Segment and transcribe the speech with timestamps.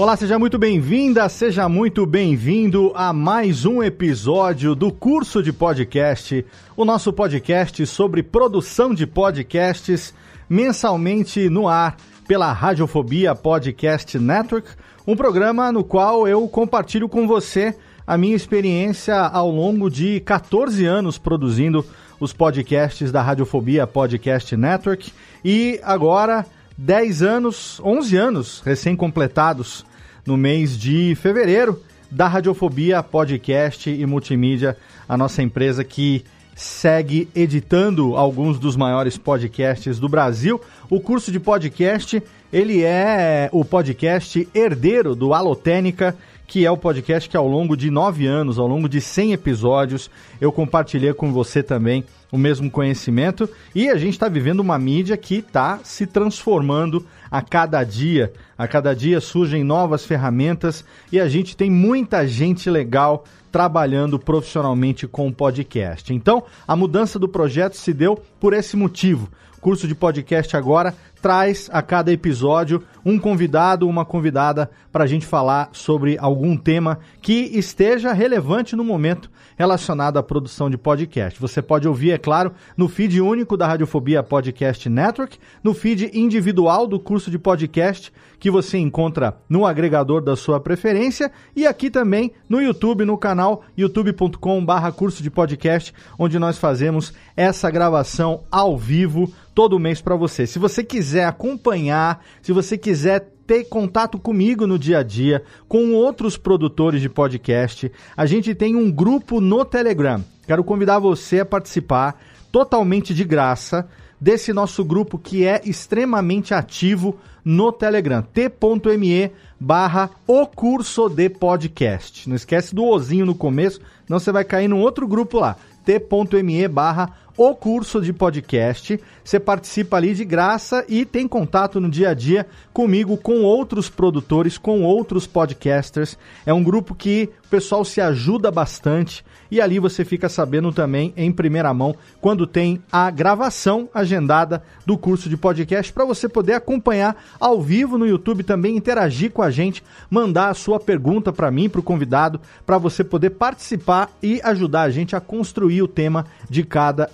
[0.00, 6.42] Olá, seja muito bem-vinda, seja muito bem-vindo a mais um episódio do curso de podcast,
[6.74, 10.14] o nosso podcast sobre produção de podcasts,
[10.48, 14.70] mensalmente no ar pela Radiofobia Podcast Network,
[15.06, 20.82] um programa no qual eu compartilho com você a minha experiência ao longo de 14
[20.86, 21.84] anos produzindo
[22.18, 25.12] os podcasts da Radiofobia Podcast Network
[25.44, 26.46] e agora
[26.78, 29.89] 10 anos, 11 anos recém-completados
[30.30, 34.76] no mês de fevereiro da Radiofobia Podcast e Multimídia,
[35.08, 40.60] a nossa empresa que segue editando alguns dos maiores podcasts do Brasil.
[40.88, 42.22] O curso de podcast,
[42.52, 47.90] ele é o podcast herdeiro do Alotênica, que é o podcast que ao longo de
[47.90, 50.08] nove anos, ao longo de 100 episódios,
[50.40, 55.16] eu compartilhei com você também o mesmo conhecimento e a gente está vivendo uma mídia
[55.16, 58.32] que está se transformando a cada dia.
[58.60, 65.06] A cada dia surgem novas ferramentas e a gente tem muita gente legal trabalhando profissionalmente
[65.06, 66.12] com o podcast.
[66.12, 69.30] Então, a mudança do projeto se deu por esse motivo.
[69.56, 75.06] O curso de podcast agora traz a cada episódio um convidado, uma convidada para a
[75.06, 81.38] gente falar sobre algum tema que esteja relevante no momento relacionado à produção de podcast.
[81.40, 86.86] Você pode ouvir, é claro, no feed único da Radiofobia Podcast Network, no feed individual
[86.86, 88.10] do curso de podcast
[88.40, 93.62] que você encontra no agregador da sua preferência e aqui também no YouTube, no canal
[93.76, 100.46] youtube.com/barra curso de podcast, onde nós fazemos essa gravação ao vivo todo mês para você.
[100.46, 105.92] Se você quiser acompanhar, se você quiser ter contato comigo no dia a dia, com
[105.92, 110.24] outros produtores de podcast, a gente tem um grupo no Telegram.
[110.46, 112.18] Quero convidar você a participar
[112.50, 113.88] totalmente de graça
[114.20, 118.22] desse nosso grupo que é extremamente ativo no Telegram.
[118.22, 122.28] t.me barra o curso de podcast.
[122.28, 125.56] Não esquece do ozinho no começo, não você vai cair num outro grupo lá.
[125.84, 129.00] t.me barra o curso de podcast.
[129.24, 133.88] Você participa ali de graça e tem contato no dia a dia comigo, com outros
[133.88, 136.18] produtores, com outros podcasters.
[136.44, 141.12] É um grupo que o pessoal se ajuda bastante e ali você fica sabendo também
[141.16, 146.54] em primeira mão quando tem a gravação agendada do curso de podcast para você poder
[146.54, 151.50] acompanhar ao vivo no YouTube também, interagir com a gente, mandar a sua pergunta para
[151.50, 155.88] mim, para o convidado, para você poder participar e ajudar a gente a construir o
[155.88, 157.10] tema de cada.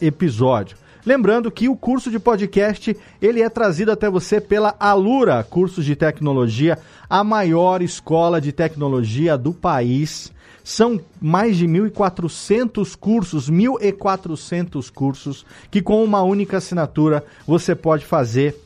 [1.07, 5.95] Lembrando que o curso de podcast ele é trazido até você pela Alura Cursos de
[5.95, 6.79] Tecnologia,
[7.09, 10.33] a maior escola de tecnologia do país.
[10.65, 18.61] São mais de 1.400 cursos, 1.400 cursos, que com uma única assinatura você pode fazer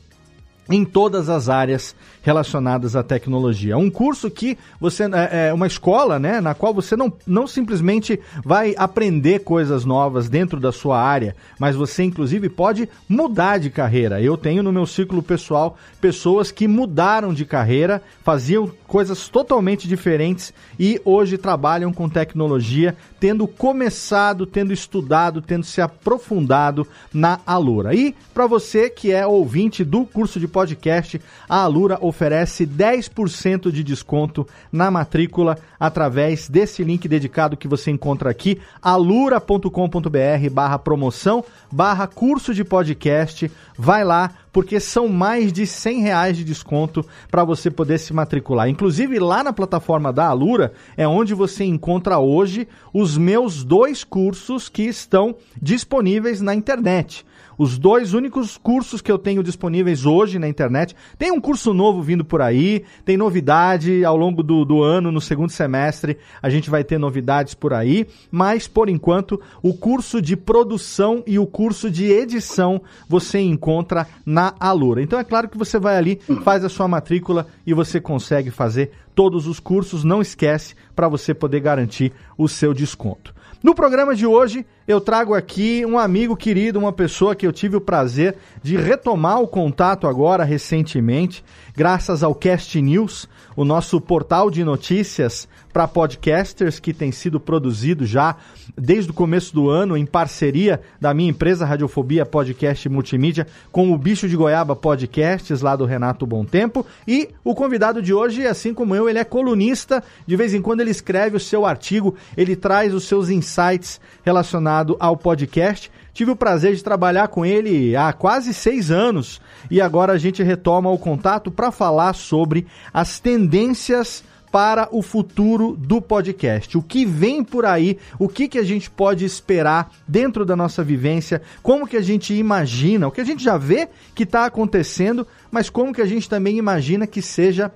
[0.67, 3.77] em todas as áreas relacionadas à tecnologia.
[3.77, 8.19] Um curso que você é, é uma escola, né, na qual você não, não simplesmente
[8.43, 14.21] vai aprender coisas novas dentro da sua área, mas você inclusive pode mudar de carreira.
[14.21, 20.53] Eu tenho no meu ciclo pessoal pessoas que mudaram de carreira, faziam coisas totalmente diferentes
[20.79, 27.93] e hoje trabalham com tecnologia, tendo começado, tendo estudado, tendo se aprofundado na Alura.
[27.95, 33.83] E para você que é ouvinte do curso de podcast, a Alura oferece 10% de
[33.83, 42.05] desconto na matrícula através desse link dedicado que você encontra aqui, alura.com.br barra promoção, barra
[42.05, 43.51] curso de podcast.
[43.77, 48.69] Vai lá, porque são mais de 100 reais de desconto para você poder se matricular.
[48.69, 54.69] Inclusive, lá na plataforma da Alura é onde você encontra hoje os meus dois cursos
[54.69, 57.25] que estão disponíveis na internet
[57.61, 60.95] Os dois únicos cursos que eu tenho disponíveis hoje na internet.
[61.15, 65.21] Tem um curso novo vindo por aí, tem novidade ao longo do, do ano, no
[65.21, 70.35] segundo semestre, a gente vai ter novidades por aí, mas por enquanto, o curso de
[70.35, 75.03] produção e o curso de edição você encontra na Alura.
[75.03, 78.89] Então é claro que você vai ali, faz a sua matrícula e você consegue fazer
[79.13, 80.03] todos os cursos.
[80.03, 83.35] Não esquece para você poder garantir o seu desconto.
[83.63, 87.75] No programa de hoje, eu trago aqui um amigo querido, uma pessoa que eu tive
[87.75, 94.49] o prazer de retomar o contato agora recentemente, graças ao Cast News, o nosso portal
[94.49, 98.35] de notícias para podcasters que tem sido produzido já
[98.77, 103.97] desde o começo do ano em parceria da minha empresa Radiofobia Podcast Multimídia com o
[103.97, 108.73] Bicho de Goiaba Podcasts lá do Renato Bom Tempo e o convidado de hoje, assim
[108.73, 112.55] como eu, ele é colunista, de vez em quando ele escreve o seu artigo, ele
[112.55, 115.91] traz os seus insights relacionados ao podcast.
[116.21, 119.41] Tive o prazer de trabalhar com ele há quase seis anos
[119.71, 125.75] e agora a gente retoma o contato para falar sobre as tendências para o futuro
[125.75, 126.77] do podcast.
[126.77, 130.83] O que vem por aí, o que, que a gente pode esperar dentro da nossa
[130.83, 135.25] vivência, como que a gente imagina, o que a gente já vê que está acontecendo,
[135.49, 137.71] mas como que a gente também imagina que seja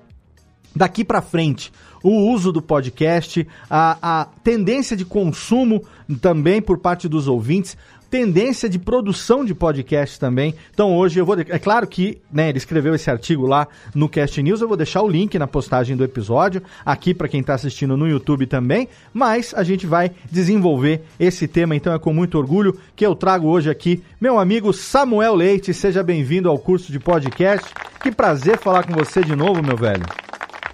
[0.72, 1.72] daqui para frente
[2.02, 5.82] o uso do podcast, a, a tendência de consumo
[6.20, 7.76] também por parte dos ouvintes
[8.10, 10.54] tendência de produção de podcast também.
[10.72, 11.38] Então hoje eu vou.
[11.38, 15.02] É claro que né, ele escreveu esse artigo lá no Cast News, eu vou deixar
[15.02, 19.54] o link na postagem do episódio, aqui para quem está assistindo no YouTube também, mas
[19.54, 23.70] a gente vai desenvolver esse tema, então é com muito orgulho que eu trago hoje
[23.70, 25.74] aqui meu amigo Samuel Leite.
[25.74, 27.72] Seja bem-vindo ao curso de podcast.
[28.02, 30.04] Que prazer falar com você de novo, meu velho.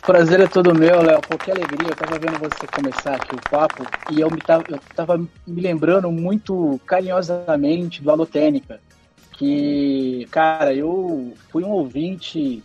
[0.02, 1.22] Prazer é todo meu, Léo.
[1.22, 1.90] Pô, que alegria.
[1.90, 5.60] Eu tava vendo você começar aqui o papo e eu, me tava, eu tava me
[5.60, 8.80] lembrando muito carinhosamente do Alotênica.
[9.30, 12.64] Que, cara, eu fui um ouvinte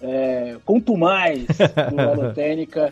[0.00, 0.56] é,
[0.96, 2.90] mais do Alotênica.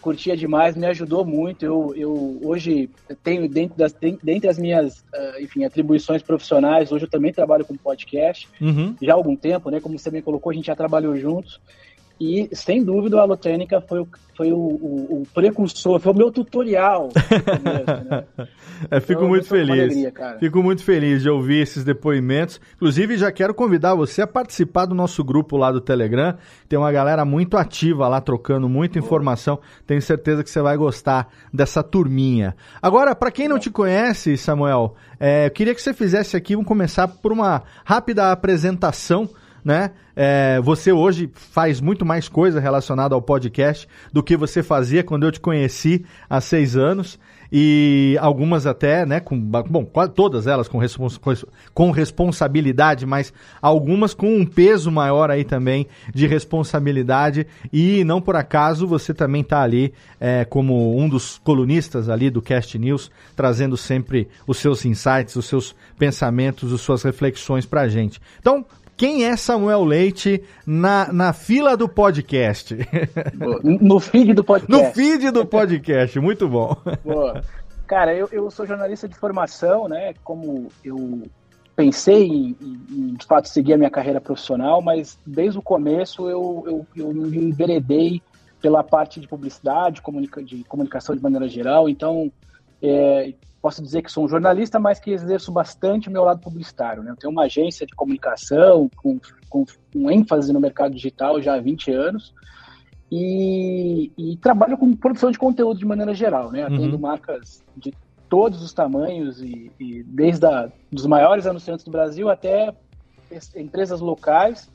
[0.00, 1.64] curtia demais, me ajudou muito.
[1.64, 2.88] Eu, eu hoje
[3.24, 3.92] tenho dentro das
[4.22, 8.94] dentre as minhas, uh, enfim, atribuições profissionais, hoje eu também trabalho com podcast uhum.
[9.02, 9.80] já há algum tempo, né?
[9.80, 11.60] Como você bem colocou, a gente já trabalhou juntos.
[12.20, 16.32] E, sem dúvida, o Alotênica foi o, foi o, o, o precursor, foi o meu
[16.32, 17.10] tutorial.
[17.62, 18.24] né?
[18.90, 19.70] é, fico então, muito feliz.
[19.70, 22.60] Alegria, fico muito feliz de ouvir esses depoimentos.
[22.74, 26.36] Inclusive, já quero convidar você a participar do nosso grupo lá do Telegram.
[26.68, 29.60] Tem uma galera muito ativa lá, trocando muita informação.
[29.86, 32.56] Tenho certeza que você vai gostar dessa turminha.
[32.82, 36.66] Agora, para quem não te conhece, Samuel, é, eu queria que você fizesse aqui, vamos
[36.66, 39.28] começar por uma rápida apresentação
[39.64, 39.90] né?
[40.14, 45.24] É, você hoje faz muito mais coisa relacionada ao podcast do que você fazia quando
[45.24, 47.18] eu te conheci há seis anos
[47.50, 51.18] e algumas até, né, com, bom, quase todas elas com, respons
[51.72, 53.32] com responsabilidade, mas
[53.62, 59.40] algumas com um peso maior aí também de responsabilidade e não por acaso você também
[59.40, 64.84] está ali é, como um dos colunistas ali do Cast News, trazendo sempre os seus
[64.84, 68.20] insights, os seus pensamentos, as suas reflexões para a gente.
[68.38, 68.64] Então,
[68.98, 72.76] quem é Samuel Leite na, na fila do podcast?
[73.62, 74.72] No feed do podcast.
[74.72, 76.76] No feed do podcast, muito bom.
[77.04, 77.40] Boa.
[77.86, 80.14] Cara, eu, eu sou jornalista de formação, né?
[80.24, 81.22] Como eu
[81.76, 86.64] pensei em, em, de fato seguir a minha carreira profissional, mas desde o começo eu,
[86.66, 88.20] eu, eu me enveredei
[88.60, 91.88] pela parte de publicidade, comunica, de comunicação de maneira geral.
[91.88, 92.32] Então,
[92.82, 97.02] é, posso dizer que sou um jornalista, mas que exerço bastante o meu lado publicitário.
[97.02, 97.10] Né?
[97.10, 101.60] Eu tenho uma agência de comunicação com, com, com ênfase no mercado digital já há
[101.60, 102.34] 20 anos
[103.10, 106.62] e, e trabalho com produção de conteúdo de maneira geral, né?
[106.62, 107.02] atendo uhum.
[107.02, 107.92] marcas de
[108.28, 112.74] todos os tamanhos e, e desde a, dos maiores anunciantes do Brasil até
[113.56, 114.70] empresas locais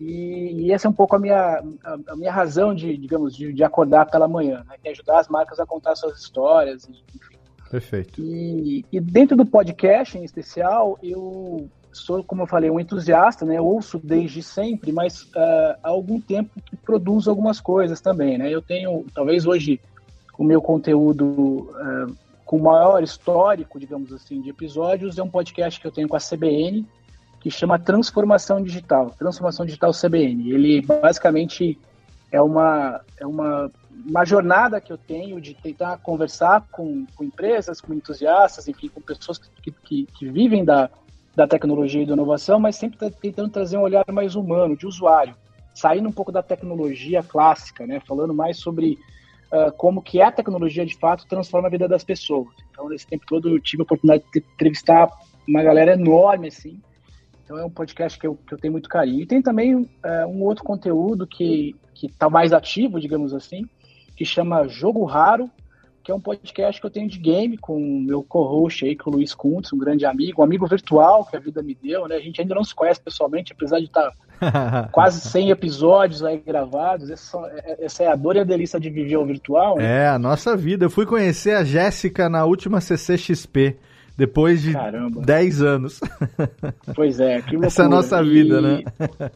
[0.00, 3.52] e, e, essa é um pouco a minha, a, a minha razão de, digamos, de,
[3.52, 4.76] de, acordar pela manhã, né?
[4.82, 7.33] Que é ajudar as marcas a contar suas histórias, enfim,
[7.74, 8.20] Perfeito.
[8.22, 13.60] E, e, dentro do podcast em especial, eu sou, como eu falei, um entusiasta, né?
[13.60, 18.48] Ouço desde sempre, mas uh, há algum tempo que produzo algumas coisas também, né?
[18.48, 19.80] Eu tenho, talvez hoje,
[20.38, 25.86] o meu conteúdo uh, com maior histórico, digamos assim, de episódios é um podcast que
[25.88, 26.86] eu tenho com a CBN,
[27.40, 30.52] que chama Transformação Digital, Transformação Digital CBN.
[30.52, 31.76] Ele basicamente
[32.30, 33.68] é uma, é uma
[34.06, 39.00] uma jornada que eu tenho de tentar conversar com, com empresas, com entusiastas, enfim, com
[39.00, 40.90] pessoas que, que, que vivem da,
[41.34, 44.86] da tecnologia e da inovação, mas sempre tá tentando trazer um olhar mais humano, de
[44.86, 45.34] usuário,
[45.74, 48.98] saindo um pouco da tecnologia clássica, né, falando mais sobre
[49.52, 52.48] uh, como que a tecnologia de fato transforma a vida das pessoas.
[52.70, 55.08] Então, nesse tempo todo eu tive a oportunidade de entrevistar
[55.46, 56.80] uma galera enorme, assim,
[57.44, 59.20] Então é um podcast que eu, que eu tenho muito carinho.
[59.20, 63.66] E tem também é, um outro conteúdo que está mais ativo, digamos assim,
[64.16, 65.50] que chama Jogo Raro,
[66.04, 69.10] que é um podcast que eu tenho de game com o meu co-host aí, com
[69.10, 72.16] o Luiz Kuntz, um grande amigo, um amigo virtual que a vida me deu, né?
[72.16, 74.12] A gente ainda não se conhece pessoalmente, apesar de estar
[74.92, 77.08] quase 100 episódios aí gravados.
[77.10, 79.76] Essa, é, essa, é a dor e a delícia de viver o virtual.
[79.78, 80.04] Né?
[80.04, 80.84] É, a nossa vida.
[80.84, 83.78] Eu fui conhecer a Jéssica na última CCXP.
[84.16, 85.22] Depois de Caramba.
[85.22, 86.00] 10 anos.
[86.94, 87.66] Pois é, que loucura.
[87.66, 88.84] Essa é a nossa vida, e, né?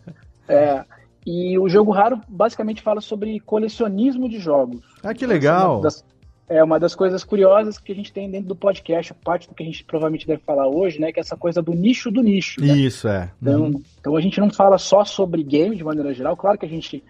[0.50, 0.82] É,
[1.30, 4.80] e o Jogo Raro basicamente fala sobre colecionismo de jogos.
[5.02, 5.80] Ah, que legal!
[5.80, 6.04] É das,
[6.49, 9.62] é uma das coisas curiosas que a gente tem dentro do podcast, parte do que
[9.62, 11.12] a gente provavelmente deve falar hoje, né?
[11.12, 12.62] Que é essa coisa do nicho do nicho.
[12.62, 12.75] Né?
[12.78, 13.30] Isso, é.
[13.42, 13.82] Então, uhum.
[14.00, 16.35] então a gente não fala só sobre game de maneira geral.
[16.35, 17.04] Claro que a gente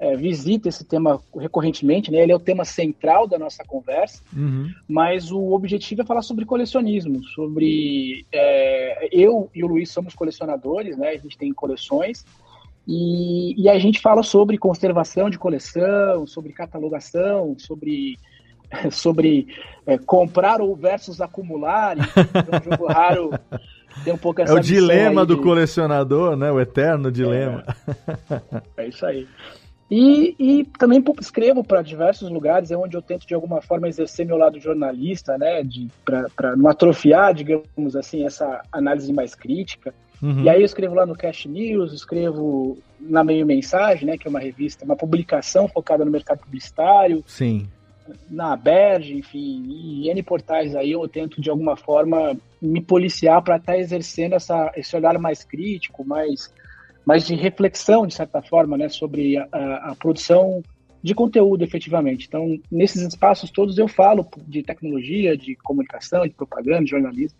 [0.00, 2.24] é, visita esse tema recorrentemente, né?
[2.24, 4.68] Ele é o tema central da nossa conversa, uhum.
[4.88, 10.96] mas o objetivo é falar sobre colecionismo, sobre é, eu e o Luiz somos colecionadores,
[10.96, 11.10] né?
[11.10, 12.26] A gente tem coleções
[12.86, 18.16] e, e a gente fala sobre conservação de coleção, sobre catalogação, sobre
[18.90, 19.46] sobre
[19.86, 21.96] é, comprar ou versus acumular.
[21.98, 23.30] Então, um jogo raro
[24.04, 25.42] tem um pouco essa É o dilema do de...
[25.42, 26.50] colecionador, né?
[26.50, 27.64] O eterno dilema.
[28.76, 29.26] É, é isso aí.
[29.90, 34.24] E, e também escrevo para diversos lugares, é onde eu tento de alguma forma exercer
[34.24, 35.62] meu lado jornalista, né?
[36.36, 39.92] Para não atrofiar, digamos assim, essa análise mais crítica.
[40.22, 40.44] Uhum.
[40.44, 44.18] E aí eu escrevo lá no Cash News, escrevo na Meio Mensagem, né?
[44.18, 47.24] Que é uma revista, uma publicação focada no mercado publicitário.
[47.26, 47.66] Sim
[48.28, 53.56] na Berge, enfim, e N portais aí eu tento de alguma forma me policiar para
[53.56, 56.52] estar tá exercendo essa, esse olhar mais crítico, mais,
[57.04, 60.62] mais de reflexão, de certa forma, né, sobre a, a, a produção
[61.02, 62.26] de conteúdo efetivamente.
[62.26, 67.38] Então, nesses espaços todos eu falo de tecnologia, de comunicação, de propaganda, de jornalismo.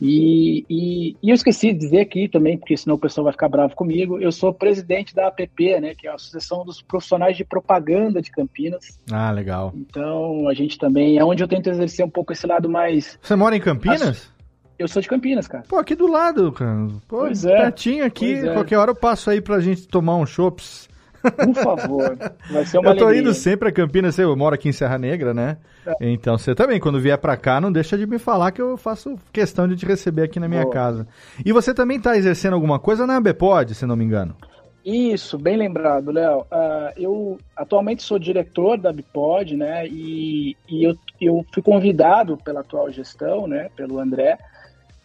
[0.00, 3.48] E, e, e, eu esqueci de dizer aqui também, porque senão o pessoal vai ficar
[3.48, 7.44] bravo comigo, eu sou presidente da APP, né, que é a Associação dos Profissionais de
[7.44, 8.98] Propaganda de Campinas.
[9.10, 9.72] Ah, legal.
[9.74, 13.18] Então, a gente também, é onde eu tento exercer um pouco esse lado mais...
[13.22, 14.30] Você mora em Campinas?
[14.78, 15.64] Eu sou de Campinas, cara.
[15.66, 16.88] Pô, aqui do lado, cara.
[17.08, 17.56] Pô, pois é.
[17.56, 18.52] Pertinho aqui, é.
[18.52, 20.88] qualquer hora eu passo aí pra gente tomar um chops.
[21.22, 22.16] Por favor,
[22.50, 23.22] vai ser uma Eu tô alegria.
[23.22, 25.56] indo sempre a Campinas, eu moro aqui em Serra Negra, né?
[25.86, 26.10] É.
[26.10, 29.16] Então você também, quando vier para cá, não deixa de me falar que eu faço
[29.32, 30.72] questão de te receber aqui na minha Boa.
[30.72, 31.06] casa.
[31.44, 34.36] E você também tá exercendo alguma coisa na Bepod, se não me engano?
[34.84, 36.42] Isso, bem lembrado, Léo.
[36.42, 39.84] Uh, eu atualmente sou diretor da Bipod, né?
[39.88, 43.68] E, e eu, eu fui convidado pela atual gestão, né?
[43.74, 44.38] Pelo André,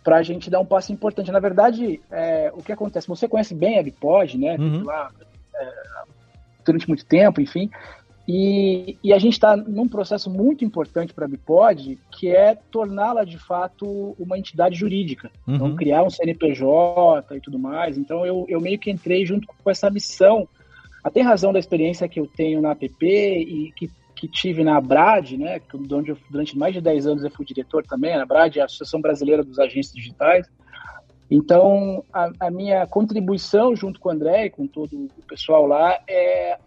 [0.03, 1.31] para a gente dar um passo importante.
[1.31, 3.07] Na verdade, é, o que acontece?
[3.07, 4.55] Você conhece bem a Bipod, né?
[4.59, 4.83] Uhum.
[4.83, 5.09] Lá,
[6.65, 7.69] durante muito tempo, enfim.
[8.27, 13.23] E, e a gente está num processo muito importante para a Bipod, que é torná-la
[13.23, 15.29] de fato uma entidade jurídica.
[15.43, 15.55] Então, uhum.
[15.55, 17.97] Então, criar um CNPJ e tudo mais.
[17.97, 20.47] Então, eu, eu meio que entrei junto com essa missão,
[21.03, 24.77] até em razão da experiência que eu tenho na APP e que, que tive na
[24.77, 25.59] ABRAD, né,
[25.91, 28.13] onde eu, durante mais de 10 anos eu fui diretor também.
[28.13, 30.47] A ABRAD é a Associação Brasileira dos Agentes Digitais.
[31.31, 35.97] Então, a, a, minha contribuição junto com o André e com todo o pessoal lá
[36.05, 36.57] é,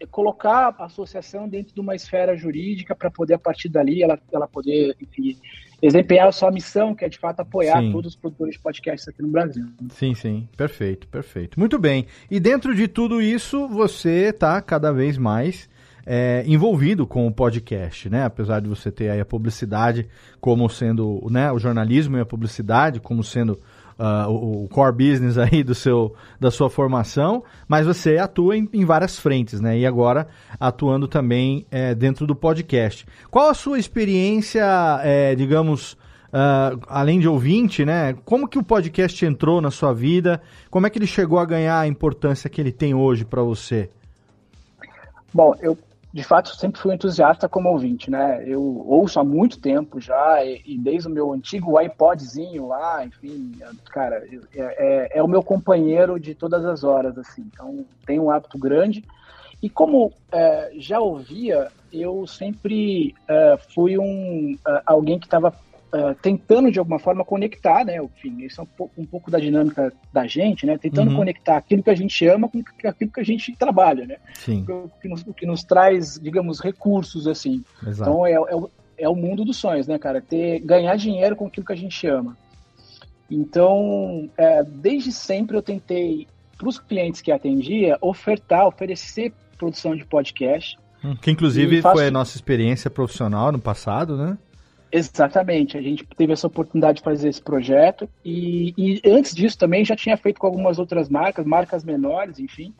[0.00, 4.18] é colocar a associação dentro de uma esfera jurídica para poder, a partir dali, ela,
[4.32, 5.36] ela poder, enfim,
[5.82, 7.92] desempenhar a sua missão, que é de fato apoiar sim.
[7.92, 9.66] todos os produtores de podcasts aqui no Brasil.
[9.90, 11.60] Sim, sim, perfeito, perfeito.
[11.60, 12.06] Muito bem.
[12.30, 15.68] E dentro de tudo isso, você está cada vez mais
[16.06, 18.24] é, envolvido com o podcast, né?
[18.24, 20.08] Apesar de você ter aí a publicidade
[20.40, 23.60] como sendo, né, o jornalismo e a publicidade como sendo
[24.00, 24.30] uh,
[24.64, 29.18] o, core business aí do seu, da sua formação, mas você atua em, em várias
[29.18, 29.78] frentes, né?
[29.78, 30.26] E agora
[30.58, 33.06] atuando também é, dentro do podcast.
[33.30, 34.64] Qual a sua experiência,
[35.02, 38.16] é, digamos, uh, além de ouvinte, né?
[38.24, 40.40] Como que o podcast entrou na sua vida?
[40.70, 43.90] Como é que ele chegou a ganhar a importância que ele tem hoje para você?
[45.32, 45.76] Bom, eu
[46.12, 48.42] de fato, sempre fui entusiasta como ouvinte, né?
[48.44, 53.52] Eu ouço há muito tempo já, e, e desde o meu antigo iPodzinho lá, enfim,
[53.92, 57.42] cara, é, é, é, o meu companheiro de todas as horas, assim.
[57.52, 59.04] Então, tem um hábito grande.
[59.62, 65.54] E como é, já ouvia, eu sempre é, fui um, é, alguém que estava
[65.94, 67.96] uh, tentando de alguma forma conectar, né?
[68.02, 70.78] Enfim, isso é um pouco, um pouco da dinâmica da gente, né?
[70.78, 71.16] Tentando uhum.
[71.16, 74.16] conectar aquilo que a gente ama com aquilo que a gente trabalha, né?
[74.34, 74.64] Sim.
[74.68, 77.64] O que nos, o que nos traz, digamos, recursos, assim.
[77.86, 78.10] Exato.
[78.10, 80.20] Então, é, é, o, é o mundo dos sonhos, né, cara?
[80.20, 82.36] Ter, ganhar dinheiro com aquilo que a gente ama.
[83.30, 86.26] Então, é, desde sempre eu tentei,
[86.58, 90.76] para os clientes que atendia, ofertar, oferecer produção de podcast.
[91.04, 91.96] Hum, que inclusive faço...
[91.96, 94.36] foi a nossa experiência profissional no passado, né?
[94.92, 99.84] Exatamente, a gente teve essa oportunidade de fazer esse projeto e, e, antes disso também
[99.84, 102.74] já tinha feito com algumas outras marcas, marcas menores, enfim.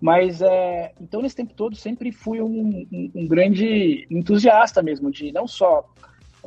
[0.00, 5.32] Mas é, então nesse tempo todo sempre fui um, um, um grande entusiasta mesmo de
[5.32, 5.84] não só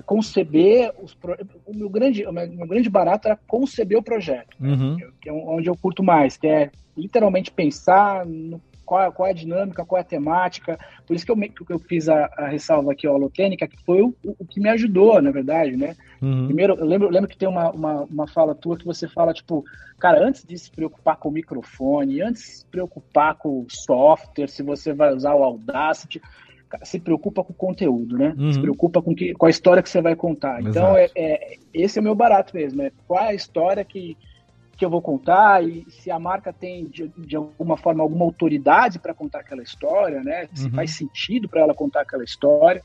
[0.06, 1.18] conceber os
[1.66, 4.96] o meu grande o meu grande barato era conceber o projeto, uhum.
[4.96, 5.10] né?
[5.22, 8.62] que é onde eu curto mais, que é literalmente pensar no
[8.92, 10.78] qual, qual é a dinâmica, qual é a temática.
[11.08, 14.02] Por isso que eu, que eu fiz a, a ressalva aqui, a holotênica, que foi
[14.02, 15.96] o, o, que me ajudou, na verdade, né?
[16.22, 16.48] Uhum.
[16.48, 19.34] Primeiro, eu lembro, eu lembro que tem uma, uma, uma fala tua que você fala,
[19.34, 19.64] tipo,
[19.98, 24.50] cara, antes de se preocupar com o microfone, antes de se preocupar com o software,
[24.50, 26.22] se você vai usar o Audacity,
[26.84, 28.36] se preocupa com o conteúdo, né?
[28.38, 28.52] Uhum.
[28.52, 30.60] Se preocupa com, que, com a história que você vai contar.
[30.60, 31.12] Então, Exato.
[31.14, 32.82] Então, é, é, esse é o meu barato mesmo.
[32.82, 34.18] É qual é a história que,
[34.82, 38.98] que eu vou contar e se a marca tem de, de alguma forma alguma autoridade
[38.98, 40.50] para contar aquela história, né?
[40.56, 40.72] Se uhum.
[40.72, 42.82] faz sentido para ela contar aquela história.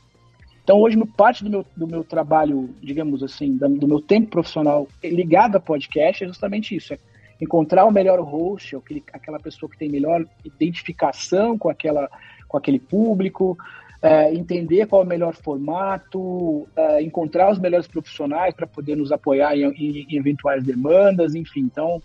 [0.63, 5.55] Então hoje parte do meu, do meu trabalho, digamos assim, do meu tempo profissional ligado
[5.55, 6.99] a podcast é justamente isso, é
[7.41, 12.07] encontrar o melhor host, aquele, aquela pessoa que tem melhor identificação com aquela
[12.47, 13.57] com aquele público,
[14.01, 19.11] é, entender qual é o melhor formato, é, encontrar os melhores profissionais para poder nos
[19.11, 21.61] apoiar em, em, em, eventuais demandas, enfim.
[21.61, 22.01] Então,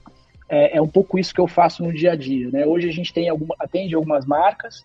[0.48, 2.50] é, é, um pouco isso que eu faço no dia a dia.
[2.50, 2.66] Né?
[2.66, 4.82] Hoje a gente tem alguma, atende algumas marcas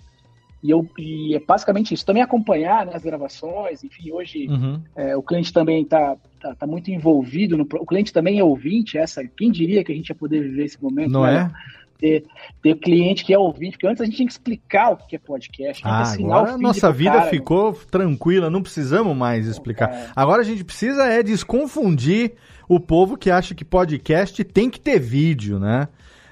[0.62, 2.06] e, eu, e é basicamente isso.
[2.06, 4.82] Também acompanhar né, as gravações, enfim, hoje uhum.
[4.96, 8.98] É, o cliente também está tá, tá, muito envolvido, no, o cliente também é ouvinte,
[8.98, 11.12] essa, quem diria que a gente ia poder viver esse momento?
[11.12, 11.52] Não né?
[11.54, 11.87] é?
[11.98, 12.25] Ter,
[12.62, 15.20] ter cliente que é ouvinte, porque antes a gente tinha que explicar o que é
[15.20, 15.82] podcast.
[15.86, 17.77] Ah, agora a nossa vida cara, ficou né?
[17.89, 19.89] tranquila, não precisamos mais explicar.
[19.92, 20.08] É.
[20.16, 22.34] Agora a gente precisa é desconfundir
[22.68, 25.88] o povo que acha que podcast tem que ter vídeo, né?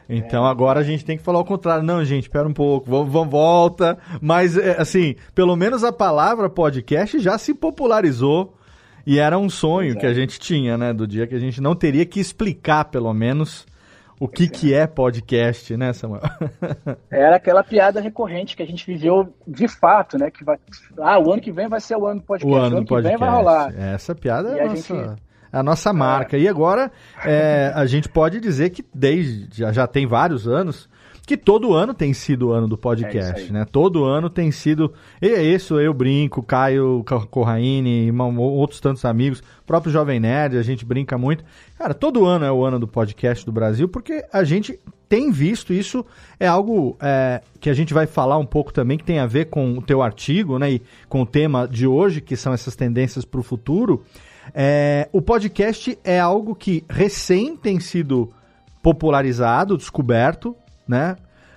[0.08, 0.50] Então é.
[0.50, 1.84] agora a gente tem que falar o contrário.
[1.84, 3.98] Não, gente, espera um pouco, vamos, vamos volta.
[4.22, 8.56] Mas, é, assim, pelo menos a palavra podcast já se popularizou.
[9.08, 10.92] E era um sonho que a gente tinha, né?
[10.92, 13.66] Do dia que a gente não teria que explicar, pelo menos,
[14.20, 16.22] o que, que é podcast, né, Samuel?
[17.12, 20.32] Era aquela piada recorrente que a gente viveu de fato, né?
[20.32, 20.58] Que vai,
[21.00, 22.54] ah, o ano que vem vai ser o ano do podcast.
[22.54, 23.18] O ano, o ano que podcast.
[23.18, 23.74] vem vai rolar.
[23.78, 25.22] Essa piada é a, nossa, gente...
[25.52, 26.38] é a nossa marca.
[26.38, 26.40] É.
[26.40, 26.92] E agora
[27.26, 30.90] é, a gente pode dizer que desde já, já tem vários anos
[31.26, 33.66] que todo ano tem sido o ano do podcast, é né?
[33.66, 34.94] Todo ano tem sido.
[35.22, 40.86] E é isso, eu brinco, Caio Corraine, outros tantos amigos, próprio Jovem Nerd, a gente
[40.86, 41.44] brinca muito.
[41.78, 45.74] Cara, todo ano é o ano do podcast do Brasil, porque a gente tem visto
[45.74, 46.06] isso,
[46.40, 49.46] é algo é, que a gente vai falar um pouco também, que tem a ver
[49.46, 50.74] com o teu artigo, né?
[50.74, 54.04] E com o tema de hoje, que são essas tendências para o futuro.
[54.54, 58.32] É, o podcast é algo que recém tem sido
[58.82, 60.56] popularizado, descoberto,
[60.88, 61.16] né?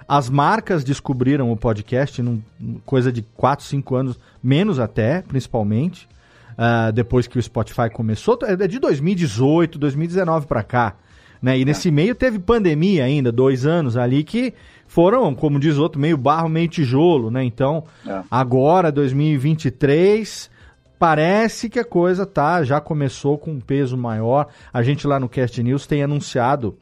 [0.09, 2.41] As marcas descobriram o podcast num
[2.87, 6.09] coisa de 4, 5 anos, menos até, principalmente,
[6.53, 8.39] uh, depois que o Spotify começou.
[8.43, 10.95] É de 2018, 2019 para cá.
[11.43, 11.59] Né?
[11.59, 11.91] E nesse é.
[11.91, 14.55] meio teve pandemia ainda, dois anos ali, que
[14.87, 17.45] foram, como diz outro, meio barro, meio tijolo, né?
[17.45, 18.23] Então, é.
[18.31, 20.51] agora, 2023,
[20.99, 24.49] parece que a coisa tá, já começou com um peso maior.
[24.73, 26.77] A gente lá no Cast News tem anunciado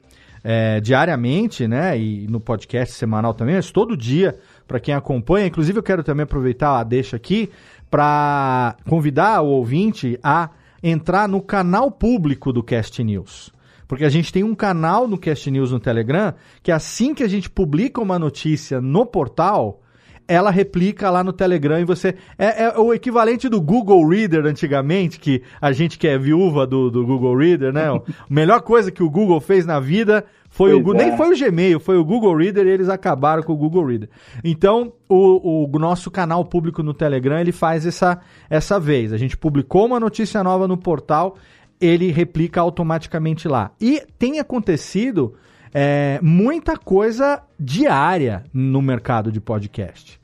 [0.48, 1.98] é, diariamente, né?
[1.98, 5.48] E no podcast semanal também, mas todo dia, para quem acompanha.
[5.48, 7.50] Inclusive, eu quero também aproveitar a deixa aqui
[7.90, 13.52] para convidar o ouvinte a entrar no canal público do Cast News.
[13.88, 16.32] Porque a gente tem um canal no Cast News no Telegram
[16.62, 19.82] que assim que a gente publica uma notícia no portal,
[20.29, 22.15] ela replica lá no Telegram e você.
[22.39, 26.91] É, é, o equivalente do Google Reader antigamente, que a gente que é viúva do,
[26.91, 27.89] do Google Reader, né?
[27.89, 30.97] a melhor coisa que o Google fez na vida foi o, é.
[30.97, 34.09] Nem foi o Gmail, foi o Google Reader e eles acabaram com o Google Reader.
[34.43, 39.12] Então, o, o nosso canal público no Telegram, ele faz essa, essa vez.
[39.12, 41.37] A gente publicou uma notícia nova no portal,
[41.81, 43.71] ele replica automaticamente lá.
[43.81, 45.35] E tem acontecido
[45.79, 50.19] é, muita coisa diária no mercado de podcast.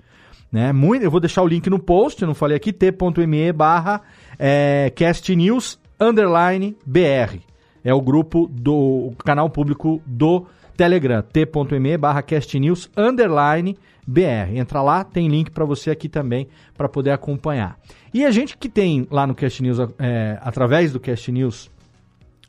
[0.50, 0.72] Né?
[0.72, 4.00] Muito, eu vou deixar o link no post, não falei aqui, t.me barra
[4.38, 7.36] é, castnews underline br.
[7.84, 14.54] É o grupo do canal público do Telegram, t.me barra castnews underline br.
[14.54, 17.78] Entra lá, tem link para você aqui também para poder acompanhar.
[18.14, 21.70] E a gente que tem lá no Cast News, é, através do Cast News,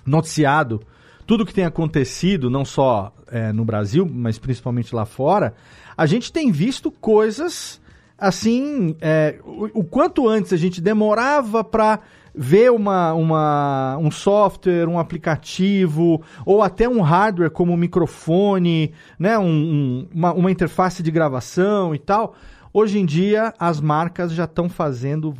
[0.05, 0.79] noticiado
[1.25, 5.53] tudo que tem acontecido, não só é, no Brasil, mas principalmente lá fora,
[5.95, 7.81] a gente tem visto coisas
[8.17, 11.99] assim, é, o, o, quanto antes a gente demorava para
[12.33, 19.37] ver uma, uma, um software, um aplicativo, ou até um hardware como um microfone, né,
[19.37, 22.35] um, um, uma, uma interface de gravação e tal.
[22.73, 25.33] Hoje em dia, as marcas já estão fazendo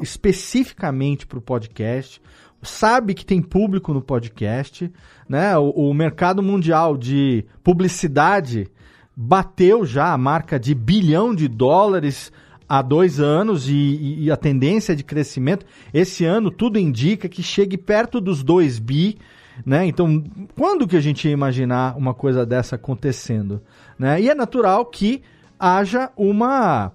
[0.00, 2.20] especificamente para o podcast.
[2.62, 4.90] Sabe que tem público no podcast,
[5.30, 5.56] né?
[5.56, 8.66] O, o mercado mundial de publicidade
[9.14, 12.32] bateu já a marca de bilhão de dólares
[12.68, 15.64] há dois anos e, e, a tendência de crescimento.
[15.94, 19.18] Esse ano tudo indica que chegue perto dos 2 bi.
[19.64, 19.86] Né?
[19.86, 20.24] Então,
[20.58, 23.62] quando que a gente ia imaginar uma coisa dessa acontecendo?
[23.96, 24.20] Né?
[24.20, 25.22] E é natural que
[25.60, 26.90] haja uma,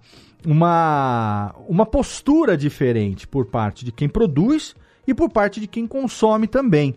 [0.46, 4.76] uma, uma postura diferente por parte de quem produz
[5.08, 6.96] e por parte de quem consome também.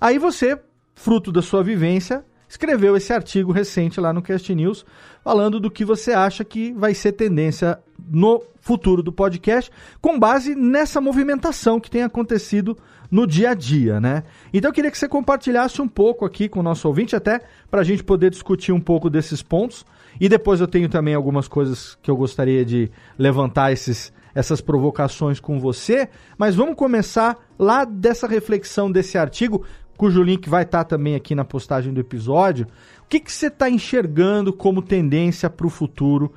[0.00, 0.58] Aí você,
[1.02, 4.86] fruto da sua vivência, escreveu esse artigo recente lá no Cast News,
[5.24, 9.68] falando do que você acha que vai ser tendência no futuro do podcast,
[10.00, 12.78] com base nessa movimentação que tem acontecido
[13.10, 14.22] no dia a dia, né?
[14.54, 17.80] Então eu queria que você compartilhasse um pouco aqui com o nosso ouvinte, até para
[17.80, 19.84] a gente poder discutir um pouco desses pontos.
[20.20, 25.40] E depois eu tenho também algumas coisas que eu gostaria de levantar esses, essas provocações
[25.40, 26.08] com você.
[26.38, 29.64] Mas vamos começar lá dessa reflexão desse artigo
[29.96, 32.66] cujo link vai estar também aqui na postagem do episódio.
[33.02, 36.32] O que, você está enxergando como tendência para o futuro?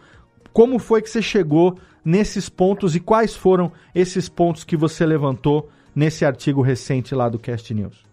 [0.53, 5.69] Como foi que você chegou nesses pontos e quais foram esses pontos que você levantou
[5.95, 8.05] nesse artigo recente lá do Cast News?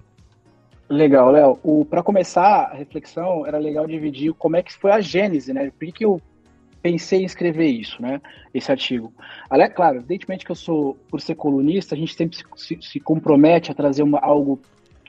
[0.89, 1.85] Legal, Léo.
[1.89, 5.71] Para começar a reflexão, era legal dividir como é que foi a gênese, né?
[5.71, 6.21] Por que, que eu
[6.83, 8.21] pensei em escrever isso, né?
[8.53, 9.13] Esse artigo.
[9.51, 13.01] é claro, evidentemente que eu sou, por ser colunista, a gente sempre se, se, se
[13.01, 14.61] compromete a trazer uma, algo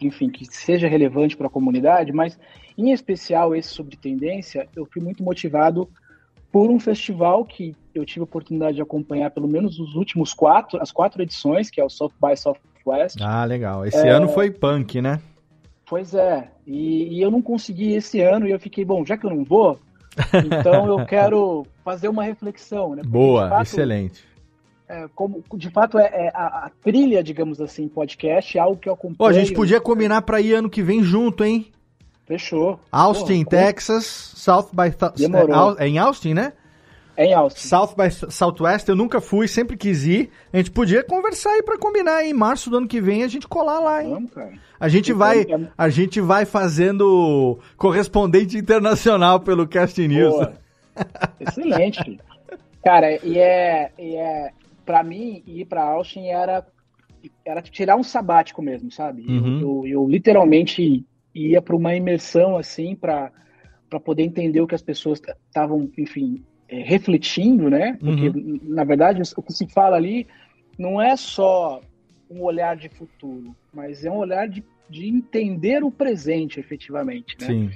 [0.02, 2.38] enfim, que seja relevante para a comunidade, mas
[2.78, 5.90] em especial esse sobre tendência, eu fui muito motivado
[6.52, 10.82] por um festival que eu tive a oportunidade de acompanhar pelo menos os últimos quatro,
[10.82, 13.18] as quatro edições, que é o South by Southwest.
[13.22, 13.86] Ah, legal.
[13.86, 14.10] Esse é...
[14.10, 15.20] ano foi punk, né?
[15.86, 16.50] Pois é.
[16.66, 19.44] E, e, eu não consegui esse ano e eu fiquei, bom, já que eu não
[19.44, 19.80] vou,
[20.46, 23.02] então eu quero fazer uma reflexão, né?
[23.02, 24.33] Porque, Boa, fato, excelente
[24.88, 28.90] é, como de fato é, é a, a, trilha, digamos assim, podcast, é algo que
[28.90, 29.18] eu acompanho.
[29.18, 31.72] Pô, a gente podia combinar para ir ano que vem junto, hein?
[32.26, 32.80] Fechou.
[32.92, 35.78] Austin, Porra, Texas, South by Demorou.
[35.78, 36.54] É, é em Austin, né?
[37.16, 37.68] É em Austin.
[37.68, 40.32] South by Southwest, eu nunca fui, sempre quis ir.
[40.52, 43.48] A gente podia conversar aí para combinar em março do ano que vem a gente
[43.48, 44.10] colar lá, hein?
[44.10, 44.54] Vamos, cara.
[44.80, 50.34] A gente então, vai, é a gente vai fazendo correspondente internacional pelo Cast News.
[50.34, 50.54] Boa.
[51.40, 52.20] Excelente.
[52.84, 54.52] Cara, e é, e é
[54.86, 56.66] para mim, ir para Austin era,
[57.46, 59.24] era tirar um sabático mesmo, sabe?
[59.28, 59.60] Uhum.
[59.60, 63.32] Eu, eu, eu, literalmente ia para uma imersão, assim, para
[64.04, 67.98] poder entender o que as pessoas estavam, enfim, é, refletindo, né?
[68.00, 68.60] Porque, uhum.
[68.64, 70.28] na verdade, o que se fala ali
[70.78, 71.82] não é só
[72.30, 77.48] um olhar de futuro, mas é um olhar de, de entender o presente, efetivamente, né?
[77.48, 77.72] Sim.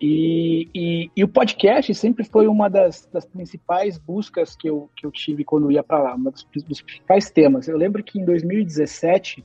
[0.00, 5.04] E, e, e, o podcast sempre foi uma das, das, principais buscas que eu, que
[5.04, 7.66] eu tive quando ia para lá, um dos, dos, principais temas.
[7.66, 9.44] Eu lembro que em 2017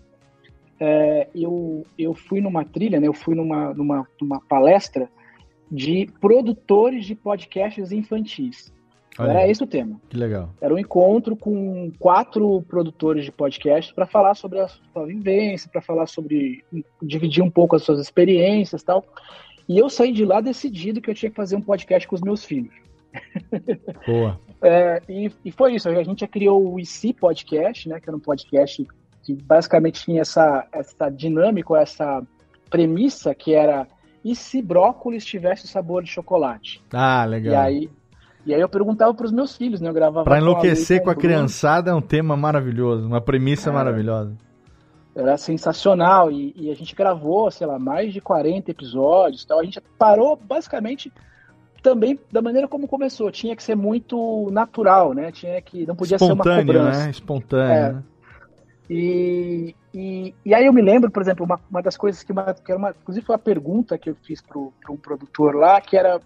[0.79, 5.09] é, eu, eu fui numa trilha, né, eu fui numa, numa, numa palestra
[5.71, 8.71] de produtores de podcasts infantis.
[9.17, 9.99] Olha, Era esse o tema.
[10.09, 10.49] Que legal.
[10.59, 15.81] Era um encontro com quatro produtores de podcast para falar sobre a sua vivência, para
[15.81, 16.63] falar sobre.
[17.01, 19.05] dividir um pouco as suas experiências e tal.
[19.67, 22.21] E eu saí de lá decidido que eu tinha que fazer um podcast com os
[22.21, 22.73] meus filhos.
[24.07, 24.39] Boa.
[24.61, 25.87] é, e, e, foi isso.
[25.87, 27.99] A gente já criou o IC Podcast, né?
[27.99, 28.85] Que era um podcast
[29.23, 32.21] que basicamente tinha essa, essa dinâmica, essa
[32.69, 33.87] premissa que era
[34.25, 36.81] e se brócolis tivesse o sabor de chocolate?
[36.91, 37.53] Ah, legal.
[37.53, 37.89] E aí,
[38.45, 39.89] e aí eu perguntava para os meus filhos, né?
[39.89, 40.23] Eu gravava.
[40.23, 44.35] Para enlouquecer com a, com a criançada é um tema maravilhoso, uma premissa é, maravilhosa
[45.15, 49.59] era sensacional e, e, a gente gravou, sei lá, mais de 40 episódios, tal.
[49.59, 51.11] A gente parou basicamente
[51.83, 55.31] também da maneira como começou, tinha que ser muito natural, né?
[55.31, 57.11] Tinha que não podia Espontâneo, ser uma cobrança, né?
[57.11, 57.93] Espontâneo, é.
[57.93, 58.03] né?
[58.89, 62.53] E, e, e, aí eu me lembro, por exemplo, uma, uma das coisas que, uma,
[62.53, 65.95] que era uma, inclusive foi uma pergunta que eu fiz para um produtor lá, que
[65.95, 66.19] era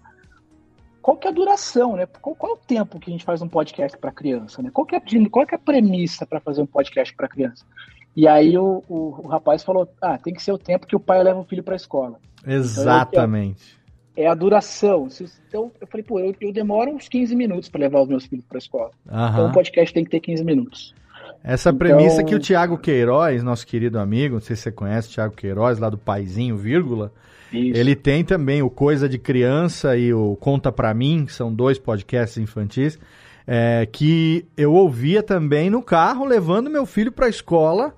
[1.00, 2.06] qual que é a duração, né?
[2.20, 4.70] Qual, qual é o tempo que a gente faz um podcast para criança, né?
[4.72, 7.64] Qual que é, qual que é a premissa para fazer um podcast para criança?
[8.18, 10.98] E aí o, o, o, rapaz falou: ah, tem que ser o tempo que o
[10.98, 12.18] pai leva o filho para a escola.
[12.44, 13.78] Exatamente.
[14.12, 15.06] Então, é a duração.
[15.46, 18.44] Então eu falei, pô, eu, eu demoro uns 15 minutos para levar os meus filhos
[18.44, 18.90] para a escola.
[19.06, 20.92] Então o podcast tem que ter 15 minutos.
[21.44, 21.78] Essa então...
[21.78, 25.36] premissa que o Tiago Queiroz, nosso querido amigo, não sei se você conhece o Tiago
[25.36, 27.12] Queiroz, lá do Paizinho, vírgula,
[27.52, 27.78] Isso.
[27.78, 31.78] ele tem também o Coisa de Criança e o Conta Pra Mim, que são dois
[31.78, 32.98] podcasts infantis,
[33.46, 37.94] é, que eu ouvia também no carro, levando meu filho para a escola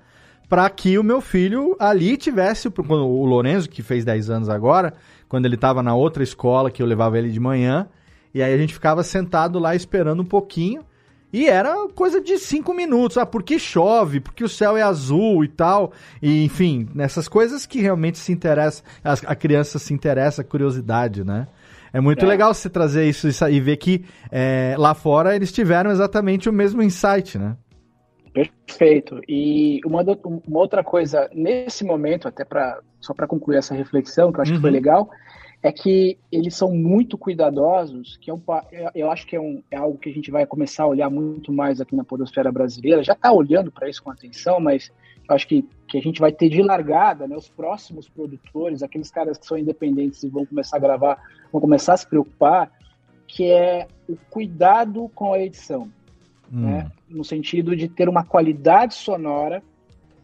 [0.51, 4.95] para que o meu filho ali tivesse, o Lorenzo, que fez 10 anos agora,
[5.29, 7.87] quando ele estava na outra escola, que eu levava ele de manhã,
[8.35, 10.85] E aí a gente ficava sentado lá esperando um pouquinho.
[11.33, 13.17] E era coisa de cinco minutos.
[13.17, 15.93] Ah, porque chove, porque o céu é azul e tal.
[16.21, 21.47] E, enfim, nessas coisas que realmente se interessa, a, a criança se interessa, curiosidade, né?
[21.93, 22.29] É muito é.
[22.29, 26.53] legal você trazer isso, isso e ver que é, lá fora eles tiveram exatamente o
[26.53, 27.57] mesmo insight, né?
[28.33, 29.21] Perfeito.
[29.29, 34.31] E uma, do, uma outra coisa, nesse momento, até para só para concluir essa reflexão,
[34.31, 34.59] que eu acho uhum.
[34.59, 34.77] que foi uhum.
[34.77, 35.11] legal,
[35.62, 38.40] é que eles são muito cuidadosos, que é um,
[38.95, 41.53] eu acho que é, um, é algo que a gente vai começar a olhar muito
[41.53, 44.90] mais aqui na podosfera brasileira, já está olhando para isso com atenção, mas
[45.29, 49.11] eu acho que, que a gente vai ter de largada, né, os próximos produtores, aqueles
[49.11, 51.19] caras que são independentes e vão começar a gravar,
[51.53, 52.73] vão começar a se preocupar,
[53.27, 55.90] que é o cuidado com a edição,
[56.53, 56.67] hum.
[56.67, 59.63] né, no sentido de ter uma qualidade sonora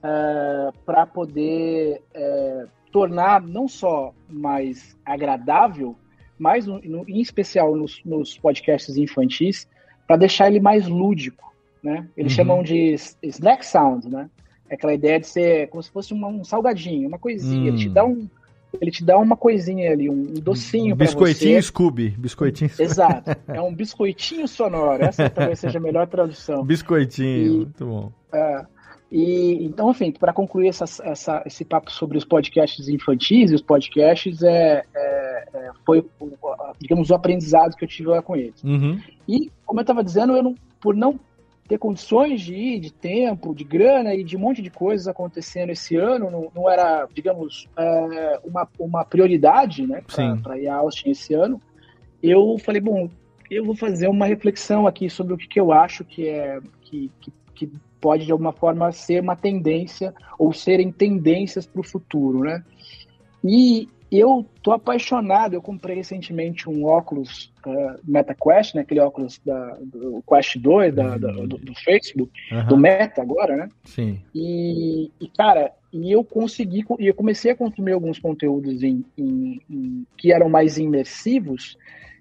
[0.02, 5.96] uh, eh, para poder uh, tornar não só mais agradável,
[6.38, 9.68] mas no, no, em especial nos, nos podcasts infantis,
[10.06, 12.08] para deixar ele mais lúdico, né?
[12.16, 12.36] Eles uhum.
[12.36, 14.30] chamam de snack sound, né?
[14.68, 17.68] É aquela ideia de ser como se fosse uma, um salgadinho, uma coisinha.
[17.68, 17.92] Ele te hum.
[17.92, 18.28] dá um,
[18.80, 22.70] ele te dá uma coisinha ali, um, docinho um biscoitinho Scooby, biscoitinho.
[22.78, 25.04] Exato, é um biscoitinho sonoro.
[25.04, 26.64] Essa talvez seja a melhor tradução.
[26.64, 28.12] Biscoitinho, e, muito bom.
[28.32, 28.64] É,
[29.10, 33.62] e então, enfim, para concluir essa, essa, esse papo sobre os podcasts infantis, e os
[33.62, 36.04] podcasts é, é, é foi,
[36.80, 38.62] digamos, o aprendizado que eu tive lá com eles.
[38.64, 39.00] Uhum.
[39.28, 41.18] E, como eu estava dizendo, eu não, por não
[41.66, 45.70] ter condições de ir, de tempo, de grana e de um monte de coisas acontecendo
[45.70, 50.02] esse ano, não, não era, digamos, é, uma, uma prioridade né,
[50.42, 51.60] para ir a Austin esse ano.
[52.22, 53.08] Eu falei, bom,
[53.50, 57.10] eu vou fazer uma reflexão aqui sobre o que, que eu acho que é que,
[57.20, 62.40] que, que pode de alguma forma ser uma tendência ou serem tendências para o futuro,
[62.40, 62.64] né?
[63.44, 65.54] E eu tô apaixonado.
[65.54, 68.82] Eu comprei recentemente um óculos uh, MetaQuest, né?
[68.82, 71.46] Aquele óculos da, do Quest 2 da, uhum.
[71.46, 72.66] do, do, Facebook, uhum.
[72.66, 73.68] do Meta agora, né?
[73.84, 74.20] Sim.
[74.34, 79.60] E, e, cara, e eu consegui, e eu comecei a consumir alguns conteúdos em, em,
[79.68, 81.76] em, que eram mais imersivos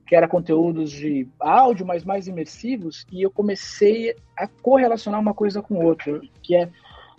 [0.06, 5.62] que era conteúdos de áudio, mas mais imersivos, e eu comecei a correlacionar uma coisa
[5.62, 6.70] com outra, que é,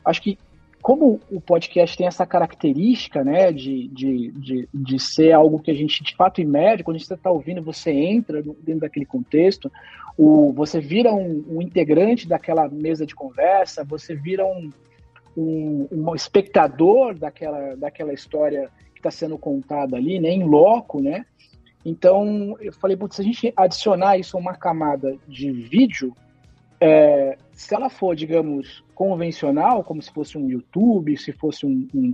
[0.05, 0.38] acho que
[0.87, 5.75] como o podcast tem essa característica, né, de, de, de, de ser algo que a
[5.75, 9.68] gente de fato imerge, quando você está ouvindo, você entra dentro daquele contexto,
[10.16, 14.70] o, você vira um, um integrante daquela mesa de conversa, você vira um,
[15.37, 21.27] um, um espectador daquela, daquela história que está sendo contada ali, né, em loco, né,
[21.85, 26.14] então, eu falei, se a gente adicionar isso a uma camada de vídeo,
[26.80, 32.12] é, se ela for, digamos, convencional, como se fosse um YouTube, se fosse um, um,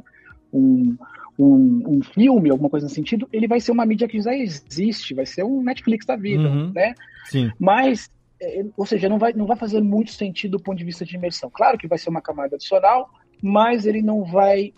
[0.53, 0.97] um,
[1.39, 5.15] um, um filme, alguma coisa nesse sentido, ele vai ser uma mídia que já existe,
[5.15, 6.95] vai ser um Netflix da vida, uhum, né?
[7.25, 7.51] Sim.
[7.59, 11.05] Mas, é, ou seja, não vai, não vai fazer muito sentido do ponto de vista
[11.05, 11.51] de imersão.
[11.51, 13.11] Claro que vai ser uma camada adicional,
[13.43, 14.73] mas ele não vai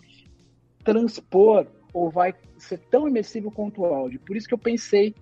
[0.83, 4.19] transpor ou vai ser tão imersivo quanto o áudio.
[4.19, 5.13] Por isso que eu pensei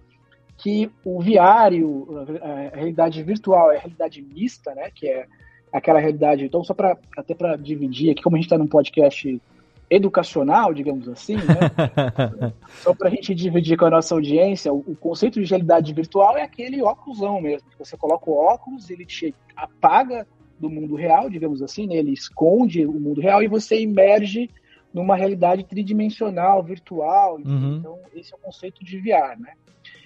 [0.58, 2.08] que o viário,
[2.42, 4.90] a realidade virtual, é a realidade mista, né?
[4.94, 5.26] Que é
[5.72, 6.46] aquela realidade.
[6.46, 9.42] Então, só para até para dividir aqui, como a gente está num podcast
[9.90, 12.54] educacional, digamos assim, né?
[12.82, 16.38] só para a gente dividir com a nossa audiência, o, o, conceito de realidade virtual
[16.38, 17.68] é aquele óculosão mesmo.
[17.78, 20.26] Você coloca o óculos, ele te apaga
[20.60, 21.96] do mundo real, digamos assim, né?
[21.96, 24.50] ele esconde o mundo real e você emerge
[24.94, 27.36] numa realidade tridimensional, virtual.
[27.44, 27.78] Uhum.
[27.78, 29.54] Então, esse é o conceito de VR, né?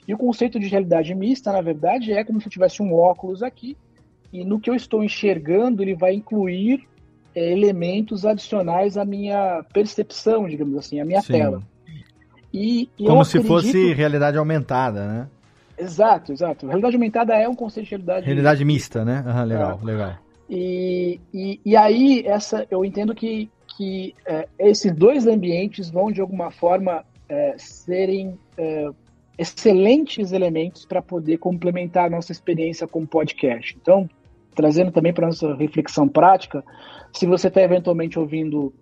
[0.07, 3.43] E o conceito de realidade mista, na verdade, é como se eu tivesse um óculos
[3.43, 3.75] aqui,
[4.31, 6.87] e no que eu estou enxergando, ele vai incluir
[7.35, 11.33] é, elementos adicionais à minha percepção, digamos assim, à minha Sim.
[11.33, 11.61] tela.
[12.53, 13.47] E, e como se acredito...
[13.47, 15.27] fosse realidade aumentada, né?
[15.77, 16.65] Exato, exato.
[16.65, 18.25] Realidade aumentada é um conceito de realidade.
[18.25, 19.23] Realidade mista, né?
[19.27, 19.85] Uhum, legal, é.
[19.85, 20.15] legal.
[20.49, 26.19] E, e, e, aí, essa, eu entendo que que é, esses dois ambientes vão, de
[26.19, 28.89] alguma forma, é, serem é,
[29.37, 33.77] excelentes elementos para poder complementar a nossa experiência com podcast.
[33.79, 34.09] Então,
[34.55, 36.63] trazendo também para a nossa reflexão prática,
[37.13, 38.73] se você está eventualmente ouvindo,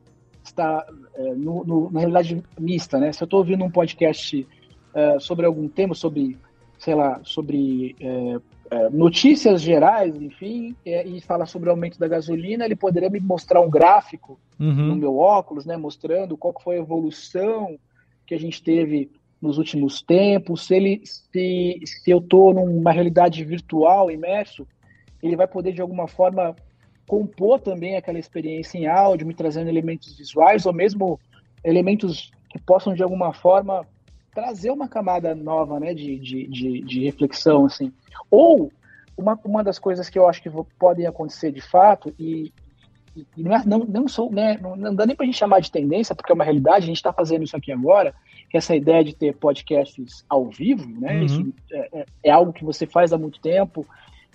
[0.43, 3.11] está é, no, no, na realidade mista, né?
[3.11, 4.47] Se eu estou ouvindo um podcast
[4.93, 6.37] é, sobre algum tema, sobre,
[6.79, 8.39] sei lá, sobre é,
[8.71, 13.19] é, notícias gerais, enfim, é, e fala sobre o aumento da gasolina, ele poderia me
[13.19, 14.87] mostrar um gráfico uhum.
[14.87, 17.77] no meu óculos, né, mostrando qual foi a evolução
[18.25, 19.11] que a gente teve
[19.45, 24.67] nos últimos tempos, se ele se, se eu estou numa realidade virtual imerso,
[25.21, 26.55] ele vai poder de alguma forma
[27.07, 31.19] compor também aquela experiência em áudio, me trazendo elementos visuais ou mesmo
[31.63, 33.87] elementos que possam de alguma forma
[34.33, 37.93] trazer uma camada nova, né, de, de, de, de, reflexão, assim.
[38.29, 38.71] Ou
[39.17, 42.51] uma, uma das coisas que eu acho que podem acontecer de fato, e,
[43.37, 45.71] não, é, não, não, sou, né, não, não dá nem para a gente chamar de
[45.71, 48.13] tendência, porque é uma realidade, a gente está fazendo isso aqui agora,
[48.49, 51.25] que essa ideia de ter podcasts ao vivo, né, uhum.
[51.25, 53.85] isso é, é, é, algo que você faz há muito tempo,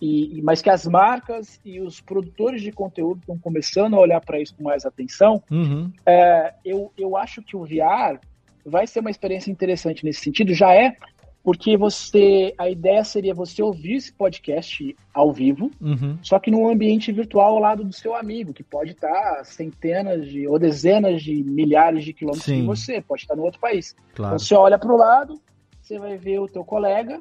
[0.00, 4.40] e, mas que as marcas e os produtores de conteúdo estão começando a olhar para
[4.40, 5.92] isso com mais atenção, uhum.
[6.06, 8.18] é, eu, eu acho que o VR
[8.64, 10.96] vai ser uma experiência interessante nesse sentido, já é,
[11.42, 16.18] porque você a ideia seria você ouvir esse podcast ao vivo, uhum.
[16.22, 20.46] só que num ambiente virtual ao lado do seu amigo, que pode estar centenas de
[20.46, 22.60] ou dezenas de milhares de quilômetros Sim.
[22.60, 23.94] de você, pode estar no outro país.
[24.14, 24.34] Claro.
[24.34, 25.40] Então, você olha para o lado,
[25.80, 27.20] você vai ver o teu colega,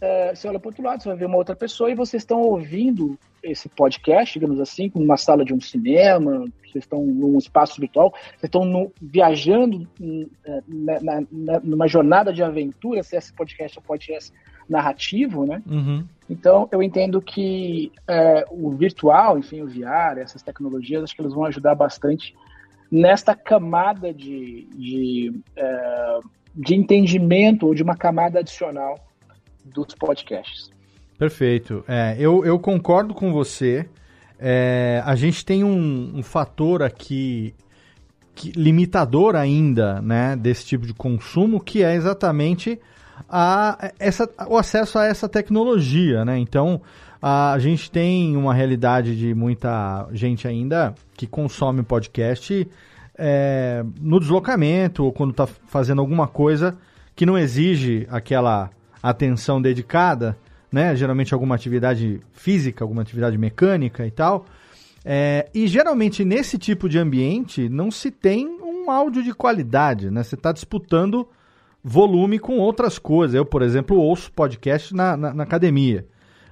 [0.00, 2.22] é, você olha para o outro lado, você vai ver uma outra pessoa e vocês
[2.22, 7.80] estão ouvindo esse podcast, digamos assim, numa sala de um cinema, vocês estão num espaço
[7.80, 9.88] virtual, vocês estão no, viajando
[10.44, 14.32] é, na, na, na, numa jornada de aventura, se esse podcast é um podcast
[14.68, 15.62] narrativo, né?
[15.66, 16.04] Uhum.
[16.28, 21.34] Então, eu entendo que é, o virtual, enfim, o VR, essas tecnologias, acho que eles
[21.34, 22.34] vão ajudar bastante
[22.90, 26.20] nesta camada de, de, é,
[26.54, 28.98] de entendimento ou de uma camada adicional
[29.64, 30.70] dos podcasts.
[31.24, 31.82] Perfeito.
[31.88, 33.88] É, eu, eu concordo com você.
[34.38, 37.54] É, a gente tem um, um fator aqui
[38.34, 42.78] que, limitador ainda né, desse tipo de consumo, que é exatamente
[43.26, 46.26] a, essa, o acesso a essa tecnologia.
[46.26, 46.36] Né?
[46.36, 46.82] Então,
[47.22, 52.68] a gente tem uma realidade de muita gente ainda que consome podcast
[53.16, 56.76] é, no deslocamento ou quando está fazendo alguma coisa
[57.16, 58.68] que não exige aquela
[59.02, 60.36] atenção dedicada,
[60.74, 60.96] né?
[60.96, 64.44] Geralmente alguma atividade física, alguma atividade mecânica e tal.
[65.04, 70.24] É, e geralmente nesse tipo de ambiente não se tem um áudio de qualidade, né?
[70.24, 71.28] Você está disputando
[71.82, 73.36] volume com outras coisas.
[73.36, 76.08] Eu, por exemplo, ouço podcast na, na, na, academia,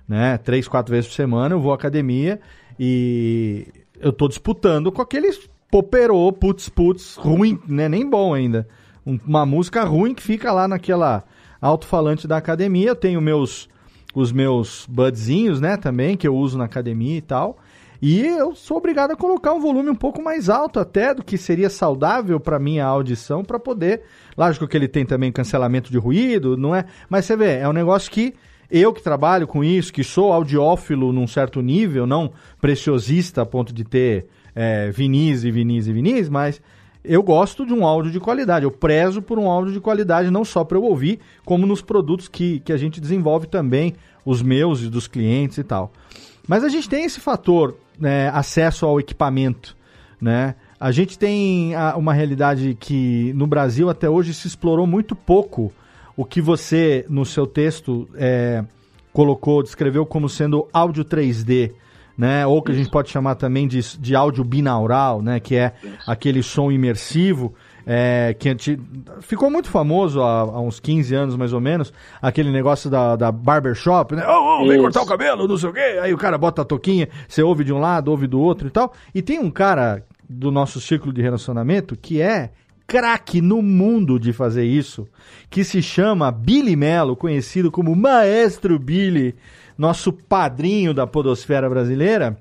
[0.07, 0.39] né?
[0.39, 2.41] Três, quatro vezes por semana eu vou à academia
[2.79, 3.67] e
[3.99, 7.89] eu estou disputando com aqueles poperô, putz, putz, ruim, né?
[7.89, 8.69] Nem bom ainda.
[9.05, 11.25] Um, uma música ruim que fica lá naquela
[11.61, 12.91] alto-falante da academia.
[12.91, 13.69] Eu tenho meus
[14.15, 17.59] os meus budzinhos, né, também, que eu uso na academia e tal.
[18.01, 21.39] E eu sou obrigado a colocar um volume um pouco mais alto até do que
[21.39, 24.03] seria saudável para minha audição para poder.
[24.37, 26.85] Lógico que ele tem também cancelamento de ruído, não é?
[27.09, 28.35] Mas você vê, é um negócio que
[28.69, 33.73] eu que trabalho com isso, que sou audiófilo num certo nível, não preciosista a ponto
[33.73, 36.61] de ter é, vinis e vinis e vinis, mas
[37.05, 38.65] eu gosto de um áudio de qualidade.
[38.65, 42.29] Eu prezo por um áudio de qualidade, não só para eu ouvir, como nos produtos
[42.29, 45.93] que, que a gente desenvolve também, os meus e dos clientes e tal.
[46.47, 49.77] Mas a gente tem esse fator, né, acesso ao equipamento,
[50.21, 50.55] né?
[50.79, 55.73] A gente tem a, uma realidade que no Brasil até hoje se explorou muito pouco
[56.17, 58.65] o que você, no seu texto, é,
[59.13, 61.73] colocou, descreveu como sendo áudio 3D
[62.17, 62.47] né?
[62.47, 65.41] Ou que a gente pode chamar também de, de áudio binaural, né?
[65.41, 65.73] Que é
[66.07, 67.55] aquele som imersivo.
[67.85, 68.79] É, que gente,
[69.21, 73.33] ficou muito famoso há, há, uns 15 anos mais ou menos, aquele negócio da, da
[73.33, 74.25] barbershop, né?
[74.25, 75.99] Oh, oh, vem cortar o cabelo, não sei o quê.
[76.01, 78.71] Aí o cara bota a toquinha, você ouve de um lado, ouve do outro e
[78.71, 78.93] tal.
[79.13, 82.51] E tem um cara do nosso ciclo de relacionamento que é
[82.87, 85.09] craque no mundo de fazer isso,
[85.49, 89.35] que se chama Billy Mello, conhecido como Maestro Billy
[89.83, 92.39] nosso padrinho da podosfera brasileira,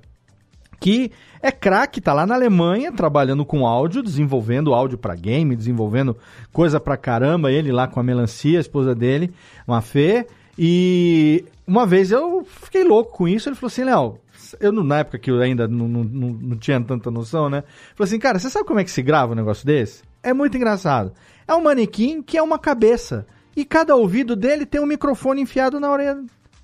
[0.80, 6.16] que é craque, tá lá na Alemanha trabalhando com áudio, desenvolvendo áudio para game, desenvolvendo
[6.54, 9.34] coisa pra caramba, ele lá com a melancia, a esposa dele,
[9.68, 14.20] uma fê, e uma vez eu fiquei louco com isso, ele falou assim, Léo,
[14.60, 17.64] eu na época que eu ainda não, não, não tinha tanta noção, né?
[17.96, 20.04] Falou assim, cara, você sabe como é que se grava um negócio desse?
[20.22, 21.12] É muito engraçado.
[21.48, 23.26] É um manequim que é uma cabeça.
[23.56, 26.24] E cada ouvido dele tem um microfone enfiado na orelha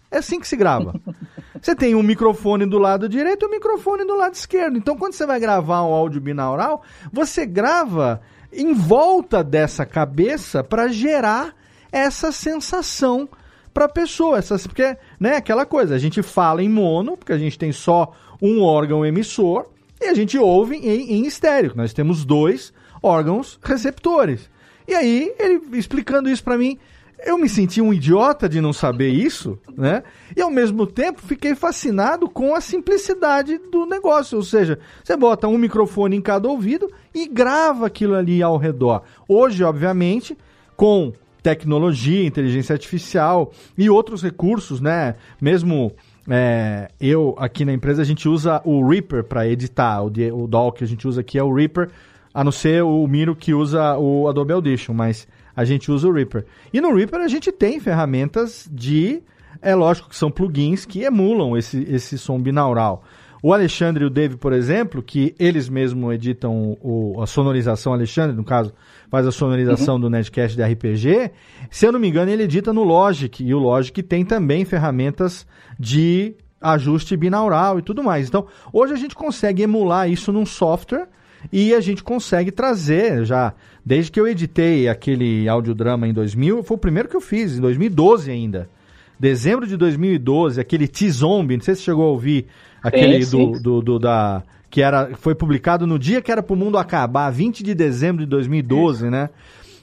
[0.10, 1.00] é assim que se grava.
[1.62, 4.78] Você tem um microfone do lado direito e um microfone do lado esquerdo.
[4.78, 10.88] Então, quando você vai gravar um áudio binaural, você grava em volta dessa cabeça para
[10.88, 11.54] gerar
[11.92, 13.28] essa sensação
[13.74, 14.40] para a pessoa.
[14.42, 18.62] Porque, né, aquela coisa, a gente fala em mono, porque a gente tem só um
[18.62, 19.68] órgão emissor,
[20.00, 21.74] e a gente ouve em, em estéreo.
[21.76, 24.50] Nós temos dois órgãos receptores.
[24.88, 26.80] E aí, ele explicando isso para mim,
[27.26, 30.04] eu me senti um idiota de não saber isso, né?
[30.36, 34.38] E ao mesmo tempo fiquei fascinado com a simplicidade do negócio.
[34.38, 39.04] Ou seja, você bota um microfone em cada ouvido e grava aquilo ali ao redor.
[39.28, 40.38] Hoje, obviamente,
[40.76, 45.16] com tecnologia, inteligência artificial e outros recursos, né?
[45.42, 45.94] Mesmo
[46.30, 50.04] é, eu aqui na empresa a gente usa o Reaper para editar.
[50.04, 51.90] O, o DAW que a gente usa aqui é o Reaper,
[52.34, 55.28] a não ser o Miro que usa o Adobe Audition, mas
[55.58, 56.46] a gente usa o Reaper.
[56.72, 59.24] E no Reaper a gente tem ferramentas de.
[59.60, 63.04] É lógico que são plugins que emulam esse, esse som binaural.
[63.42, 68.36] O Alexandre e o Dave, por exemplo, que eles mesmos editam o, a sonorização, Alexandre,
[68.36, 68.72] no caso,
[69.10, 70.02] faz a sonorização uhum.
[70.02, 71.32] do Netcast de RPG,
[71.70, 75.46] se eu não me engano, ele edita no Logic, e o Logic tem também ferramentas
[75.80, 78.28] de ajuste binaural e tudo mais.
[78.28, 81.08] Então, hoje a gente consegue emular isso num software
[81.52, 83.54] e a gente consegue trazer já,
[83.88, 87.62] desde que eu editei aquele audiodrama em 2000, foi o primeiro que eu fiz, em
[87.62, 88.70] 2012 ainda.
[89.18, 92.48] Dezembro de 2012, aquele T-Zombie, não sei se chegou a ouvir
[92.84, 96.54] aquele é, do, do, do, da que era foi publicado no dia que era para
[96.54, 99.30] o mundo acabar, 20 de dezembro de 2012, né?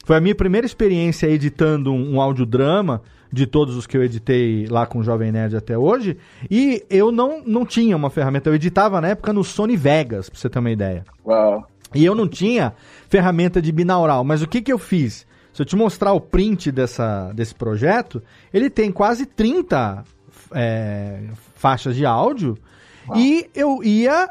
[0.05, 3.01] Foi a minha primeira experiência editando um, um audiodrama
[3.33, 6.19] de todos os que eu editei lá com o Jovem Nerd até hoje.
[6.51, 8.51] E eu não, não tinha uma ferramenta.
[8.51, 11.05] Eu editava na época no Sony Vegas, pra você ter uma ideia.
[11.25, 11.67] Uau.
[11.95, 12.75] E eu não tinha
[13.09, 14.25] ferramenta de binaural.
[14.25, 15.27] Mas o que, que eu fiz?
[15.53, 18.23] Se eu te mostrar o print dessa, desse projeto,
[18.53, 20.05] ele tem quase 30
[20.53, 21.21] é,
[21.55, 22.59] faixas de áudio.
[23.09, 23.19] Uau.
[23.19, 24.29] E eu ia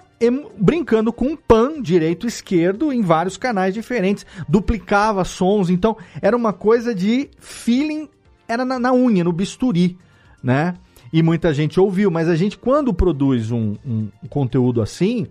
[0.58, 6.36] brincando com um pan direito e esquerdo em vários canais diferentes, duplicava sons, então era
[6.36, 8.08] uma coisa de feeling
[8.48, 9.98] era na, na unha, no bisturi,
[10.42, 10.76] né?
[11.12, 15.28] E muita gente ouviu, mas a gente, quando produz um, um conteúdo assim,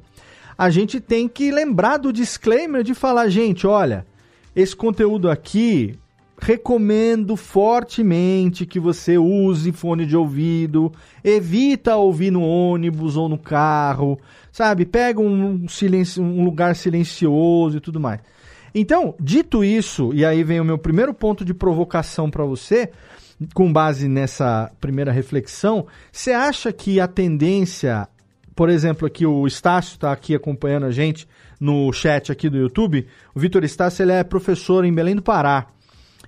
[0.63, 4.07] a gente tem que lembrar do disclaimer de falar, gente, olha,
[4.55, 5.99] esse conteúdo aqui
[6.41, 10.93] recomendo fortemente que você use fone de ouvido,
[11.25, 14.17] evita ouvir no ônibus ou no carro,
[14.53, 14.87] sabe?
[14.87, 18.21] Pega um, silencio, um lugar silencioso e tudo mais.
[18.73, 22.89] Então, dito isso, e aí vem o meu primeiro ponto de provocação para você,
[23.53, 28.07] com base nessa primeira reflexão, você acha que a tendência,
[28.55, 31.27] por exemplo, aqui o Estácio está aqui acompanhando a gente
[31.61, 35.67] no chat aqui do YouTube, o Vitor Estácio ele é professor em Belém do Pará.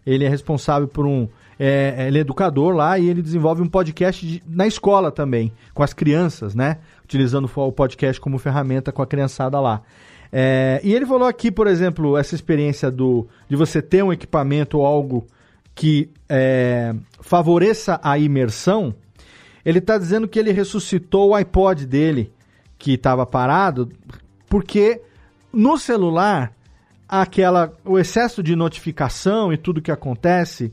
[0.06, 4.26] Ele é responsável por um é, ele é educador lá e ele desenvolve um podcast
[4.26, 6.78] de, na escola também, com as crianças, né?
[7.04, 9.82] Utilizando o podcast como ferramenta com a criançada lá.
[10.32, 14.78] É, e ele falou aqui, por exemplo, essa experiência do, de você ter um equipamento
[14.78, 15.26] ou algo
[15.74, 18.94] que é, favoreça a imersão.
[19.64, 22.32] Ele está dizendo que ele ressuscitou o iPod dele,
[22.78, 23.90] que estava parado,
[24.48, 25.00] porque
[25.52, 26.52] no celular
[27.08, 30.72] aquela o excesso de notificação e tudo que acontece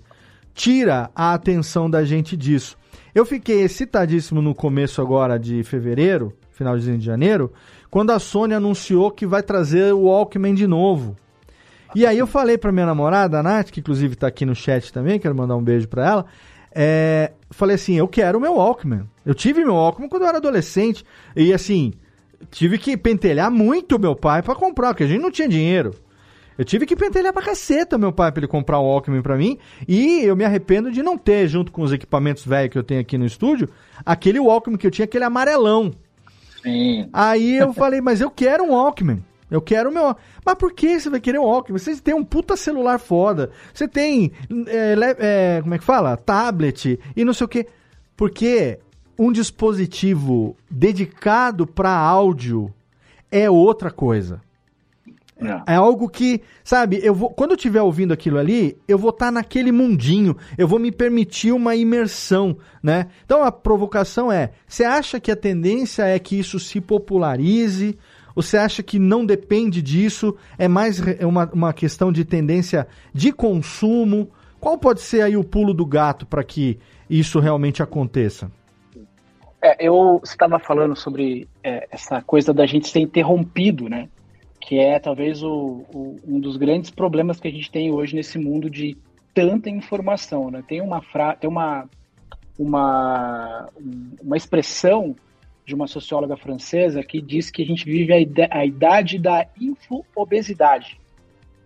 [0.54, 2.78] tira a atenção da gente disso.
[3.14, 7.52] Eu fiquei excitadíssimo no começo agora de fevereiro, finalzinho de janeiro,
[7.90, 11.16] quando a Sony anunciou que vai trazer o Walkman de novo.
[11.94, 14.94] E aí eu falei pra minha namorada, a Nath, que inclusive tá aqui no chat
[14.94, 16.26] também, quero mandar um beijo pra ela.
[16.74, 19.04] É, falei assim, eu quero o meu Walkman.
[19.26, 21.04] Eu tive meu Walkman quando eu era adolescente.
[21.36, 21.94] E assim,
[22.50, 25.94] tive que pentelhar muito meu pai para comprar, porque a gente não tinha dinheiro.
[26.58, 29.58] Eu tive que pentelhar pra caceta meu pai pra ele comprar o Walkman pra mim.
[29.88, 33.02] E eu me arrependo de não ter, junto com os equipamentos velhos que eu tenho
[33.02, 33.70] aqui no estúdio,
[34.06, 35.92] aquele Walkman que eu tinha, aquele amarelão.
[36.62, 37.10] Sim.
[37.12, 39.24] Aí eu falei, mas eu quero um Walkman.
[39.52, 40.16] Eu quero o meu.
[40.46, 41.78] Mas por que você vai querer um Walkman?
[41.78, 43.52] Você tem um puta celular foda.
[43.74, 44.32] Você tem.
[44.66, 46.16] É, é, como é que fala?
[46.16, 47.68] Tablet e não sei o quê.
[48.16, 48.80] Porque
[49.20, 52.74] um dispositivo dedicado para áudio
[53.30, 54.42] é outra coisa.
[55.42, 55.74] É.
[55.74, 55.76] é.
[55.76, 59.32] algo que, sabe, eu vou, quando eu estiver ouvindo aquilo ali, eu vou estar tá
[59.32, 63.08] naquele mundinho, eu vou me permitir uma imersão, né?
[63.26, 67.98] Então a provocação é: você acha que a tendência é que isso se popularize?
[68.36, 70.36] Você acha que não depende disso?
[70.58, 74.30] É mais é uma, uma questão de tendência de consumo?
[74.60, 76.80] Qual pode ser aí o pulo do gato para que
[77.10, 78.52] isso realmente aconteça?
[79.62, 84.08] É, eu estava falando sobre é, essa coisa da gente ser interrompido, né?
[84.62, 88.38] que é talvez o, o, um dos grandes problemas que a gente tem hoje nesse
[88.38, 88.96] mundo de
[89.34, 90.64] tanta informação, né?
[90.66, 91.90] Tem uma fra tem uma
[92.58, 93.68] uma
[94.22, 95.16] uma expressão
[95.66, 98.14] de uma socióloga francesa que diz que a gente vive
[98.50, 101.00] a, idade da info-obesidade.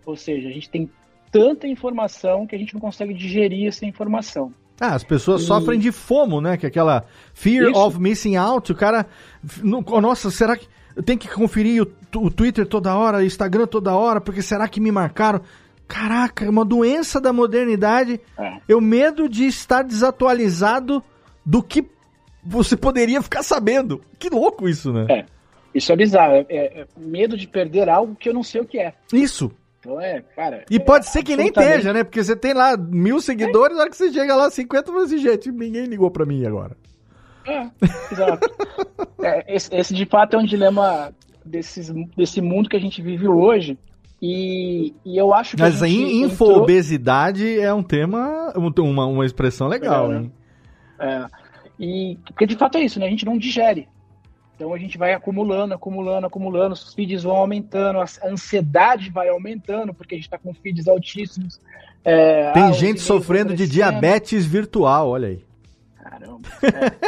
[0.04, 0.90] Ou seja, a gente tem
[1.32, 4.52] tanta informação que a gente não consegue digerir essa informação.
[4.80, 5.46] Ah, as pessoas e...
[5.46, 6.56] sofrem de FOMO, né?
[6.56, 7.80] Que é aquela fear Isso.
[7.80, 8.70] of missing out.
[8.70, 9.06] O cara,
[9.62, 13.94] nossa, será que eu tenho que conferir o, o Twitter toda hora, o Instagram toda
[13.94, 15.40] hora, porque será que me marcaram?
[15.88, 18.20] Caraca, é uma doença da modernidade.
[18.38, 18.58] É.
[18.68, 21.02] Eu medo de estar desatualizado
[21.44, 21.86] do que
[22.46, 24.00] você poderia ficar sabendo.
[24.18, 25.06] Que louco isso, né?
[25.08, 25.24] É.
[25.74, 26.34] Isso é bizarro.
[26.34, 28.94] É, é, é medo de perder algo que eu não sei o que é.
[29.12, 29.50] Isso.
[29.80, 30.64] Então é, cara.
[30.70, 32.02] E é, pode ser que nem esteja, né?
[32.02, 35.22] Porque você tem lá mil seguidores, na hora que você chega lá, 50, você assim,
[35.22, 36.76] gente, ninguém ligou pra mim agora.
[37.46, 37.70] É,
[38.10, 38.50] exato.
[39.22, 43.28] é, esse, esse, de fato é um dilema desses, desse mundo que a gente vive
[43.28, 43.78] hoje.
[44.20, 45.62] E, e eu acho que.
[45.62, 47.64] Mas a infoobesidade entrou...
[47.64, 50.30] é um tema, uma, uma expressão legal, legal né?
[50.98, 51.26] É.
[51.78, 53.06] E, porque de fato é isso, né?
[53.06, 53.88] A gente não digere.
[54.56, 59.92] Então a gente vai acumulando, acumulando, acumulando, os feeds vão aumentando, a ansiedade vai aumentando,
[59.92, 61.60] porque a gente está com feeds altíssimos.
[62.02, 65.44] É, Tem ah, gente sofrendo de diabetes virtual, olha aí.
[66.02, 66.48] Caramba,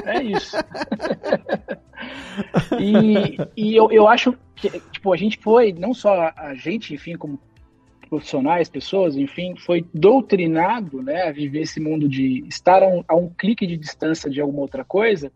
[0.05, 0.57] é, é isso.
[2.79, 7.17] e, e eu, eu acho que tipo, a gente foi, não só a gente, enfim,
[7.17, 7.41] como
[8.09, 13.15] profissionais, pessoas, enfim, foi doutrinado né, a viver esse mundo de estar a um, a
[13.15, 15.31] um clique de distância de alguma outra coisa,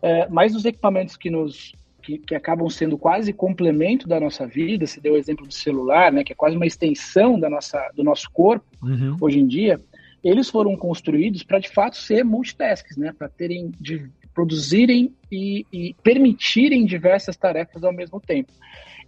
[0.00, 4.86] é, mas os equipamentos que nos que, que, acabam sendo quase complemento da nossa vida,
[4.86, 8.04] se deu o exemplo do celular, né, que é quase uma extensão da nossa, do
[8.04, 9.16] nosso corpo uhum.
[9.20, 9.80] hoje em dia,
[10.22, 15.94] eles foram construídos para de fato ser multitasks, né, para terem de produzirem e, e
[16.02, 18.52] permitirem diversas tarefas ao mesmo tempo.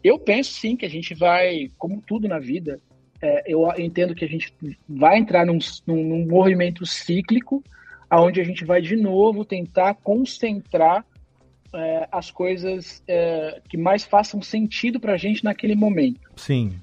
[0.03, 2.81] Eu penso sim que a gente vai, como tudo na vida,
[3.21, 4.53] é, eu entendo que a gente
[4.89, 7.63] vai entrar num, num, num, movimento cíclico,
[8.09, 11.05] aonde a gente vai de novo tentar concentrar
[11.75, 16.31] é, as coisas é, que mais façam sentido para a gente naquele momento.
[16.37, 16.79] Sim.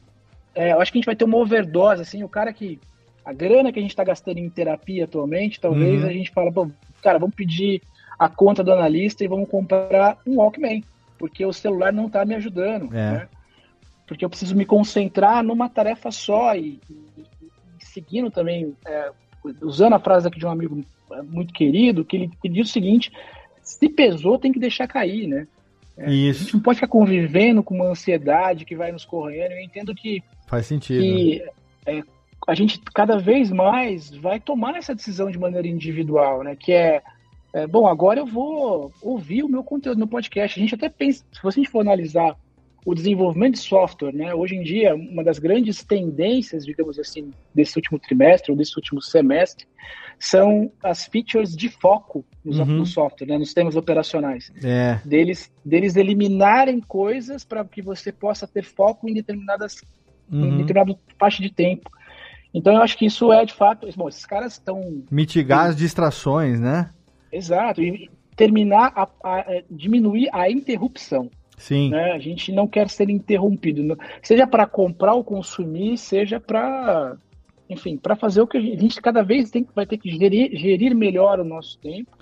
[0.56, 2.80] É, eu acho que a gente vai ter uma overdose, assim, o cara que
[3.26, 6.10] a grana que a gente está gastando em terapia atualmente, talvez uhum.
[6.10, 6.70] a gente fala, bom,
[7.02, 7.82] cara, vamos pedir
[8.20, 10.84] a conta do analista e vamos comprar um Walkman,
[11.18, 13.12] porque o celular não está me ajudando, é.
[13.12, 13.28] né?
[14.14, 17.22] Porque eu preciso me concentrar numa tarefa só e, e,
[17.82, 19.12] e seguindo também, é,
[19.60, 20.84] usando a frase aqui de um amigo
[21.24, 23.12] muito querido, que ele, diz o seguinte:
[23.64, 25.48] se pesou, tem que deixar cair, né?
[25.98, 26.42] É, Isso.
[26.42, 29.52] A gente não pode ficar convivendo com uma ansiedade que vai nos correndo.
[29.52, 30.24] Eu entendo que.
[30.48, 31.02] Faz sentido.
[31.02, 31.44] Que,
[31.88, 32.04] é,
[32.48, 36.56] a gente cada vez mais vai tomar essa decisão de maneira individual, né?
[36.56, 37.02] Que é,
[37.52, 40.60] é, bom, agora eu vou ouvir o meu conteúdo no podcast.
[40.60, 42.36] A gente até pensa, se gente for analisar
[42.86, 44.34] o desenvolvimento de software, né?
[44.34, 49.02] Hoje em dia, uma das grandes tendências, digamos assim, desse último trimestre ou desse último
[49.02, 49.66] semestre,
[50.20, 52.86] são as features de foco no, uhum.
[52.86, 53.38] software, né?
[53.38, 54.52] nos sistemas operacionais.
[54.64, 55.00] É.
[55.06, 59.82] Deles, deles eliminarem coisas para que você possa ter foco em determinadas
[60.32, 60.46] uhum.
[60.46, 61.90] em determinada parte de tempo.
[62.54, 63.88] Então eu acho que isso é de fato.
[63.96, 65.04] Bom, esses caras estão.
[65.10, 66.92] Mitigar as distrações, né?
[67.32, 67.82] Exato.
[67.82, 71.30] E terminar a, a, a diminuir a interrupção.
[71.64, 71.92] Sim.
[71.92, 72.12] Né?
[72.12, 77.16] A gente não quer ser interrompido, seja para comprar ou consumir, seja para,
[77.70, 80.94] enfim, para fazer o que a gente, cada vez tem, vai ter que gerir, gerir
[80.94, 82.18] melhor o nosso tempo.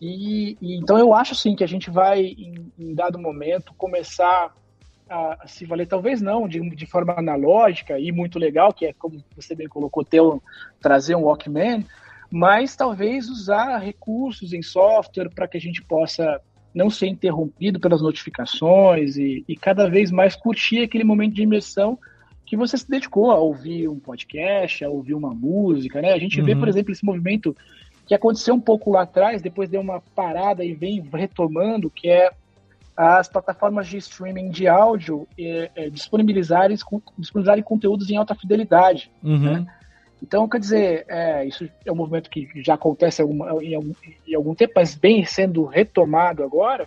[0.00, 4.54] E, e, então eu acho sim que a gente vai, em, em dado momento, começar
[5.10, 9.24] a, se valer, talvez não de, de forma analógica e muito legal, que é como
[9.34, 10.40] você bem colocou, ter um,
[10.80, 11.84] trazer um Walkman,
[12.30, 16.40] mas talvez usar recursos em software para que a gente possa
[16.74, 21.98] não ser interrompido pelas notificações e, e, cada vez mais curtir aquele momento de imersão
[22.46, 26.12] que você se dedicou a ouvir um podcast, a ouvir uma música, né?
[26.12, 26.46] A gente uhum.
[26.46, 27.56] vê, por exemplo, esse movimento
[28.06, 32.30] que aconteceu um pouco lá atrás, depois deu uma parada e vem retomando, que é
[32.96, 36.76] as plataformas de streaming de áudio é, é, disponibilizarem,
[37.16, 39.38] disponibilizarem conteúdos em alta fidelidade, uhum.
[39.38, 39.66] né?
[40.22, 43.92] Então, quer dizer, é, isso é um movimento que já acontece alguma, em, algum,
[44.26, 46.86] em algum tempo, mas vem sendo retomado agora,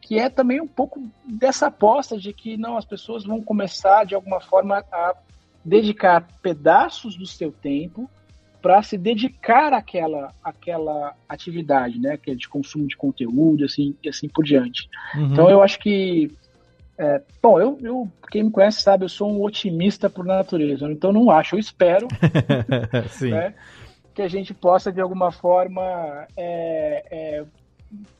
[0.00, 4.14] que é também um pouco dessa aposta de que não as pessoas vão começar de
[4.14, 5.14] alguma forma a
[5.64, 8.08] dedicar pedaços do seu tempo
[8.62, 14.08] para se dedicar àquela, àquela atividade, né, que é de consumo de conteúdo, assim, e
[14.08, 14.88] assim por diante.
[15.14, 15.32] Uhum.
[15.32, 16.30] Então eu acho que
[17.00, 21.10] é, bom, eu, eu, quem me conhece sabe, eu sou um otimista por natureza, então
[21.10, 22.06] não acho, eu espero
[23.30, 23.54] né,
[24.14, 27.44] que a gente possa, de alguma forma, é, é,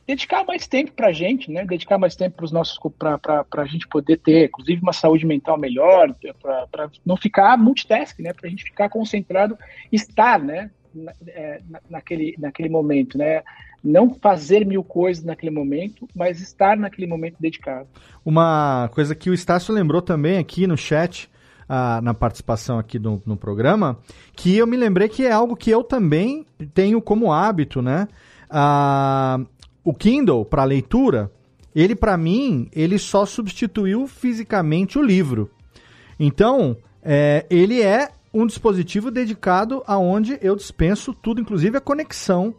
[0.07, 1.63] dedicar mais tempo para a gente, né?
[1.63, 5.59] dedicar mais tempo para os nossos para a gente poder ter, inclusive, uma saúde mental
[5.59, 8.33] melhor, para não ficar multitask, né?
[8.33, 9.55] para a gente ficar concentrado,
[9.91, 10.71] estar né?
[10.93, 13.43] Na, é, naquele, naquele momento, né?
[13.83, 17.87] Não fazer mil coisas naquele momento, mas estar naquele momento dedicado.
[18.23, 21.29] Uma coisa que o Estácio lembrou também aqui no chat,
[21.67, 23.97] ah, na participação aqui no, no programa,
[24.35, 28.07] que eu me lembrei que é algo que eu também tenho como hábito, né?
[28.49, 29.39] Ah,
[29.83, 31.31] o Kindle para leitura,
[31.73, 35.49] ele para mim, ele só substituiu fisicamente o livro.
[36.19, 42.53] Então, é, ele é um dispositivo dedicado aonde eu dispenso tudo, inclusive a conexão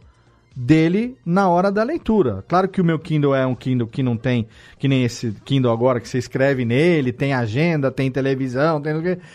[0.55, 2.43] dele na hora da leitura.
[2.47, 4.47] Claro que o meu Kindle é um Kindle que não tem,
[4.77, 8.93] que nem esse Kindle agora, que você escreve nele, tem agenda, tem televisão, tem...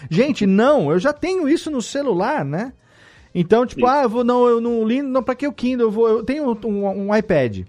[0.09, 2.73] Gente, não, eu já tenho isso no celular, né?
[3.35, 3.93] Então, tipo, Sim.
[3.93, 5.89] ah, eu vou, não, eu não li, não, pra que o Kindle?
[5.89, 7.61] Eu, vou, eu tenho um, um, iPad.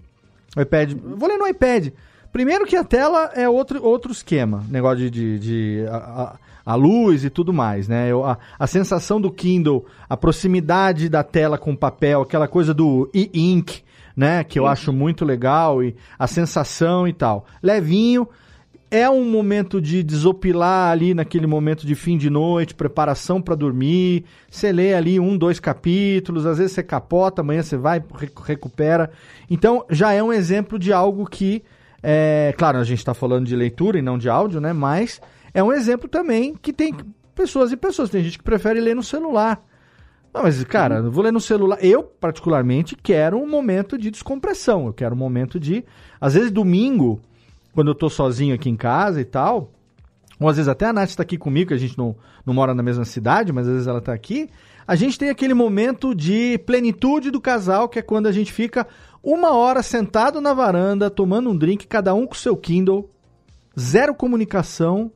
[0.56, 1.88] O iPad, vou ler no iPad.
[2.32, 6.74] Primeiro que a tela é outro, outro esquema, negócio de, de, de a, a, a,
[6.74, 8.10] luz e tudo mais, né?
[8.10, 12.72] Eu, a, a sensação do Kindle, a proximidade da tela com o papel, aquela coisa
[12.74, 13.82] do e-ink,
[14.16, 14.44] né?
[14.44, 14.70] Que eu Sim.
[14.70, 17.46] acho muito legal e a sensação e tal.
[17.62, 18.28] Levinho,
[18.90, 24.24] é um momento de desopilar ali naquele momento de fim de noite, preparação para dormir.
[24.50, 28.02] Você lê ali um, dois capítulos, às vezes você capota, amanhã você vai,
[28.44, 29.10] recupera.
[29.48, 31.62] Então já é um exemplo de algo que,
[32.02, 34.72] é, claro, a gente está falando de leitura e não de áudio, né?
[34.72, 35.20] Mas
[35.52, 36.94] é um exemplo também que tem
[37.34, 38.10] pessoas e pessoas.
[38.10, 39.62] Tem gente que prefere ler no celular.
[40.32, 41.78] Não, mas, cara, eu vou ler no celular.
[41.80, 44.86] Eu, particularmente, quero um momento de descompressão.
[44.86, 45.84] Eu quero um momento de.
[46.20, 47.20] Às vezes, domingo
[47.72, 49.70] quando eu tô sozinho aqui em casa e tal,
[50.38, 52.74] ou às vezes até a Nath está aqui comigo, que a gente não, não mora
[52.74, 54.48] na mesma cidade, mas às vezes ela está aqui,
[54.86, 58.86] a gente tem aquele momento de plenitude do casal, que é quando a gente fica
[59.22, 63.08] uma hora sentado na varanda, tomando um drink, cada um com seu Kindle,
[63.78, 65.12] zero comunicação,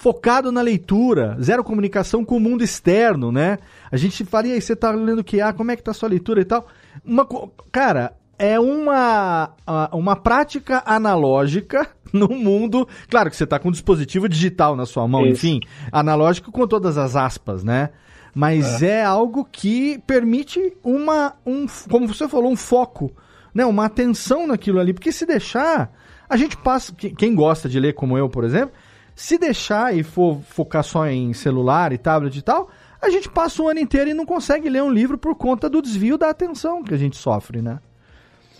[0.00, 3.58] focado na leitura, zero comunicação com o mundo externo, né?
[3.92, 5.42] A gente faria, aí você tá lendo o que?
[5.42, 6.66] Ah, como é que tá a sua leitura e tal?
[7.04, 7.28] Uma,
[7.70, 9.50] cara, é uma,
[9.92, 12.88] uma prática analógica no mundo.
[13.10, 15.32] Claro que você está com um dispositivo digital na sua mão, Isso.
[15.32, 15.60] enfim,
[15.92, 17.90] analógico com todas as aspas, né?
[18.34, 19.00] Mas é.
[19.00, 23.12] é, algo que permite uma, um, como você falou, um foco,
[23.52, 23.66] né?
[23.66, 24.94] Uma atenção naquilo ali.
[24.94, 25.92] Porque se deixar,
[26.26, 26.90] a gente passa.
[26.94, 28.72] Quem gosta de ler, como eu, por exemplo,
[29.14, 32.68] se deixar e for focar só em celular e tablet e tal,
[33.00, 35.80] a gente passa o ano inteiro e não consegue ler um livro por conta do
[35.80, 37.80] desvio da atenção que a gente sofre, né?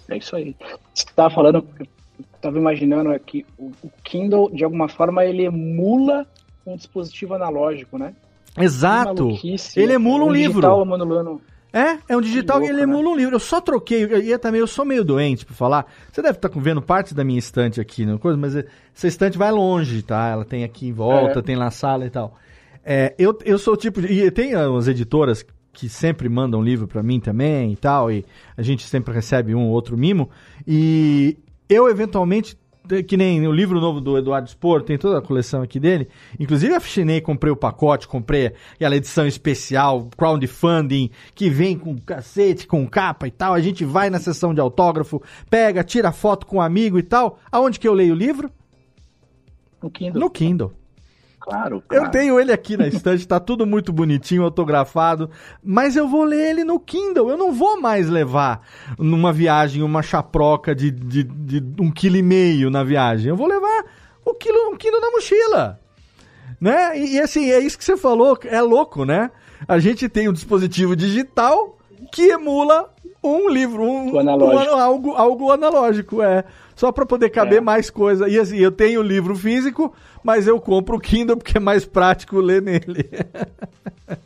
[0.09, 0.57] É isso aí.
[0.95, 1.67] Você estava falando,
[2.35, 3.71] estava imaginando aqui, o,
[4.03, 6.27] Kindle, de alguma forma, ele emula
[6.67, 8.15] um dispositivo analógico, né?
[8.59, 9.29] Exato.
[9.77, 10.67] Ele emula um, um livro.
[10.67, 11.41] Emulando...
[11.73, 13.09] É, é um digital louco, e ele emula né?
[13.11, 13.35] um livro.
[13.37, 15.87] Eu só troquei, e também eu sou meio doente para falar.
[16.11, 19.39] Você deve estar tá vendo parte da minha estante aqui, não coisa, mas essa estante
[19.39, 20.29] vai longe, tá?
[20.29, 21.43] Ela tem aqui em volta, é.
[21.43, 22.37] tem na sala e tal.
[22.85, 26.89] É, eu, eu sou o tipo de, e tem as editoras que sempre mandam livro
[26.89, 28.25] para mim também e tal, e
[28.57, 30.29] a gente sempre recebe um ou outro mimo.
[30.67, 32.59] E eu, eventualmente,
[33.07, 36.09] que nem o livro novo do Eduardo Spor, tem toda a coleção aqui dele.
[36.39, 42.87] Inclusive, afinei, comprei o pacote, comprei aquela edição especial, crowdfunding, que vem com cacete, com
[42.89, 43.55] capa e tal.
[43.55, 47.39] A gente vai na sessão de autógrafo, pega, tira foto com um amigo e tal.
[47.51, 48.51] Aonde que eu leio o livro?
[49.83, 50.21] No Kindle.
[50.21, 50.80] No Kindle.
[51.41, 52.05] Claro, claro.
[52.05, 55.31] Eu tenho ele aqui na estante, tá tudo muito bonitinho, autografado,
[55.65, 57.31] mas eu vou ler ele no Kindle.
[57.31, 58.61] Eu não vou mais levar
[58.99, 63.31] numa viagem uma chaproca de, de, de um quilo e meio na viagem.
[63.31, 63.85] Eu vou levar
[64.25, 65.81] o quilo, um quilo na mochila.
[66.61, 66.99] Né?
[66.99, 69.31] E, e assim, é isso que você falou, é louco, né?
[69.67, 71.79] A gente tem um dispositivo digital
[72.13, 76.45] que emula um livro, um, um algo, algo analógico, é.
[76.81, 77.61] Só para poder caber é.
[77.61, 78.27] mais coisa.
[78.27, 81.85] E assim, eu tenho o livro físico, mas eu compro o Kindle porque é mais
[81.85, 83.07] prático ler nele.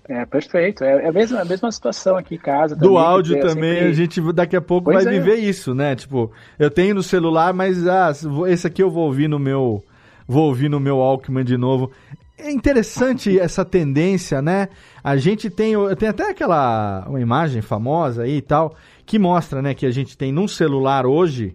[0.08, 0.82] É, perfeito.
[0.82, 2.74] É, é a mesma, a mesma situação aqui em casa.
[2.74, 3.88] Do áudio também, sempre...
[3.88, 5.18] a gente daqui a pouco pois vai é.
[5.18, 5.94] viver isso, né?
[5.94, 8.10] Tipo, eu tenho no celular, mas ah,
[8.48, 9.84] esse aqui eu vou ouvir no meu.
[10.26, 11.90] Vou ouvir no meu Walkman de novo.
[12.38, 14.70] É interessante essa tendência, né?
[15.02, 18.74] A gente tem, tem até aquela uma imagem famosa aí e tal,
[19.04, 21.54] que mostra, né, que a gente tem num celular hoje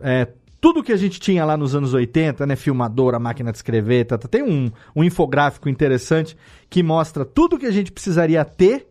[0.00, 0.28] é,
[0.60, 2.54] tudo que a gente tinha lá nos anos 80, né?
[2.56, 6.36] Filmadora, máquina de escrever, tá, tá, tem um, um infográfico interessante
[6.68, 8.86] que mostra tudo que a gente precisaria ter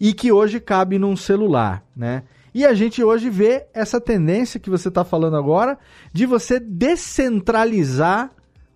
[0.00, 2.22] e que hoje cabe num celular, né?
[2.54, 5.78] E a gente hoje vê essa tendência que você está falando agora
[6.12, 8.30] de você descentralizar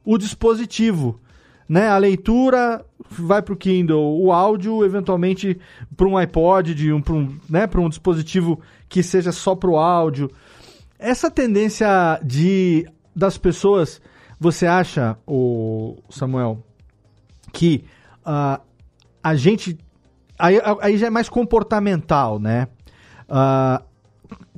[0.05, 1.21] o dispositivo.
[1.69, 1.89] Né?
[1.89, 5.59] A leitura vai para o Kindle, o áudio eventualmente
[5.97, 9.79] para um iPod, de um, para um, né, um dispositivo que seja só para o
[9.79, 10.31] áudio.
[11.03, 14.01] Essa tendência de das pessoas,
[14.39, 16.65] você acha, o Samuel,
[17.53, 17.85] que
[18.25, 18.63] uh,
[19.23, 19.77] a gente
[20.39, 22.69] aí, aí já é mais comportamental, né?
[23.29, 23.85] Uh,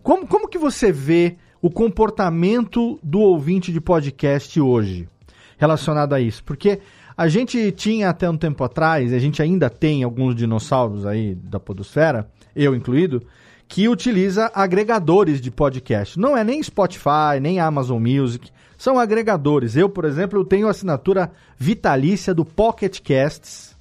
[0.03, 5.09] como, como que você vê o comportamento do ouvinte de podcast hoje
[5.57, 6.45] relacionado a isso?
[6.45, 6.81] Porque
[7.17, 11.59] a gente tinha até um tempo atrás, a gente ainda tem alguns dinossauros aí da
[11.59, 13.23] podosfera, eu incluído,
[13.69, 16.19] que utiliza agregadores de podcast.
[16.19, 19.77] Não é nem Spotify, nem Amazon Music, são agregadores.
[19.77, 23.75] Eu, por exemplo, tenho assinatura vitalícia do Pocket Casts,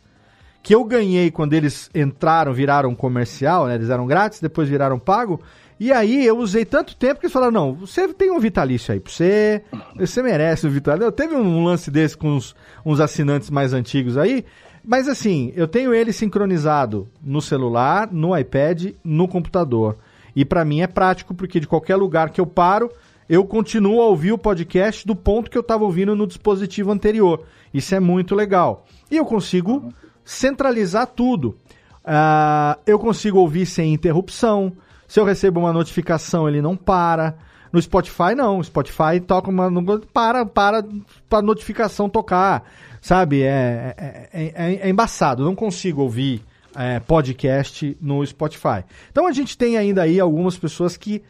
[0.61, 3.75] que eu ganhei quando eles entraram, viraram comercial, né?
[3.75, 5.41] Eles eram grátis, depois viraram pago.
[5.79, 8.99] E aí eu usei tanto tempo que eles falaram: não, você tem um vitalício aí
[8.99, 9.63] pra você,
[9.97, 11.07] você merece um vitalício.
[11.07, 12.55] Eu teve um lance desse com uns,
[12.85, 14.45] uns assinantes mais antigos aí.
[14.85, 19.97] Mas assim, eu tenho ele sincronizado no celular, no iPad, no computador.
[20.35, 22.91] E para mim é prático porque de qualquer lugar que eu paro,
[23.29, 27.43] eu continuo a ouvir o podcast do ponto que eu estava ouvindo no dispositivo anterior.
[27.73, 28.85] Isso é muito legal.
[29.09, 29.93] E eu consigo
[30.25, 31.55] centralizar tudo.
[32.03, 34.73] Uh, eu consigo ouvir sem interrupção.
[35.07, 37.35] Se eu recebo uma notificação, ele não para.
[37.71, 38.59] No Spotify, não.
[38.59, 39.71] O Spotify toca uma.
[40.11, 40.85] Para, para,
[41.29, 42.69] para notificação tocar.
[43.03, 43.41] Sabe?
[43.43, 45.43] É, é, é, é embaçado.
[45.43, 46.41] Não consigo ouvir
[46.73, 48.85] é, podcast no Spotify.
[49.11, 51.21] Então a gente tem ainda aí algumas pessoas que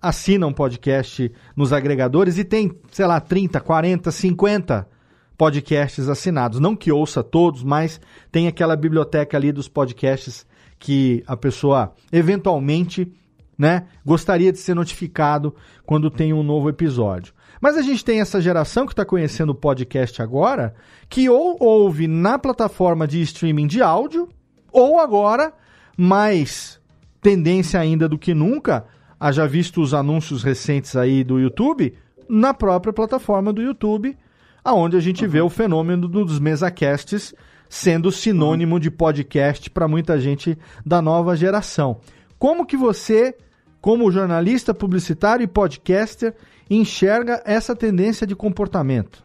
[0.00, 4.88] assinam podcast nos agregadores e tem, sei lá, 30, 40, 50
[5.36, 6.60] podcasts assinados.
[6.60, 8.00] Não que ouça todos, mas
[8.30, 10.46] tem aquela biblioteca ali dos podcasts
[10.78, 13.12] que a pessoa eventualmente
[13.58, 17.34] né, gostaria de ser notificado quando tem um novo episódio.
[17.66, 20.72] Mas a gente tem essa geração que está conhecendo o podcast agora,
[21.08, 24.28] que ou ouve na plataforma de streaming de áudio,
[24.70, 25.52] ou agora,
[25.96, 26.80] mais
[27.20, 28.84] tendência ainda do que nunca,
[29.18, 31.98] haja visto os anúncios recentes aí do YouTube,
[32.28, 34.16] na própria plataforma do YouTube,
[34.62, 35.30] aonde a gente uhum.
[35.32, 37.34] vê o fenômeno dos mesacasts
[37.68, 40.56] sendo sinônimo de podcast para muita gente
[40.86, 41.98] da nova geração.
[42.38, 43.36] Como que você,
[43.80, 46.32] como jornalista, publicitário e podcaster,
[46.68, 49.24] enxerga essa tendência de comportamento?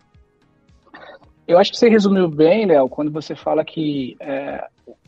[1.48, 4.66] Eu acho que você resumiu bem, Léo, quando você fala que é,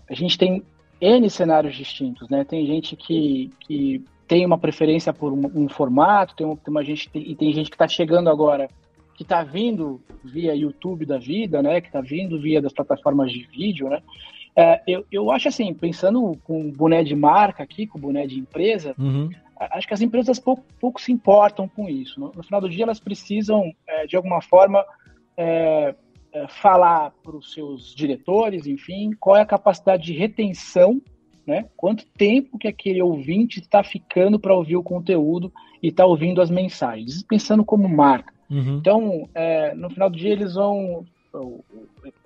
[0.09, 0.63] a gente tem
[0.99, 2.43] N cenários distintos, né?
[2.43, 7.09] Tem gente que, que tem uma preferência por um, um formato, tem, tem, uma gente
[7.13, 8.69] e tem gente que está chegando agora
[9.15, 11.79] que está vindo via YouTube da vida, né?
[11.79, 14.01] Que está vindo via das plataformas de vídeo, né?
[14.55, 18.93] É, eu, eu acho assim, pensando com boné de marca aqui, com boné de empresa,
[18.99, 19.29] uhum.
[19.59, 22.19] Acho que as empresas pouco, pouco se importam com isso.
[22.19, 24.83] No, no final do dia, elas precisam, é, de alguma forma,
[25.37, 25.95] é,
[26.31, 31.01] é, falar para os seus diretores, enfim, qual é a capacidade de retenção,
[31.45, 31.65] né?
[31.75, 35.51] Quanto tempo que aquele ouvinte está ficando para ouvir o conteúdo
[35.81, 38.33] e está ouvindo as mensagens, pensando como marca.
[38.49, 38.77] Uhum.
[38.77, 41.05] Então, é, no final do dia, eles vão.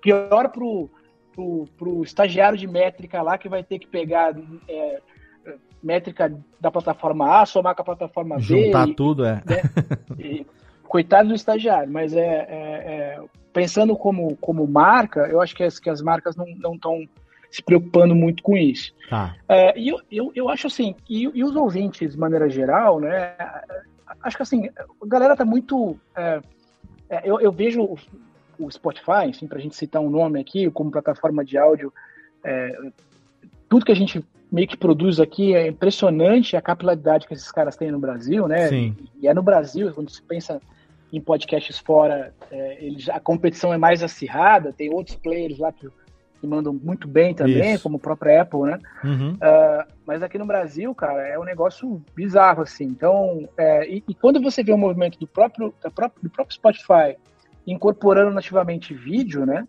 [0.02, 4.36] Pior para o estagiário de métrica lá que vai ter que pegar
[4.68, 5.02] é,
[5.88, 8.42] métrica da plataforma A, somar com a plataforma B.
[8.42, 9.42] Juntar tudo, é.
[9.46, 9.62] Né?
[10.20, 10.46] E,
[10.84, 13.24] coitado do estagiário, mas é, é, é,
[13.54, 17.08] pensando como, como marca, eu acho que as, que as marcas não estão
[17.50, 18.94] se preocupando muito com isso.
[19.10, 19.36] Tá.
[19.48, 23.36] É, e eu, eu, eu acho assim, e, e, os ouvintes, de maneira geral, né,
[24.22, 25.98] acho que assim, a galera tá muito.
[26.16, 26.42] É,
[27.10, 27.98] é, eu, eu vejo o,
[28.60, 31.94] o Spotify, para a gente citar um nome aqui, como plataforma de áudio,
[32.44, 32.78] é,
[33.70, 37.76] tudo que a gente meio que produz aqui é impressionante a capilaridade que esses caras
[37.76, 38.70] têm no Brasil, né?
[38.70, 38.96] Sim.
[39.22, 40.62] E é no Brasil, quando se pensa
[41.12, 45.88] em podcasts fora, é, eles, a competição é mais acirrada, tem outros players lá que,
[46.40, 47.84] que mandam muito bem também, Isso.
[47.84, 48.80] como o próprio Apple, né?
[49.04, 49.34] Uhum.
[49.34, 52.86] Uh, mas aqui no Brasil, cara, é um negócio bizarro, assim.
[52.86, 57.16] Então, é, e, e, quando você vê o movimento do próprio, própria, do próprio Spotify
[57.66, 59.68] incorporando nativamente vídeo, né?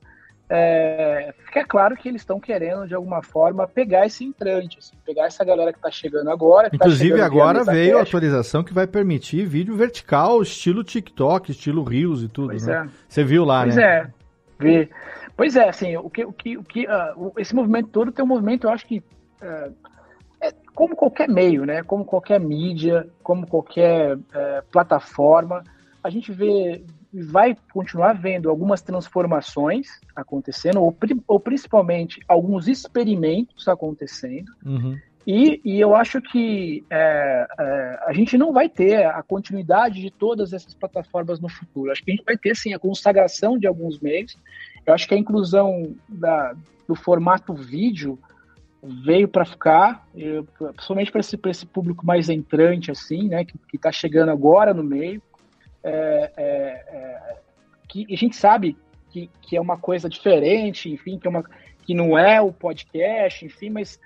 [0.51, 5.26] É, fica claro que eles estão querendo, de alguma forma, pegar esse entrante, assim, pegar
[5.26, 6.70] essa galera que está chegando agora.
[6.70, 11.84] Tá Inclusive, tá agora veio a atualização que vai permitir vídeo vertical, estilo TikTok, estilo
[11.84, 12.49] Reels e tudo.
[12.49, 12.86] Pois né?
[12.86, 12.90] é.
[13.07, 14.11] Você viu lá, pois né?
[14.57, 14.88] Pois é.
[15.36, 18.28] Pois é, assim, o que, o que, o que uh, esse movimento todo tem um
[18.28, 18.99] movimento, eu acho que.
[19.40, 19.72] Uh,
[20.40, 21.82] é como qualquer meio, né?
[21.82, 24.20] Como qualquer mídia, como qualquer uh,
[24.70, 25.62] plataforma,
[26.03, 26.82] a gente vê
[27.12, 30.96] vai continuar vendo algumas transformações acontecendo, ou,
[31.26, 34.52] ou principalmente alguns experimentos acontecendo.
[34.64, 34.98] Uhum.
[35.26, 40.11] E, e, eu acho que é, é, a gente não vai ter a continuidade de
[40.11, 41.90] todas essas plataformas no futuro.
[41.90, 44.38] Acho que a gente vai ter, sim, a consagração de alguns meios.
[44.86, 46.54] Eu acho que a inclusão da,
[46.86, 48.18] do formato vídeo
[48.82, 53.92] veio para ficar, eu, principalmente para esse, esse público mais entrante, assim, né, que está
[53.92, 55.20] chegando agora no meio
[55.83, 57.37] é, é, é,
[57.89, 58.76] que a gente sabe
[59.11, 61.45] que, que é uma coisa diferente, enfim, que, é uma,
[61.83, 63.99] que não é o podcast, enfim, mas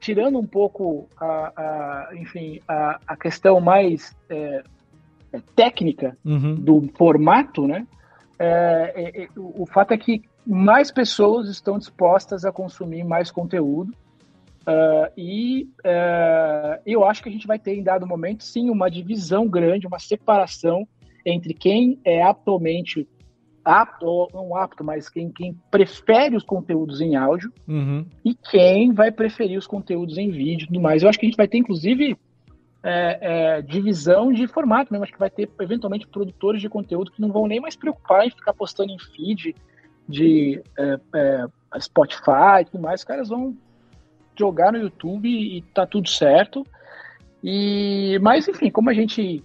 [0.00, 4.62] tirando um pouco a, a enfim, a, a, questão mais é,
[5.32, 6.54] é técnica uhum.
[6.54, 7.86] do formato, né?
[9.36, 13.94] O, o fato é que mais pessoas estão dispostas a consumir mais conteúdo
[14.64, 18.90] Uh, e uh, eu acho que a gente vai ter, em dado momento, sim, uma
[18.90, 20.88] divisão grande, uma separação
[21.24, 23.08] entre quem é atualmente
[23.64, 28.04] apto, ou não apto, mas quem, quem prefere os conteúdos em áudio uhum.
[28.24, 31.02] e quem vai preferir os conteúdos em vídeo e tudo mais.
[31.02, 32.16] Eu acho que a gente vai ter, inclusive,
[32.82, 35.04] é, é, divisão de formato mesmo.
[35.04, 38.30] Acho que vai ter, eventualmente, produtores de conteúdo que não vão nem mais preocupar em
[38.30, 39.54] ficar postando em feed
[40.06, 43.00] de é, é Spotify e tudo mais.
[43.00, 43.56] Os caras vão
[44.38, 46.66] jogar no YouTube e tá tudo certo.
[47.42, 49.42] E, mas, enfim, como a gente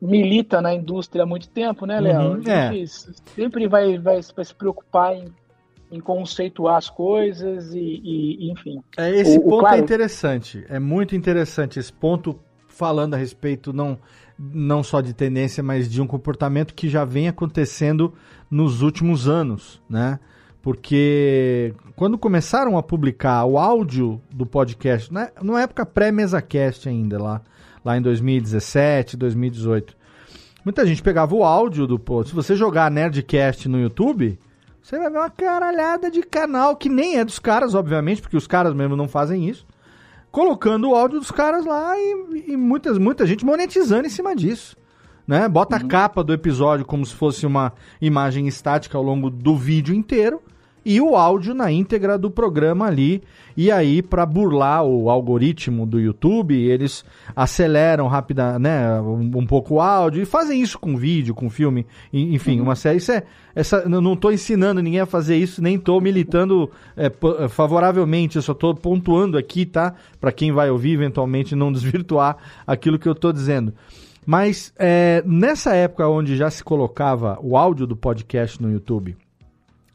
[0.00, 2.20] milita na indústria há muito tempo, né, Léo?
[2.20, 2.86] Uhum, a gente é.
[3.34, 5.26] sempre vai, vai, vai, se preocupar em,
[5.90, 8.80] em conceituar as coisas e, e enfim.
[8.96, 9.76] É, esse o, ponto o, é claro...
[9.76, 12.38] é interessante, é muito interessante esse ponto
[12.68, 13.98] falando a respeito não,
[14.38, 18.14] não só de tendência, mas de um comportamento que já vem acontecendo
[18.48, 20.20] nos últimos anos, né?
[20.62, 27.42] Porque quando começaram a publicar o áudio do podcast, né, na época pré-MesaCast ainda, lá,
[27.84, 29.96] lá em 2017, 2018,
[30.64, 32.00] muita gente pegava o áudio do...
[32.24, 34.38] Se você jogar Nerdcast no YouTube,
[34.82, 38.46] você vai ver uma caralhada de canal que nem é dos caras, obviamente, porque os
[38.46, 39.66] caras mesmo não fazem isso,
[40.30, 44.76] colocando o áudio dos caras lá e, e muitas, muita gente monetizando em cima disso
[45.28, 45.46] né?
[45.46, 45.84] Bota uhum.
[45.84, 50.40] a capa do episódio como se fosse uma imagem estática ao longo do vídeo inteiro
[50.84, 53.22] e o áudio na íntegra do programa ali.
[53.56, 57.04] E aí, para burlar o algoritmo do YouTube, eles
[57.34, 61.84] aceleram rápida, né, um, um, pouco o áudio e fazem isso com vídeo, com filme,
[62.12, 62.66] enfim, uhum.
[62.66, 62.98] uma série.
[62.98, 63.24] Isso é,
[63.56, 67.10] essa, não estou ensinando ninguém a fazer isso, nem estou militando é,
[67.48, 69.94] favoravelmente, eu só estou pontuando aqui, tá?
[70.20, 73.74] Para quem vai ouvir, eventualmente não desvirtuar aquilo que eu estou dizendo.
[74.24, 79.16] Mas é, nessa época onde já se colocava o áudio do podcast no YouTube,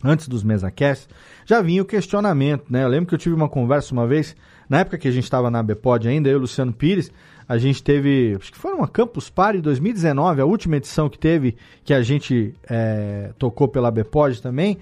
[0.04, 1.08] antes dos MesaCasts,
[1.46, 2.84] já vinha o questionamento, né?
[2.84, 4.36] Eu lembro que eu tive uma conversa uma vez,
[4.70, 7.12] na época que a gente estava na Bpod ainda, eu e o Luciano Pires,
[7.48, 11.56] a gente teve, acho que foi uma Campus Party 2019, a última edição que teve,
[11.84, 14.78] que a gente é, tocou pela Bpod também.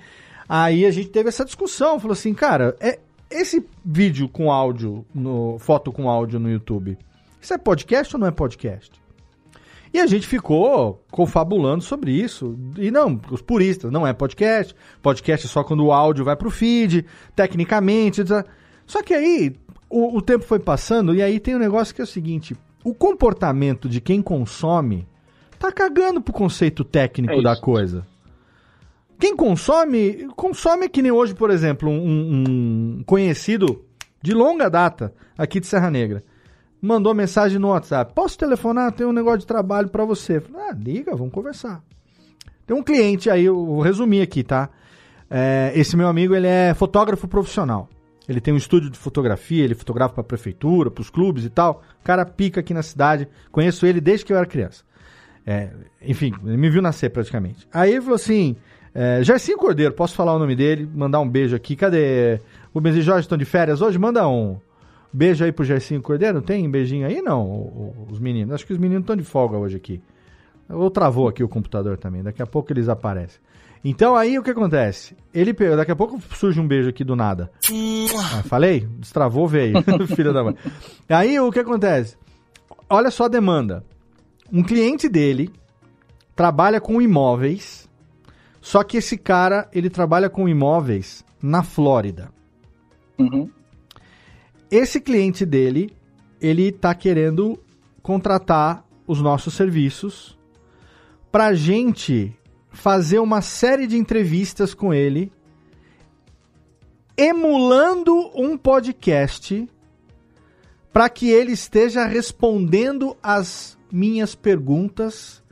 [0.47, 2.99] Aí a gente teve essa discussão, falou assim, cara, é,
[3.29, 6.97] esse vídeo com áudio, no, foto com áudio no YouTube,
[7.41, 9.00] isso é podcast ou não é podcast?
[9.93, 12.57] E a gente ficou confabulando sobre isso.
[12.77, 14.73] E não, os puristas, não é podcast.
[15.01, 18.21] Podcast é só quando o áudio vai pro feed, tecnicamente.
[18.85, 19.53] Só que aí
[19.89, 22.93] o, o tempo foi passando e aí tem um negócio que é o seguinte: o
[22.93, 25.05] comportamento de quem consome
[25.59, 28.07] tá cagando pro conceito técnico é da coisa.
[29.19, 33.85] Quem consome, consome que nem hoje, por exemplo, um, um conhecido
[34.21, 36.23] de longa data aqui de Serra Negra
[36.81, 38.13] mandou mensagem no WhatsApp.
[38.13, 38.91] Posso telefonar?
[38.91, 40.39] Tem um negócio de trabalho para você.
[40.39, 41.83] Falei, ah, liga, vamos conversar.
[42.65, 44.69] Tem um cliente aí, eu vou resumir aqui, tá?
[45.29, 47.87] É, esse meu amigo, ele é fotógrafo profissional.
[48.27, 51.49] Ele tem um estúdio de fotografia, ele fotografa para a prefeitura, para os clubes e
[51.49, 51.83] tal.
[52.03, 53.27] Cara pica aqui na cidade.
[53.51, 54.83] Conheço ele desde que eu era criança.
[55.45, 55.69] É,
[56.01, 57.67] enfim, ele me viu nascer praticamente.
[57.73, 58.55] Aí ele falou assim:
[58.93, 60.87] é, Jairzinho Cordeiro, posso falar o nome dele?
[60.93, 61.75] Mandar um beijo aqui.
[61.75, 62.39] Cadê?
[62.73, 63.97] O e Jorge estão de férias hoje?
[63.97, 64.57] Manda um.
[65.13, 66.41] Beijo aí pro Gercinho Cordeiro.
[66.41, 67.21] Tem beijinho aí?
[67.21, 68.53] Não, os meninos.
[68.53, 70.01] Acho que os meninos estão de folga hoje aqui.
[70.69, 72.23] Ou travou aqui o computador também.
[72.23, 73.41] Daqui a pouco eles aparecem.
[73.83, 75.15] Então aí o que acontece?
[75.33, 77.51] Ele daqui a pouco surge um beijo aqui do nada.
[78.15, 78.87] Ah, falei?
[78.99, 79.81] Destravou, veio.
[80.15, 80.55] Filho da mãe.
[81.09, 82.15] Aí o que acontece?
[82.89, 83.83] Olha só a demanda.
[84.51, 85.51] Um cliente dele
[86.35, 87.89] trabalha com imóveis,
[88.61, 92.29] só que esse cara, ele trabalha com imóveis na Flórida.
[93.17, 93.49] Uhum.
[94.71, 95.93] Esse cliente dele,
[96.39, 97.59] ele está querendo
[98.01, 100.39] contratar os nossos serviços
[101.29, 102.33] para gente
[102.71, 105.29] fazer uma série de entrevistas com ele,
[107.17, 109.67] emulando um podcast
[110.93, 115.43] para que ele esteja respondendo as minhas perguntas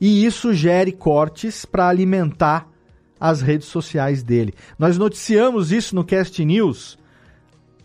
[0.00, 2.68] e isso gere cortes para alimentar
[3.18, 4.54] as redes sociais dele.
[4.78, 6.96] Nós noticiamos isso no Cast News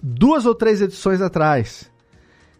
[0.04, 1.89] duas ou três edições atrás.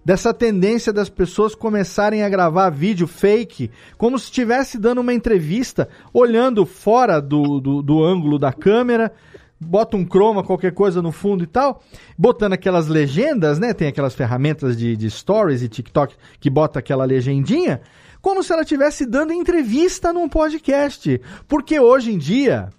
[0.06, 5.88] Dessa tendência das pessoas começarem a gravar vídeo fake, como se estivesse dando uma entrevista,
[6.14, 9.14] olhando fora do, do, do ângulo da câmera,
[9.60, 11.82] bota um croma, qualquer coisa no fundo e tal,
[12.18, 13.74] botando aquelas legendas, né?
[13.74, 17.82] Tem aquelas ferramentas de, de stories e TikTok que bota aquela legendinha,
[18.22, 21.20] como se ela estivesse dando entrevista num podcast.
[21.48, 22.70] Porque hoje em dia,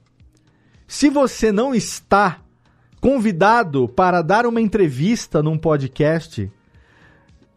[0.87, 2.44] se você não está
[3.05, 6.51] convidado para dar uma entrevista num podcast,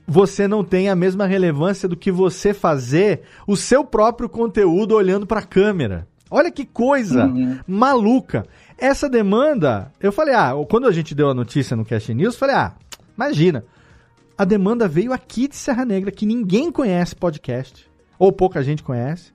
[0.05, 5.25] você não tem a mesma relevância do que você fazer o seu próprio conteúdo olhando
[5.25, 6.05] para a câmera.
[6.29, 7.59] Olha que coisa uhum.
[7.65, 8.45] maluca.
[8.77, 12.39] Essa demanda, eu falei, ah, quando a gente deu a notícia no Cast News, eu
[12.39, 12.73] falei, ah,
[13.15, 13.63] imagina.
[14.37, 17.89] A demanda veio aqui de Serra Negra, que ninguém conhece podcast,
[18.19, 19.31] ou pouca gente conhece.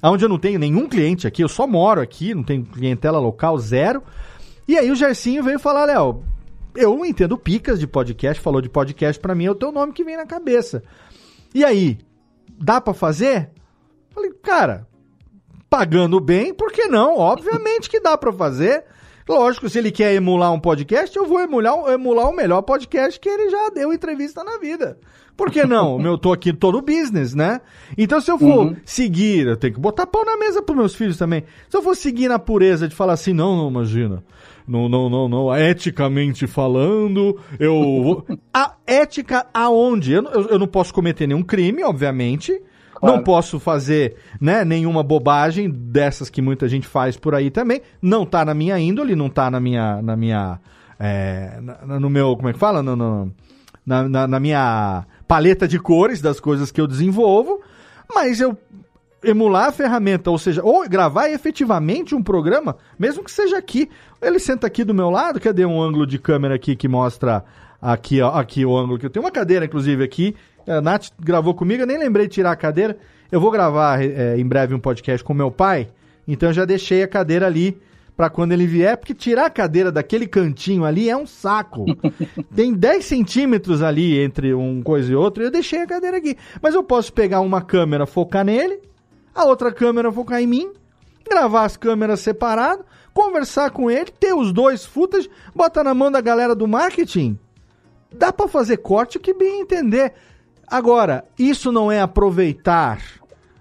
[0.00, 3.58] Onde eu não tenho nenhum cliente aqui, eu só moro aqui, não tenho clientela local,
[3.58, 4.00] zero.
[4.70, 6.22] E aí o Gercinho veio falar, Léo,
[6.76, 10.04] eu entendo picas de podcast, falou de podcast para mim, é o teu nome que
[10.04, 10.80] vem na cabeça.
[11.52, 11.98] E aí,
[12.56, 13.50] dá para fazer?
[14.10, 14.86] Falei, cara,
[15.68, 17.18] pagando bem, por que não?
[17.18, 18.84] Obviamente que dá para fazer.
[19.28, 23.28] Lógico, se ele quer emular um podcast, eu vou emular, emular o melhor podcast que
[23.28, 25.00] ele já deu entrevista na vida.
[25.36, 25.98] Por que não?
[26.04, 27.60] eu tô aqui todo business, né?
[27.96, 28.76] Então, se eu for uhum.
[28.84, 31.44] seguir, eu tenho que botar pau na mesa pros meus filhos também.
[31.68, 34.22] Se eu for seguir na pureza de falar assim, não, não, imagina.
[34.70, 35.56] Não, não, não, não.
[35.56, 38.24] Eticamente falando, eu.
[38.54, 40.12] A ética aonde?
[40.12, 42.62] Eu, eu, eu não posso cometer nenhum crime, obviamente.
[42.94, 43.16] Claro.
[43.16, 47.82] Não posso fazer né, nenhuma bobagem dessas que muita gente faz por aí também.
[48.00, 50.00] Não tá na minha índole, não tá na minha.
[50.02, 50.60] Na minha
[51.00, 52.36] é, na, no meu.
[52.36, 52.80] Como é que fala?
[52.80, 53.32] No, no
[53.84, 57.60] na, na, na minha paleta de cores das coisas que eu desenvolvo.
[58.14, 58.56] Mas eu
[59.22, 63.88] emular a ferramenta, ou seja, ou gravar efetivamente um programa, mesmo que seja aqui.
[64.20, 67.44] Ele senta aqui do meu lado, cadê um ângulo de câmera aqui que mostra
[67.80, 70.34] aqui, ó, aqui o ângulo que eu tenho uma cadeira inclusive aqui
[70.66, 72.96] a Nath gravou comigo, eu nem lembrei de tirar a cadeira.
[73.30, 75.88] Eu vou gravar é, em breve um podcast com meu pai,
[76.26, 77.78] então eu já deixei a cadeira ali
[78.16, 81.86] para quando ele vier, porque tirar a cadeira daquele cantinho ali é um saco.
[82.54, 86.36] Tem 10 centímetros ali entre um coisa e outra, e eu deixei a cadeira aqui.
[86.60, 88.80] Mas eu posso pegar uma câmera, focar nele,
[89.34, 90.72] a outra câmera focar em mim,
[91.28, 96.20] gravar as câmeras separado, conversar com ele, ter os dois footage, botar na mão da
[96.20, 97.38] galera do marketing.
[98.12, 100.12] Dá para fazer corte o que bem entender.
[100.66, 103.00] Agora, isso não é aproveitar,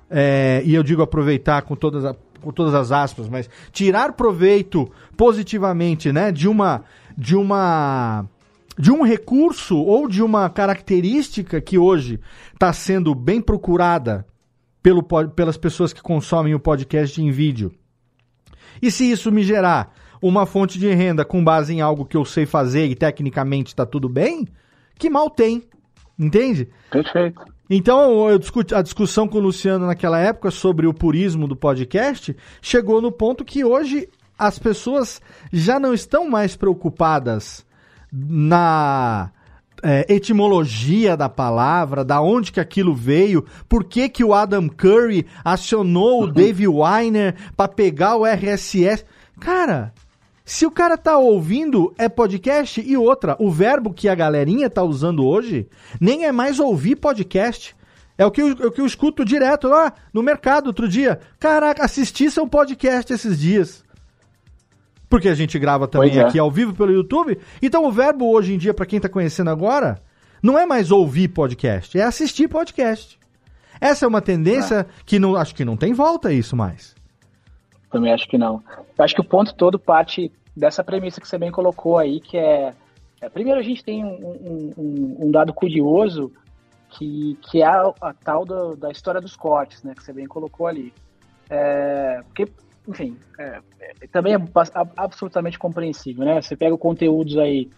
[0.10, 4.90] é, e eu digo aproveitar com todas, a, com todas as aspas, mas tirar proveito
[5.18, 6.84] positivamente, né, de uma,
[7.18, 8.26] de uma,
[8.78, 12.20] de um recurso ou de uma característica que hoje
[12.54, 14.26] está sendo bem procurada
[14.82, 17.72] pelo, pelas pessoas que consomem o podcast em vídeo.
[18.82, 22.26] E se isso me gerar uma fonte de renda com base em algo que eu
[22.26, 24.48] sei fazer e tecnicamente está tudo bem,
[24.98, 25.64] que mal tem.
[26.18, 26.70] Entende?
[26.92, 27.42] Perfeito.
[27.70, 32.36] Então, eu discuti, a discussão com o Luciano naquela época sobre o purismo do podcast
[32.62, 35.22] chegou no ponto que hoje as pessoas
[35.54, 37.66] já não estão mais preocupadas
[38.12, 39.32] na
[39.84, 45.26] é, etimologia da palavra, da onde que aquilo veio, por que, que o Adam Curry
[45.44, 46.28] acionou o.
[46.28, 49.06] Dave Weiner para pegar o RSS.
[49.40, 49.94] Cara,
[50.46, 52.82] se o cara tá ouvindo, é podcast.
[52.82, 55.68] E outra, o verbo que a galerinha tá usando hoje
[56.00, 57.76] nem é mais ouvir podcast.
[58.18, 61.20] É o que eu, é o que eu escuto direto lá no mercado outro dia.
[61.40, 63.86] Caraca, assisti seu podcast esses dias.
[65.10, 66.22] Porque a gente grava também é.
[66.22, 67.40] aqui ao vivo pelo YouTube.
[67.62, 70.02] Então o verbo hoje em dia, para quem tá conhecendo agora,
[70.42, 73.20] não é mais ouvir podcast, é assistir podcast.
[73.82, 75.04] Essa é uma tendência ah.
[75.06, 76.96] que não, acho que não tem volta isso mais.
[77.92, 78.64] Também acho que não.
[78.98, 82.38] Eu acho que o ponto todo parte dessa premissa que você bem colocou aí, que
[82.38, 82.74] é,
[83.22, 86.32] é primeiro a gente tem um, um, um, dado curioso
[86.90, 90.28] que, que é a, a tal do, da história dos cortes, né, que você bem
[90.28, 90.94] colocou ali.
[91.50, 92.52] É, porque,
[92.90, 94.40] enfim, é, é, também é
[94.98, 96.42] absolutamente compreensível, né?
[96.42, 97.70] Você pega conteúdos aí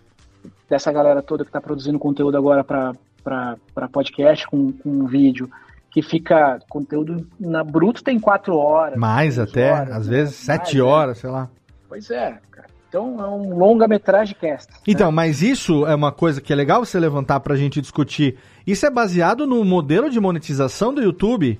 [0.69, 5.51] dessa galera toda que está produzindo conteúdo agora para podcast com, com vídeo,
[5.91, 8.97] que fica conteúdo na bruto tem quatro horas.
[8.97, 10.17] Mais até, horas, às né?
[10.17, 11.21] vezes sete mais, horas, né?
[11.21, 11.49] sei lá.
[11.89, 12.67] Pois é, cara.
[12.87, 14.71] Então é um longa-metragem cast.
[14.87, 15.15] Então, né?
[15.15, 18.37] mas isso é uma coisa que é legal você levantar pra gente discutir.
[18.65, 21.59] Isso é baseado no modelo de monetização do YouTube,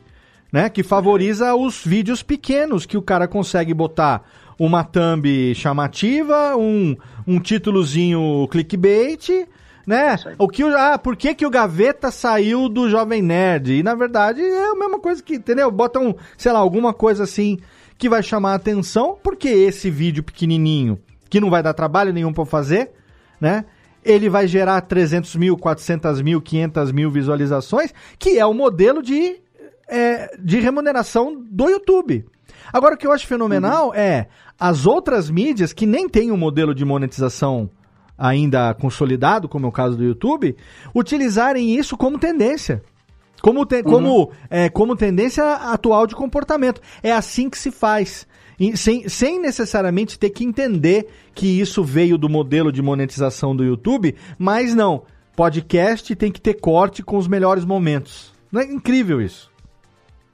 [0.51, 0.69] né?
[0.69, 4.23] Que favoriza os vídeos pequenos, que o cara consegue botar
[4.59, 6.95] uma thumb chamativa, um,
[7.25, 9.47] um títulozinho clickbait,
[9.87, 10.15] né?
[10.37, 13.73] O que ah, por que, que o Gaveta saiu do Jovem Nerd?
[13.73, 15.71] E na verdade é a mesma coisa que, entendeu?
[15.71, 17.57] Bota um, sei lá, alguma coisa assim
[17.97, 20.99] que vai chamar a atenção, porque esse vídeo pequenininho,
[21.29, 22.91] que não vai dar trabalho nenhum para fazer,
[23.39, 23.65] né?
[24.03, 29.39] Ele vai gerar 300 mil, 400 mil, 500 mil visualizações, que é o modelo de,
[29.91, 32.25] é, de remuneração do YouTube.
[32.71, 33.93] Agora, o que eu acho fenomenal uhum.
[33.93, 34.27] é
[34.57, 37.69] as outras mídias que nem têm um modelo de monetização
[38.17, 40.55] ainda consolidado, como é o caso do YouTube,
[40.95, 42.81] utilizarem isso como tendência.
[43.41, 43.83] Como, te, uhum.
[43.83, 46.79] como, é, como tendência atual de comportamento.
[47.01, 48.27] É assim que se faz.
[48.59, 53.65] E, sem, sem necessariamente ter que entender que isso veio do modelo de monetização do
[53.65, 55.03] YouTube, mas não.
[55.35, 58.31] Podcast tem que ter corte com os melhores momentos.
[58.51, 59.50] Não é incrível isso?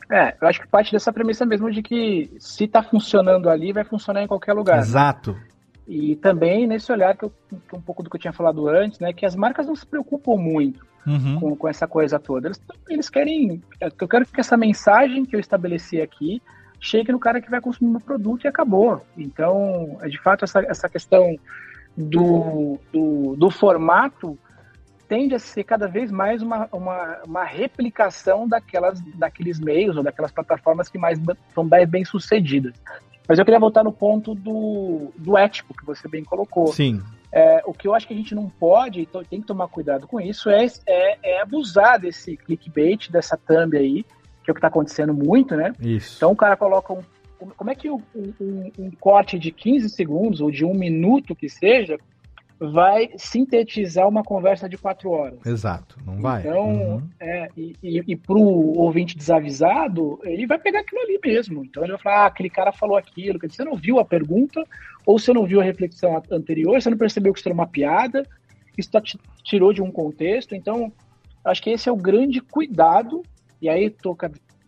[0.09, 3.83] É, eu acho que parte dessa premissa mesmo de que se está funcionando ali, vai
[3.83, 4.77] funcionar em qualquer lugar.
[4.77, 4.81] Né?
[4.83, 5.33] Exato.
[5.33, 5.43] Né?
[5.87, 8.99] E também nesse olhar que, eu, que um pouco do que eu tinha falado antes,
[8.99, 11.39] né, que as marcas não se preocupam muito uhum.
[11.39, 12.47] com, com essa coisa toda.
[12.47, 13.61] Eles, eles querem.
[13.79, 16.41] Eu quero que essa mensagem que eu estabeleci aqui
[16.79, 19.01] chegue no cara que vai consumir o produto e acabou.
[19.17, 21.37] Então, é de fato, essa, essa questão
[21.95, 24.37] do, do, do formato
[25.07, 30.31] tende a ser cada vez mais uma, uma, uma, replicação daquelas, daqueles meios ou daquelas
[30.31, 31.19] plataformas que mais
[31.53, 32.73] são mais bem sucedidas.
[33.27, 36.67] Mas eu queria voltar no ponto do, do ético que você bem colocou.
[36.67, 37.01] Sim.
[37.31, 40.07] É, o que eu acho que a gente não pode, então tem que tomar cuidado
[40.07, 44.03] com isso, é, é, é abusar desse clickbait, dessa thumb aí,
[44.43, 45.73] que é o que está acontecendo muito, né?
[45.79, 46.15] Isso.
[46.17, 47.01] Então o cara coloca um.
[47.55, 51.47] Como é que um, um, um corte de 15 segundos ou de um minuto que
[51.47, 51.99] seja
[52.59, 55.45] vai sintetizar uma conversa de quatro horas.
[55.45, 56.41] Exato, não vai.
[56.41, 57.09] Então, uhum.
[57.19, 61.63] é, e, e, e para o ouvinte desavisado, ele vai pegar aquilo ali mesmo.
[61.63, 64.63] Então ele vai falar, ah, aquele cara falou aquilo, você não viu a pergunta,
[65.05, 68.25] ou você não viu a reflexão anterior, você não percebeu que isso era uma piada,
[68.77, 69.01] isso tá,
[69.43, 70.55] tirou de um contexto.
[70.55, 70.91] Então,
[71.45, 73.21] acho que esse é o grande cuidado,
[73.61, 74.17] e aí tô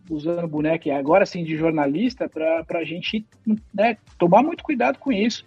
[0.08, 3.26] usando o boneco agora sim de jornalista, para a gente
[3.74, 5.44] né, tomar muito cuidado com isso.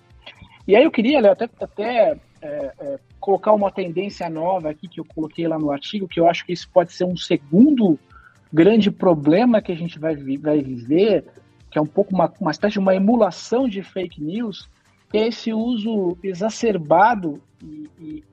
[0.67, 5.05] E aí eu queria até, até é, é, colocar uma tendência nova aqui que eu
[5.05, 7.97] coloquei lá no artigo, que eu acho que isso pode ser um segundo
[8.51, 11.23] grande problema que a gente vai, vai viver,
[11.71, 14.69] que é um pouco uma, uma espécie de uma emulação de fake news,
[15.09, 18.23] que é esse uso exacerbado e, e,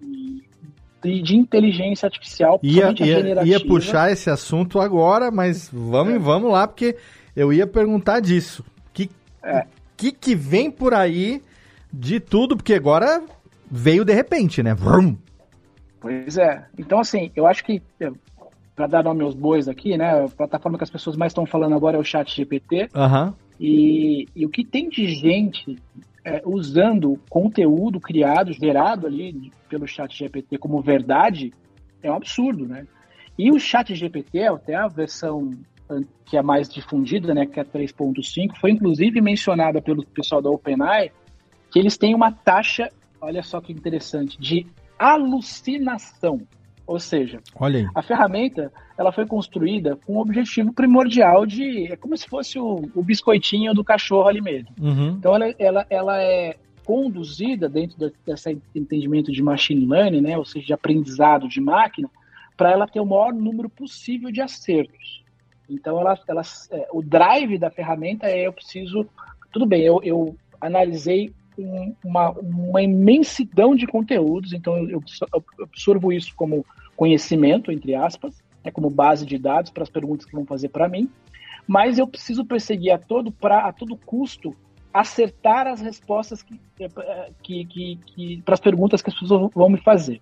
[1.04, 2.58] e de inteligência artificial.
[2.62, 6.18] Ia, ia, ia, puxar esse assunto agora, mas vamos, é.
[6.18, 6.96] vamos lá, porque
[7.36, 8.64] eu ia perguntar disso.
[8.88, 9.08] O que,
[9.42, 9.66] é.
[9.96, 11.40] que, que vem por aí
[11.92, 12.56] de tudo?
[12.56, 13.22] Porque agora
[13.71, 14.75] veio de repente, né?
[14.75, 15.16] Vrum.
[16.01, 16.66] Pois é.
[16.79, 18.11] Então, assim, eu acho que, é,
[18.75, 20.25] para dar nome aos bois aqui, né?
[20.25, 22.89] A plataforma que as pessoas mais estão falando agora é o Chat GPT.
[22.95, 23.35] Uhum.
[23.59, 25.77] E, e, o que tem de gente
[26.25, 31.53] é, usando conteúdo criado, gerado ali pelo Chat GPT como verdade,
[32.03, 32.87] é um absurdo, né?
[33.39, 35.53] E o Chat GPT, até a versão
[36.25, 41.11] que é mais difundida, né, que é 3.5, foi inclusive mencionada pelo pessoal da OpenAI,
[41.71, 42.89] que eles têm uma taxa
[43.21, 44.66] olha só que interessante, de
[44.99, 46.41] alucinação.
[46.87, 47.41] Ou seja,
[47.95, 51.87] a ferramenta ela foi construída com o objetivo primordial de.
[51.91, 54.71] É como se fosse o, o biscoitinho do cachorro ali mesmo.
[54.81, 55.11] Uhum.
[55.11, 57.97] Então ela, ela, ela é conduzida dentro
[58.27, 62.11] desse entendimento de machine learning, né, ou seja, de aprendizado de máquina,
[62.57, 65.23] para ela ter o maior número possível de acertos.
[65.68, 66.43] Então, ela, ela,
[66.73, 69.07] é, o drive da ferramenta é eu preciso.
[69.53, 75.02] Tudo bem, eu, eu analisei um, uma, uma imensidão de conteúdos, então eu,
[75.32, 76.64] eu absorvo isso como
[76.96, 80.88] conhecimento, entre aspas, né, como base de dados para as perguntas que vão fazer para
[80.88, 81.08] mim,
[81.66, 84.54] mas eu preciso perseguir a todo, pra, a todo custo
[84.92, 89.68] acertar as respostas que, eh, que, que, que para as perguntas que as pessoas vão
[89.68, 90.20] me fazer.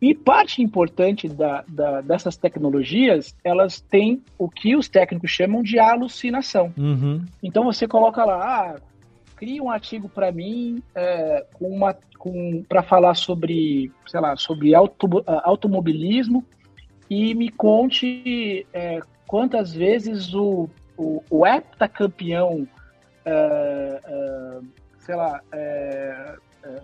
[0.00, 5.78] E parte importante da, da, dessas tecnologias, elas têm o que os técnicos chamam de
[5.78, 6.72] alucinação.
[6.78, 7.22] Uhum.
[7.42, 8.80] Então você coloca lá, ah,
[9.40, 14.74] cria um artigo para mim é, com uma com para falar sobre sei lá sobre
[14.74, 16.44] auto, automobilismo
[17.08, 22.68] e me conte é, quantas vezes o, o, o heptacampeão
[23.24, 24.58] é, é
[24.98, 26.80] sei lá é, é,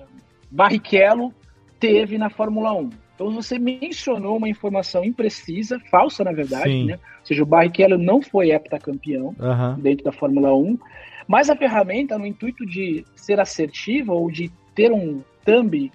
[0.50, 1.34] Barrichello
[1.78, 6.94] teve na Fórmula 1 então você mencionou uma informação imprecisa, falsa na verdade, né?
[7.20, 9.74] Ou seja, o Barrichello não foi heptacampeão uhum.
[9.78, 10.78] dentro da Fórmula 1
[11.26, 15.90] mas a ferramenta, no intuito de ser assertiva ou de ter um thumb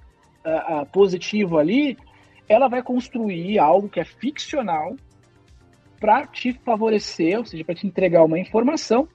[0.45, 1.97] uh, uh, positivo ali,
[2.49, 4.95] ela vai construir algo que é ficcional
[5.99, 9.07] para te favorecer, ou seja, para te entregar uma informação.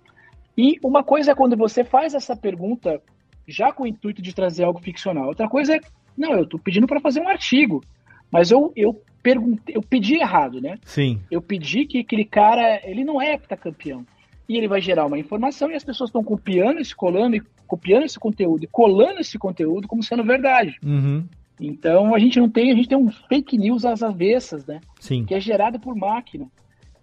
[0.57, 3.03] E uma coisa é quando você faz essa pergunta
[3.47, 5.27] já com o intuito de trazer algo ficcional.
[5.27, 5.81] Outra coisa é,
[6.17, 7.83] não, eu estou pedindo para fazer um artigo,
[8.31, 10.79] mas eu, eu perguntei, eu pedi errado, né?
[10.85, 11.21] Sim.
[11.31, 14.07] Eu pedi que aquele cara, ele não é heptacampeão
[14.49, 18.05] e ele vai gerar uma informação e as pessoas estão copiando esse, colando e copiando
[18.05, 20.79] esse conteúdo e colando esse conteúdo como sendo verdade.
[20.85, 21.25] Uhum.
[21.61, 24.81] Então a gente não tem, a gente tem um fake news às avessas, né?
[25.01, 25.25] Sim.
[25.25, 26.47] Que é gerado por máquina.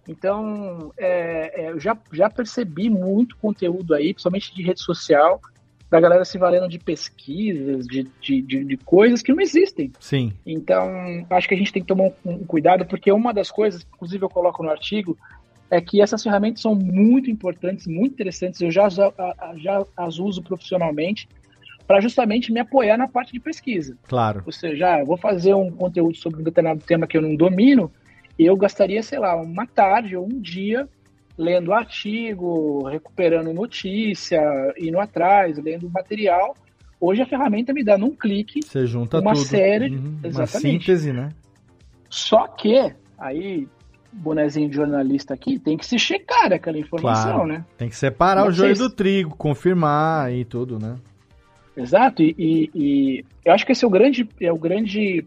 [0.08, 5.40] Então é, é, eu já, já percebi muito conteúdo aí, principalmente de rede social,
[5.90, 9.92] da galera se valendo de pesquisas, de, de, de, de, coisas que não existem.
[10.00, 10.32] Sim.
[10.44, 10.90] Então,
[11.30, 14.24] acho que a gente tem que tomar um, um, cuidado, porque uma das coisas, inclusive
[14.24, 15.16] eu coloco no artigo,
[15.70, 18.60] é que essas ferramentas são muito importantes, muito interessantes.
[18.60, 21.28] Eu já, já, as uso profissionalmente
[21.86, 23.96] para justamente me apoiar na parte de pesquisa.
[24.08, 24.42] Claro.
[24.46, 27.90] Ou seja, ah, vou fazer um conteúdo sobre um determinado tema que eu não domino,
[28.38, 30.88] eu gastaria, sei lá, uma tarde ou um dia
[31.36, 34.40] lendo artigo, recuperando notícia,
[34.78, 36.56] indo atrás, lendo material.
[37.00, 39.44] Hoje a ferramenta me dá num clique Você junta uma tudo.
[39.44, 41.30] série, uhum, uma síntese, né?
[42.08, 43.68] Só que aí
[44.14, 47.46] bonezinho de jornalista aqui, tem que se checar aquela informação, claro.
[47.46, 47.64] né?
[47.76, 50.96] Tem que separar o joio do trigo, confirmar e tudo, né?
[51.76, 55.26] Exato, e, e, e, eu acho que esse é o grande, é o grande,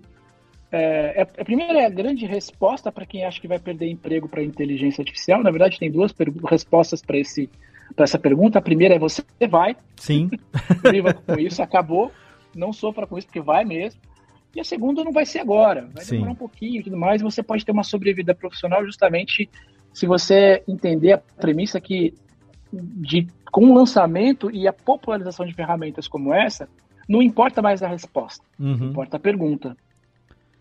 [0.72, 4.30] é, é, a primeira é a grande resposta para quem acha que vai perder emprego
[4.30, 5.44] para inteligência artificial.
[5.44, 6.14] Na verdade, tem duas
[6.50, 7.50] respostas para esse,
[7.96, 8.60] para essa pergunta.
[8.60, 9.76] A primeira é você vai.
[9.98, 10.30] Sim.
[10.90, 12.12] Viva com isso, acabou.
[12.56, 14.00] Não sofra com isso, porque vai mesmo.
[14.58, 16.16] E a segunda não vai ser agora, vai Sim.
[16.16, 17.22] demorar um pouquinho e tudo mais.
[17.22, 19.48] Você pode ter uma sobrevida profissional justamente
[19.94, 22.16] se você entender a premissa que
[22.74, 26.68] de, com o lançamento e a popularização de ferramentas como essa,
[27.08, 28.90] não importa mais a resposta, uhum.
[28.90, 29.78] importa a pergunta.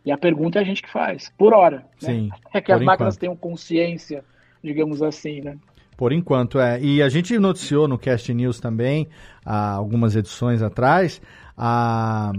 [0.04, 1.78] E a pergunta é a gente que faz, por hora.
[2.02, 2.08] Né?
[2.10, 4.22] Sim, é que as máquinas tenham consciência,
[4.62, 5.56] digamos assim, né?
[5.96, 6.78] Por enquanto, é.
[6.82, 9.08] E a gente noticiou no Cast News também,
[9.42, 11.22] há algumas edições atrás,
[11.56, 12.32] a,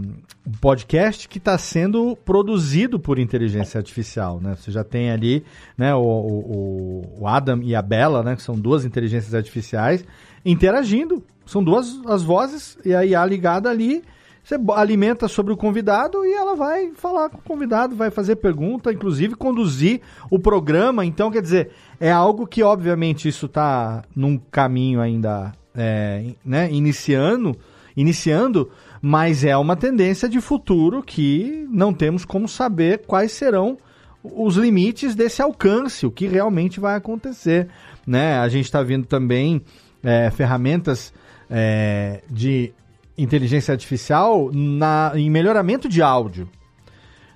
[0.45, 4.55] um podcast que está sendo produzido por inteligência artificial, né?
[4.55, 5.43] Você já tem ali,
[5.77, 10.05] né, o, o, o, Adam e a Bella, né, que são duas inteligências artificiais,
[10.45, 11.23] interagindo.
[11.45, 14.03] São duas as vozes e a IA ligada ali.
[14.43, 18.93] Você alimenta sobre o convidado e ela vai falar com o convidado, vai fazer pergunta,
[18.93, 19.99] inclusive conduzir
[20.31, 21.03] o programa.
[21.03, 27.57] Então, quer dizer, é algo que, obviamente, isso está num caminho ainda é, né, iniciando,
[27.95, 28.71] iniciando,
[29.07, 33.77] mas é uma tendência de futuro que não temos como saber quais serão
[34.21, 37.69] os limites desse alcance, o que realmente vai acontecer.
[38.05, 38.37] Né?
[38.37, 39.61] A gente está vendo também
[40.03, 41.13] é, ferramentas
[41.49, 42.73] é, de
[43.17, 46.49] inteligência artificial na, em melhoramento de áudio.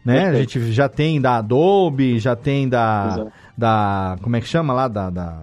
[0.04, 0.28] Né?
[0.28, 3.28] A gente já tem da Adobe, já tem da,
[3.58, 4.18] da.
[4.22, 4.90] Como é que chama lá?
[4.90, 5.42] Da, da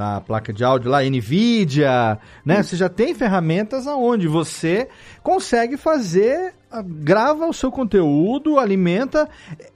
[0.00, 2.62] da placa de áudio lá, NVIDIA, né?
[2.62, 4.88] Você já tem ferramentas aonde você
[5.22, 6.54] consegue fazer,
[7.02, 9.28] grava o seu conteúdo, alimenta,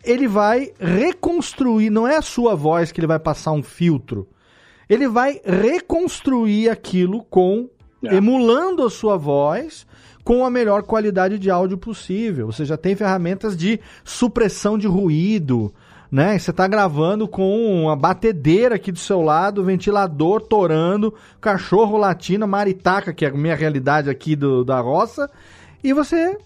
[0.02, 4.26] ele vai reconstruir, não é a sua voz que ele vai passar um filtro.
[4.88, 7.68] Ele vai reconstruir aquilo com
[8.02, 8.14] é.
[8.14, 9.86] emulando a sua voz
[10.24, 12.46] com a melhor qualidade de áudio possível.
[12.46, 15.74] Você já tem ferramentas de supressão de ruído,
[16.10, 16.38] né?
[16.38, 23.12] Você está gravando com uma batedeira aqui do seu lado, ventilador torando, cachorro latindo, maritaca,
[23.12, 25.30] que é a minha realidade aqui do, da roça,
[25.82, 26.38] e você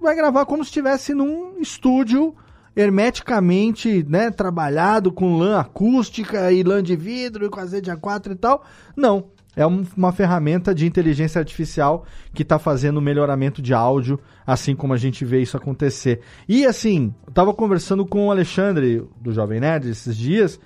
[0.00, 2.34] vai gravar como se estivesse num estúdio
[2.74, 8.34] hermeticamente, né, trabalhado com lã acústica e lã de vidro e com azeite A4 e
[8.34, 8.64] tal.
[8.96, 14.94] Não, é uma ferramenta de inteligência artificial que está fazendo melhoramento de áudio, assim como
[14.94, 16.20] a gente vê isso acontecer.
[16.48, 20.58] E assim, eu estava conversando com o Alexandre, do Jovem Nerd, esses dias,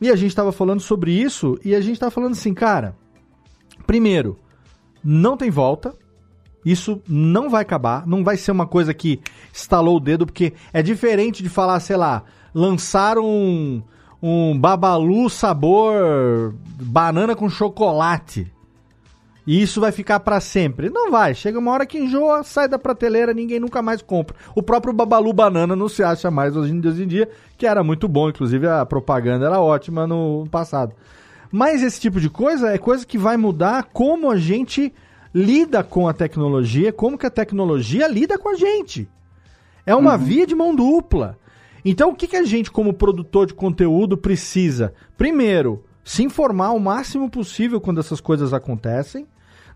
[0.00, 2.94] e a gente estava falando sobre isso, e a gente estava falando assim, cara,
[3.86, 4.38] primeiro,
[5.02, 5.94] não tem volta,
[6.64, 9.20] isso não vai acabar, não vai ser uma coisa que
[9.52, 12.22] estalou o dedo, porque é diferente de falar, sei lá,
[12.54, 13.82] lançaram um
[14.22, 18.52] um babalu sabor banana com chocolate.
[19.46, 20.90] E isso vai ficar para sempre.
[20.90, 21.34] Não vai.
[21.34, 24.36] Chega uma hora que enjoa, sai da prateleira, ninguém nunca mais compra.
[24.54, 28.28] O próprio babalu banana não se acha mais hoje em dia, que era muito bom,
[28.28, 30.94] inclusive a propaganda era ótima no passado.
[31.50, 34.92] Mas esse tipo de coisa é coisa que vai mudar como a gente
[35.34, 39.08] lida com a tecnologia, como que a tecnologia lida com a gente.
[39.84, 40.18] É uma uhum.
[40.18, 41.38] via de mão dupla.
[41.84, 44.92] Então, o que, que a gente, como produtor de conteúdo, precisa?
[45.16, 49.26] Primeiro, se informar o máximo possível quando essas coisas acontecem.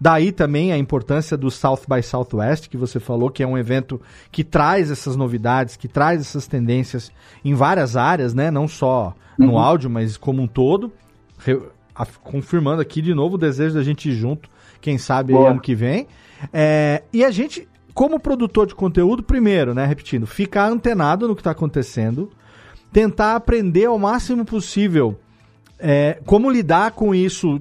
[0.00, 4.00] Daí também a importância do South by Southwest, que você falou, que é um evento
[4.30, 7.12] que traz essas novidades, que traz essas tendências
[7.44, 8.50] em várias áreas, né?
[8.50, 9.58] Não só no uhum.
[9.58, 10.92] áudio, mas como um todo.
[11.38, 11.58] Re
[12.24, 14.50] confirmando aqui de novo o desejo da gente ir junto,
[14.80, 16.08] quem sabe ano que vem.
[16.52, 21.40] É, e a gente como produtor de conteúdo, primeiro, né, repetindo, ficar antenado no que
[21.40, 22.28] está acontecendo,
[22.92, 25.18] tentar aprender ao máximo possível
[25.78, 27.60] é, como lidar com isso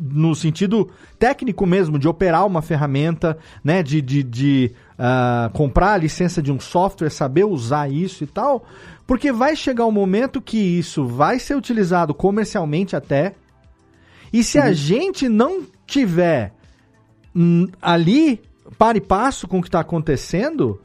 [0.00, 0.88] no sentido
[1.18, 6.52] técnico mesmo, de operar uma ferramenta, né, de, de, de uh, comprar a licença de
[6.52, 8.64] um software, saber usar isso e tal,
[9.06, 13.34] porque vai chegar um momento que isso vai ser utilizado comercialmente até,
[14.32, 14.64] e se uhum.
[14.64, 16.52] a gente não tiver
[17.34, 18.40] hum, ali
[18.76, 20.80] para e passo com o que está acontecendo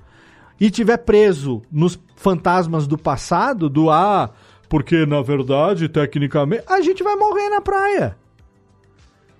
[0.59, 4.29] e tiver preso nos fantasmas do passado, do ah,
[4.69, 8.17] porque na verdade, tecnicamente, a gente vai morrer na praia.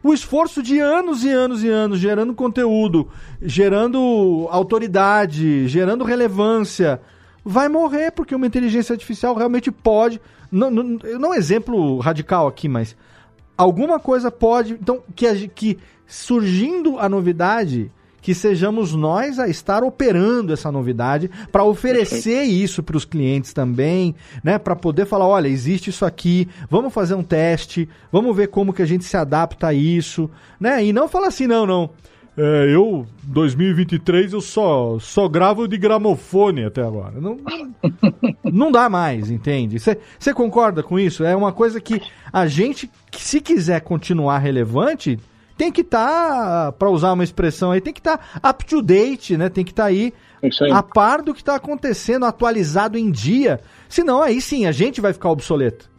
[0.04, 3.08] O esforço de anos e anos e anos gerando conteúdo,
[3.42, 7.00] gerando autoridade, gerando relevância,
[7.44, 10.20] vai morrer porque uma inteligência artificial realmente pode.
[10.52, 12.98] Não, não, não é exemplo radical aqui, mas
[13.58, 14.74] alguma coisa pode.
[14.74, 17.90] Então, que, que surgindo a novidade
[18.24, 24.16] que sejamos nós a estar operando essa novidade para oferecer isso para os clientes também,
[24.42, 24.58] né?
[24.58, 28.82] Para poder falar, olha, existe isso aqui, vamos fazer um teste, vamos ver como que
[28.82, 30.84] a gente se adapta a isso, né?
[30.86, 31.90] E não falar assim, não, não.
[32.38, 37.20] É, eu, 2023, eu só, só gravo de gramofone até agora.
[37.20, 37.74] Não, não,
[38.52, 39.78] não dá mais, entende?
[39.80, 41.26] Você concorda com isso?
[41.26, 42.02] É uma coisa que
[42.32, 45.20] a gente, se quiser continuar relevante,
[45.58, 48.82] tem que estar, tá, para usar uma expressão aí, tem que estar tá up to
[48.82, 49.50] date, né?
[49.50, 50.14] Tem que estar tá aí,
[50.72, 53.60] a par do que está acontecendo, atualizado em dia.
[53.88, 55.92] Senão aí sim a gente vai ficar obsoleto.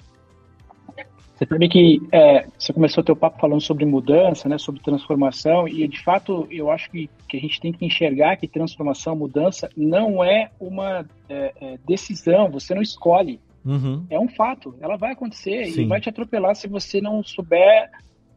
[1.34, 5.66] Você sabe que é, você começou o teu papo falando sobre mudança, né, sobre transformação,
[5.66, 9.68] e de fato eu acho que, que a gente tem que enxergar que transformação, mudança,
[9.76, 13.40] não é uma é, é, decisão, você não escolhe.
[13.64, 14.04] Uhum.
[14.10, 15.82] É um fato, ela vai acontecer Sim.
[15.82, 17.90] e vai te atropelar se você não souber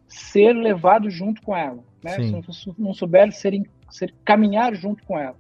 [0.08, 2.12] ser levado junto com ela, né?
[2.12, 5.36] Se não souber ser, ser, caminhar junto com ela.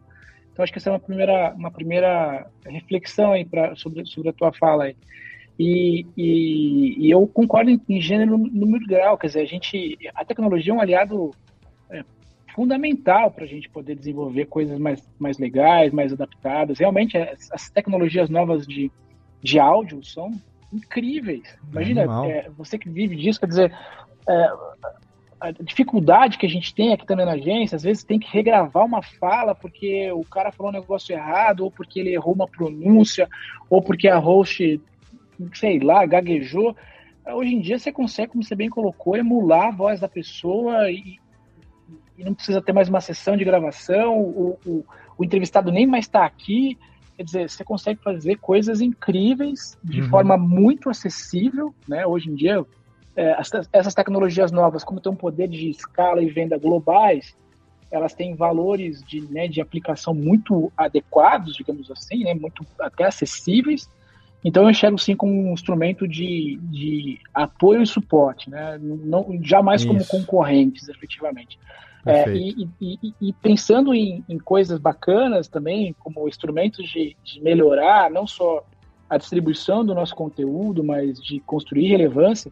[0.52, 4.34] Então acho que essa é uma primeira, uma primeira reflexão aí pra, sobre, sobre a
[4.34, 4.95] tua fala aí.
[5.60, 10.23] E, e, e, eu concordo em, em gênero número grau, quer dizer, a gente, a
[10.23, 11.31] tecnologia é um aliado
[11.89, 12.03] é,
[12.53, 16.77] fundamental para a gente poder desenvolver coisas mais, mais legais, mais adaptadas.
[16.77, 18.91] Realmente, as, as tecnologias novas de,
[19.41, 20.31] de áudio são
[20.72, 21.57] incríveis.
[21.72, 23.77] Imagina, é, você que vive disso, quer dizer,
[24.28, 24.52] é,
[25.40, 28.86] a dificuldade que a gente tem aqui também na agência, às vezes tem que regravar
[28.86, 33.30] uma fala porque o cara falou um negócio errado, ou porque ele errou uma pronúncia,
[33.70, 34.82] ou porque a host
[35.54, 36.76] sei lá, gaguejou.
[37.26, 41.20] Hoje em dia você consegue, como você bem colocou, emular a voz da pessoa e,
[42.18, 44.86] e não precisa ter mais uma sessão de gravação, o, o,
[45.18, 46.78] o entrevistado nem mais está aqui.
[47.16, 50.10] Quer dizer, você consegue fazer coisas incríveis de uhum.
[50.10, 52.06] forma muito acessível, né?
[52.06, 52.64] Hoje em dia,
[53.18, 53.35] é,
[53.73, 57.35] essas tecnologias novas, como tem um poder de escala e venda globais,
[57.91, 63.89] elas têm valores de, né, de aplicação muito adequados, digamos assim, né, muito até acessíveis,
[64.44, 68.80] então eu enxergo sim como um instrumento de, de apoio e suporte, né?
[68.80, 69.89] Não, jamais Isso.
[69.89, 71.60] como concorrentes, efetivamente.
[72.06, 78.10] É, e, e, e, pensando em, em, coisas bacanas também, como instrumentos de, de, melhorar
[78.10, 78.64] não só
[79.10, 82.49] a distribuição do nosso conteúdo, mas de construir relevância,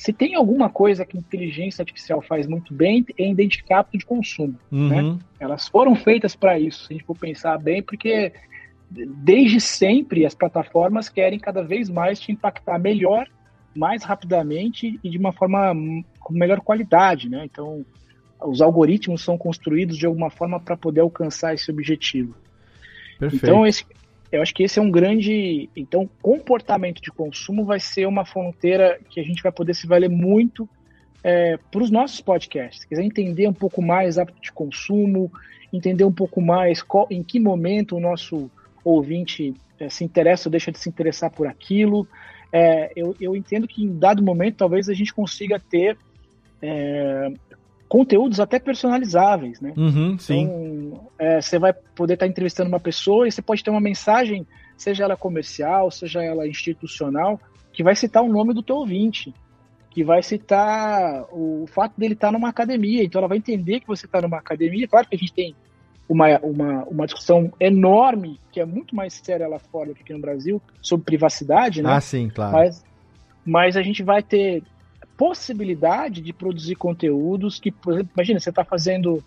[0.00, 4.06] se tem alguma coisa que a inteligência artificial faz muito bem, é identificar hábito de
[4.06, 4.58] consumo.
[4.72, 5.02] Né?
[5.02, 5.12] Uhum.
[5.12, 5.18] Né?
[5.38, 8.32] Elas foram feitas para isso, se a gente for pensar bem, porque
[8.90, 13.28] desde sempre as plataformas querem cada vez mais te impactar melhor,
[13.76, 15.74] mais rapidamente e de uma forma
[16.18, 17.44] com melhor qualidade, né?
[17.44, 17.84] Então,
[18.42, 22.34] os algoritmos são construídos de alguma forma para poder alcançar esse objetivo.
[23.18, 23.44] Perfeito.
[23.44, 23.84] Então, esse,
[24.32, 25.68] eu acho que esse é um grande.
[25.74, 30.08] Então, comportamento de consumo vai ser uma fronteira que a gente vai poder se valer
[30.08, 30.68] muito
[31.22, 32.84] é, para os nossos podcasts.
[32.84, 35.32] Quiser entender um pouco mais hábito de consumo,
[35.72, 38.50] entender um pouco mais qual, em que momento o nosso
[38.84, 42.06] ouvinte é, se interessa ou deixa de se interessar por aquilo.
[42.52, 45.96] É, eu, eu entendo que em dado momento talvez a gente consiga ter
[46.62, 47.32] é,
[47.90, 49.74] conteúdos até personalizáveis, né?
[49.76, 50.42] Uhum, sim.
[50.42, 54.46] Então, é, você vai poder estar entrevistando uma pessoa e você pode ter uma mensagem,
[54.76, 57.40] seja ela comercial, seja ela institucional,
[57.72, 59.34] que vai citar o nome do teu ouvinte,
[59.90, 63.02] que vai citar o fato dele estar numa academia.
[63.02, 64.86] Então ela vai entender que você está numa academia.
[64.86, 65.56] Claro que a gente tem
[66.08, 70.12] uma, uma, uma discussão enorme, que é muito mais séria lá fora do que aqui
[70.12, 71.92] no Brasil, sobre privacidade, né?
[71.92, 72.52] Ah, sim, claro.
[72.52, 72.84] Mas,
[73.44, 74.62] mas a gente vai ter
[75.20, 79.22] possibilidade de produzir conteúdos que, por exemplo, imagina, você está fazendo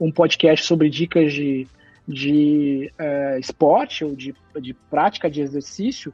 [0.00, 1.68] um podcast sobre dicas de,
[2.08, 6.12] de uh, esporte ou de, de prática de exercício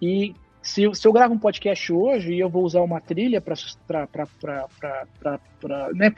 [0.00, 3.54] e se, se eu gravo um podcast hoje e eu vou usar uma trilha para
[5.94, 6.12] né,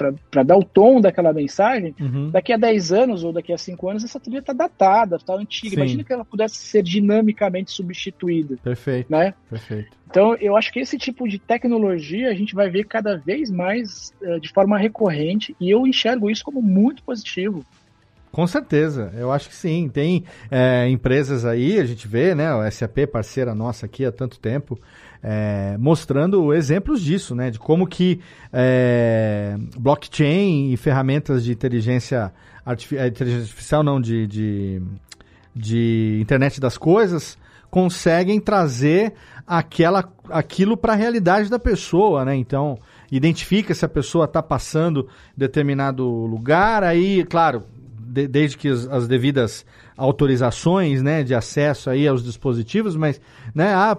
[0.45, 2.31] dar o tom daquela mensagem, uhum.
[2.31, 5.71] daqui a 10 anos ou daqui a 5 anos, essa trilha está datada, está antiga.
[5.71, 5.77] Sim.
[5.77, 8.57] Imagina que ela pudesse ser dinamicamente substituída.
[8.63, 9.11] Perfeito.
[9.11, 9.35] Né?
[9.49, 9.97] Perfeito.
[10.11, 14.13] Então, eu acho que esse tipo de tecnologia a gente vai ver cada vez mais
[14.21, 17.65] uh, de forma recorrente e eu enxergo isso como muito positivo.
[18.33, 19.91] Com certeza, eu acho que sim.
[19.93, 22.55] Tem é, empresas aí, a gente vê, né?
[22.55, 24.81] O SAP, parceira nossa aqui há tanto tempo,
[25.23, 27.51] é, mostrando exemplos disso, né?
[27.51, 32.33] De como que é, blockchain e ferramentas de inteligência,
[32.65, 34.83] artificial, é, inteligência artificial, não, de, de,
[35.55, 37.37] de internet das coisas,
[37.71, 39.13] conseguem trazer
[39.47, 42.35] aquela, aquilo para a realidade da pessoa, né?
[42.35, 42.79] Então,
[43.11, 45.07] identifica se a pessoa está passando
[45.37, 47.65] determinado lugar, aí, claro,
[48.13, 49.65] de, desde que as, as, devidas
[49.97, 53.19] autorizações né, de acesso aí aos dispositivos, mas
[53.55, 53.97] né, ah,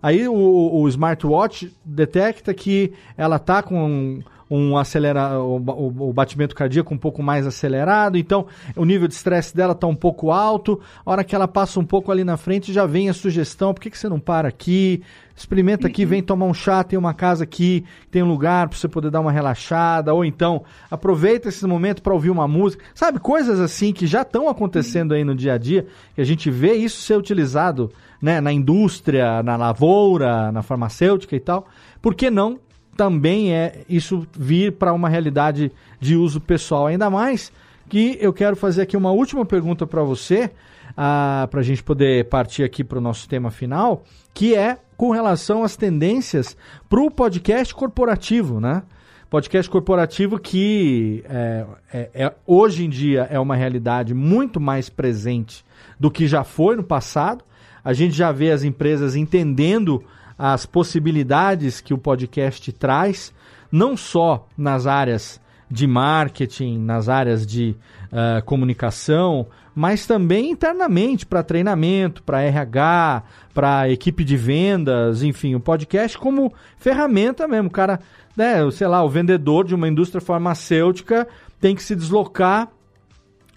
[0.00, 6.54] aí o, o smartwatch detecta que ela está com um acelera, o, o, o, batimento
[6.54, 8.46] cardíaco um pouco mais acelerado, então
[8.76, 10.80] o nível de estresse dela está um pouco alto.
[11.04, 13.80] A hora que ela passa um pouco ali na frente, já vem a sugestão: por
[13.80, 15.02] que, que você não para aqui?
[15.36, 18.88] Experimenta aqui, vem tomar um chá, tem uma casa aqui, tem um lugar para você
[18.88, 22.82] poder dar uma relaxada, ou então aproveita esse momento para ouvir uma música.
[22.94, 26.50] Sabe, coisas assim que já estão acontecendo aí no dia a dia, que a gente
[26.50, 27.92] vê isso ser utilizado
[28.22, 31.66] né, na indústria, na lavoura, na farmacêutica e tal.
[32.00, 32.58] Por que não
[32.96, 35.70] também é isso vir para uma realidade
[36.00, 36.86] de uso pessoal.
[36.86, 37.52] Ainda mais
[37.88, 40.50] que eu quero fazer aqui uma última pergunta para você,
[40.96, 44.02] ah, para a gente poder partir aqui para o nosso tema final,
[44.32, 46.56] que é com relação às tendências
[46.88, 48.82] para o podcast corporativo, né?
[49.28, 55.64] Podcast corporativo que é, é, é, hoje em dia é uma realidade muito mais presente
[55.98, 57.44] do que já foi no passado.
[57.84, 60.02] A gente já vê as empresas entendendo
[60.38, 63.32] as possibilidades que o podcast traz,
[63.70, 65.40] não só nas áreas
[65.70, 67.76] de marketing, nas áreas de
[68.12, 73.22] uh, comunicação, mas também internamente para treinamento, para RH,
[73.52, 77.68] para equipe de vendas, enfim, o podcast como ferramenta mesmo.
[77.68, 78.00] O cara,
[78.36, 81.26] né, sei lá, o vendedor de uma indústria farmacêutica
[81.60, 82.70] tem que se deslocar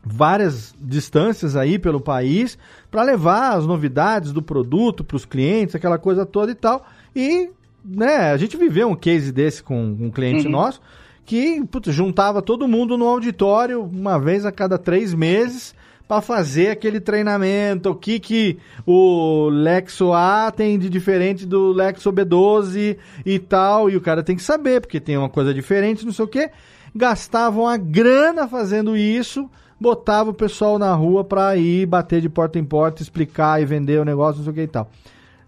[0.03, 2.57] várias distâncias aí pelo país
[2.89, 6.85] para levar as novidades do produto para os clientes, aquela coisa toda e tal.
[7.15, 7.49] E
[7.83, 10.51] né, a gente viveu um case desse com um cliente uhum.
[10.51, 10.81] nosso
[11.29, 15.75] que putz, juntava todo mundo no auditório uma vez a cada três meses
[16.07, 22.11] para fazer aquele treinamento, o que, que o Lexo A tem de diferente do Lexo
[22.11, 26.11] B12 e tal, e o cara tem que saber, porque tem uma coisa diferente, não
[26.11, 26.49] sei o que.
[26.95, 29.47] Gastavam a grana fazendo isso,
[29.79, 33.99] botava o pessoal na rua pra ir bater de porta em porta, explicar e vender
[33.99, 34.89] o negócio, não sei o que e tal.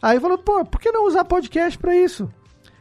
[0.02, 2.30] Aí falou, pô, por que não usar podcast pra isso?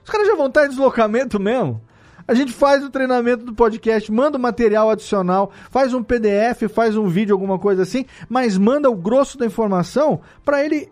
[0.02, 1.80] Os caras já vão estar em deslocamento mesmo.
[2.26, 6.96] A gente faz o treinamento do podcast, manda o material adicional, faz um PDF, faz
[6.96, 10.90] um vídeo, alguma coisa assim, mas manda o grosso da informação para ele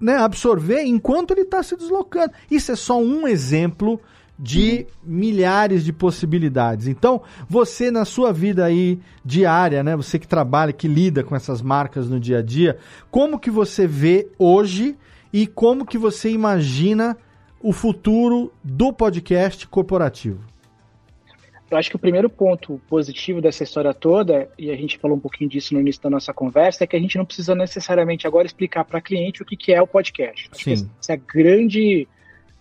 [0.00, 2.32] né, absorver enquanto ele está se deslocando.
[2.50, 4.00] Isso é só um exemplo
[4.38, 6.88] de milhares de possibilidades.
[6.88, 11.62] Então, você na sua vida aí diária, né, você que trabalha, que lida com essas
[11.62, 12.78] marcas no dia a dia,
[13.10, 14.96] como que você vê hoje
[15.32, 17.16] e como que você imagina
[17.60, 20.40] o futuro do podcast corporativo?
[21.70, 25.20] Eu acho que o primeiro ponto positivo dessa história toda, e a gente falou um
[25.20, 28.46] pouquinho disso no início da nossa conversa, é que a gente não precisa necessariamente agora
[28.46, 30.50] explicar para cliente o que, que é o podcast.
[30.52, 30.76] Acho Sim.
[30.76, 32.06] que essa é a grande,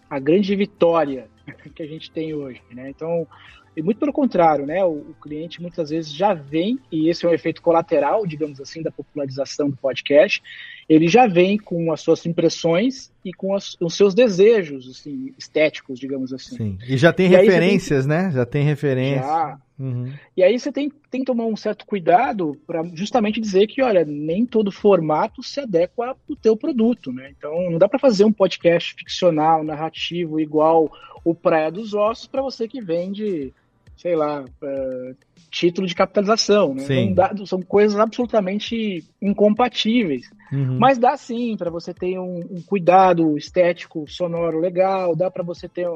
[0.09, 1.27] a grande vitória
[1.75, 2.89] que a gente tem hoje, né?
[2.89, 3.27] Então,
[3.75, 4.83] e muito pelo contrário, né?
[4.83, 8.81] O, o, cliente muitas vezes já vem, e esse é um efeito colateral, digamos assim,
[8.81, 10.41] da popularização do podcast,
[10.87, 15.99] ele já vem com as suas impressões e com as, os seus desejos assim, estéticos,
[15.99, 16.57] digamos assim.
[16.57, 16.77] Sim.
[16.87, 18.17] E já tem e referências, tem...
[18.17, 18.31] né?
[18.31, 19.25] Já tem referências.
[19.25, 19.59] Já.
[19.79, 20.13] Uhum.
[20.37, 24.05] E aí você tem, tem que tomar um certo cuidado para justamente dizer que, olha,
[24.05, 27.33] nem todo formato se adequa ao teu produto, né?
[27.35, 30.91] Então não dá para fazer um podcast ficcional, narrativo, igual
[31.23, 33.53] o Praia dos Ossos para você que vende,
[33.95, 35.15] sei lá, uh,
[35.49, 36.83] título de capitalização, né?
[37.13, 40.29] Dá, são coisas absolutamente incompatíveis.
[40.51, 40.77] Uhum.
[40.79, 45.67] Mas dá sim para você ter um, um, cuidado estético, sonoro legal, dá para você
[45.67, 45.87] ter,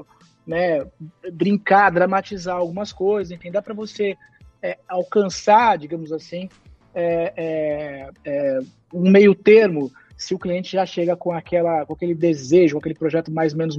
[0.46, 0.86] né,
[1.34, 4.16] brincar, dramatizar algumas coisas, enfim, dá para você
[4.62, 6.50] é, alcançar, digamos assim,
[6.94, 8.60] é, é, é,
[8.94, 12.96] um meio termo se o cliente já chega com aquela com aquele desejo, com aquele
[12.96, 13.78] projeto mais ou menos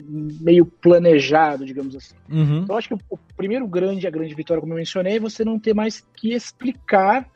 [0.00, 2.14] meio planejado, digamos assim.
[2.30, 2.62] Uhum.
[2.62, 5.58] Então, acho que o, primeiro grande, a grande vitória, como eu mencionei, é você não
[5.58, 7.28] ter mais que explicar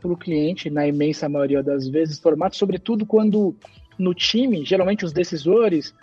[0.00, 3.54] para o cliente, na imensa maioria das vezes, formato, sobretudo quando
[3.98, 5.94] no time, geralmente os decisores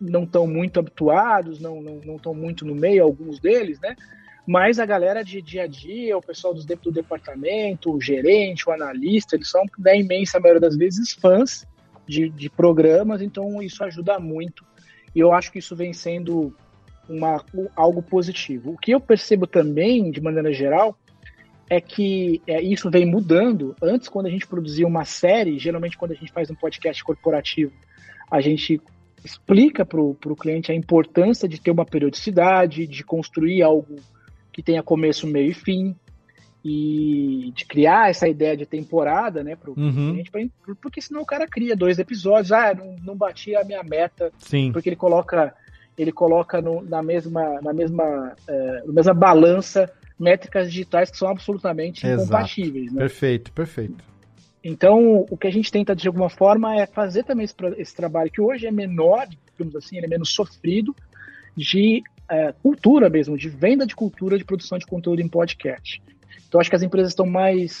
[0.00, 3.94] não estão muito habituados, não estão não, não muito no meio, alguns deles, né?
[4.46, 8.72] Mas a galera de dia a dia, o pessoal do, do departamento, o gerente, o
[8.72, 11.66] analista, eles são, na imensa maioria das vezes, fãs
[12.06, 14.64] de, de programas, então isso ajuda muito
[15.14, 16.54] e eu acho que isso vem sendo
[17.08, 17.44] uma,
[17.76, 18.72] algo positivo.
[18.72, 20.98] O que eu percebo também, de maneira geral,
[21.68, 23.74] é que é, isso vem mudando.
[23.82, 27.72] Antes, quando a gente produzia uma série, geralmente quando a gente faz um podcast corporativo,
[28.30, 28.80] a gente
[29.24, 33.96] explica para o cliente a importância de ter uma periodicidade, de construir algo
[34.52, 35.96] que tenha começo, meio e fim
[36.64, 40.12] e de criar essa ideia de temporada, né, para o uhum.
[40.12, 40.40] cliente, pra,
[40.80, 44.72] porque senão o cara cria dois episódios, ah, não, não bati a minha meta, Sim.
[44.72, 45.54] porque ele coloca
[45.96, 51.28] ele coloca no, na mesma na mesma é, na mesma balança métricas digitais que são
[51.28, 52.22] absolutamente Exato.
[52.22, 53.00] incompatíveis, né?
[53.00, 54.04] Perfeito, perfeito.
[54.62, 58.30] Então, o que a gente tenta de alguma forma é fazer também esse, esse trabalho
[58.30, 60.96] que hoje é menor, digamos assim, ele é menos sofrido,
[61.54, 66.02] de é, cultura mesmo, de venda de cultura de produção de conteúdo em podcast.
[66.48, 67.72] Então, acho que as empresas estão mais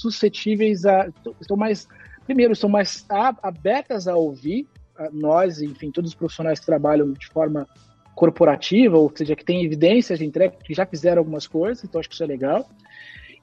[0.00, 1.08] suscetíveis a.
[1.40, 1.86] estão mais.
[2.24, 3.04] Primeiro, estão mais
[3.42, 4.66] abertas a ouvir
[5.12, 7.66] nós, enfim, todos os profissionais que trabalham de forma
[8.14, 12.08] corporativa, ou seja, que tem evidências de entrega, que já fizeram algumas coisas, então acho
[12.08, 12.68] que isso é legal.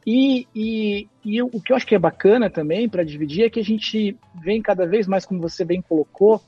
[0.05, 3.59] E, e, e o que eu acho que é bacana também para dividir é que
[3.59, 6.41] a gente vem cada vez mais, como você bem colocou,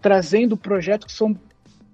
[0.00, 1.38] trazendo projetos que são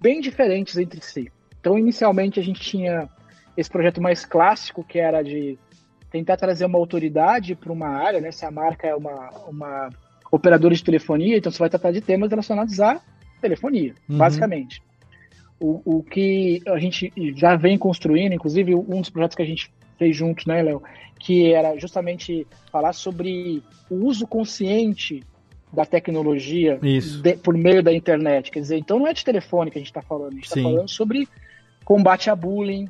[0.01, 1.31] bem diferentes entre si.
[1.61, 3.09] Então, inicialmente, a gente tinha
[3.57, 5.59] esse projeto mais clássico, que era de
[6.11, 8.33] tentar trazer uma autoridade para uma área, né?
[8.33, 9.91] Se a marca é uma, uma
[10.31, 13.01] operadora de telefonia, então você vai tratar de temas relacionados à
[13.41, 14.19] telefonia, uhum.
[14.19, 14.83] basicamente.
[15.61, 19.73] O, o que a gente já vem construindo, inclusive um dos projetos que a gente
[19.99, 20.83] fez juntos, né, Léo?
[21.19, 25.25] Que era justamente falar sobre o uso consciente
[25.73, 28.51] da tecnologia de, por meio da internet.
[28.51, 30.63] Quer dizer, então não é de telefone que a gente está falando, a gente está
[30.63, 31.29] falando sobre
[31.85, 32.89] combate a bullying,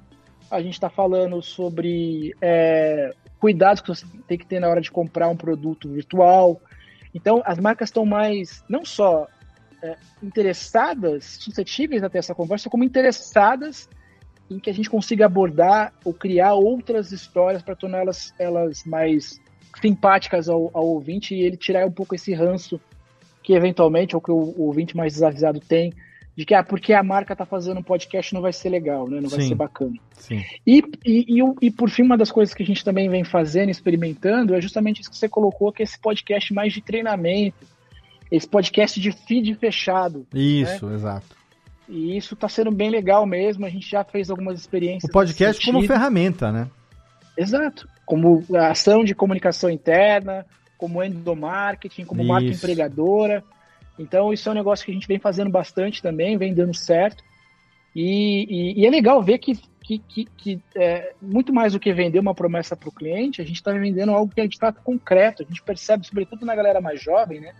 [0.51, 4.91] a gente está falando sobre é, cuidados que você tem que ter na hora de
[4.91, 6.61] comprar um produto virtual.
[7.15, 9.27] Então, as marcas estão mais, não só
[9.83, 13.89] é, interessadas, suscetíveis a ter essa conversa, como interessadas
[14.51, 19.41] em que a gente consiga abordar ou criar outras histórias para torná-las elas mais
[19.81, 22.81] simpáticas ao, ao, ouvinte e ele tirar um pouco esse ranço
[23.43, 25.93] que eventualmente, ou que o, o ouvinte mais desavisado tem,
[26.39, 29.20] de que ah, porque a marca está fazendo um podcast não vai ser legal, né?
[29.20, 29.48] não vai Sim.
[29.48, 29.97] ser bacana.
[30.12, 30.44] Sim.
[30.65, 33.70] E, e, e, e, por fim, uma das coisas que a gente também vem fazendo,
[33.70, 37.66] experimentando, é justamente isso que você colocou, que é esse podcast mais de treinamento,
[38.31, 40.28] esse podcast de feed fechado.
[40.32, 40.94] Isso, né?
[40.94, 41.36] exato.
[41.89, 43.66] E isso está sendo bem legal mesmo.
[43.66, 45.10] A gente já fez algumas experiências.
[45.10, 46.69] O podcast como ferramenta, né?
[47.36, 47.89] Exato.
[48.06, 50.47] Como ação de comunicação interna,
[50.77, 52.28] como endomarketing, como isso.
[52.28, 53.43] marca empregadora.
[53.99, 57.25] Então, isso é um negócio que a gente vem fazendo bastante também, vem dando certo.
[57.95, 61.93] E, e, e é legal ver que, que, que, que é, muito mais do que
[61.93, 64.81] vender uma promessa para o cliente, a gente está vendendo algo que é de fato
[64.83, 65.43] concreto.
[65.43, 67.53] A gente percebe, sobretudo na galera mais jovem, né?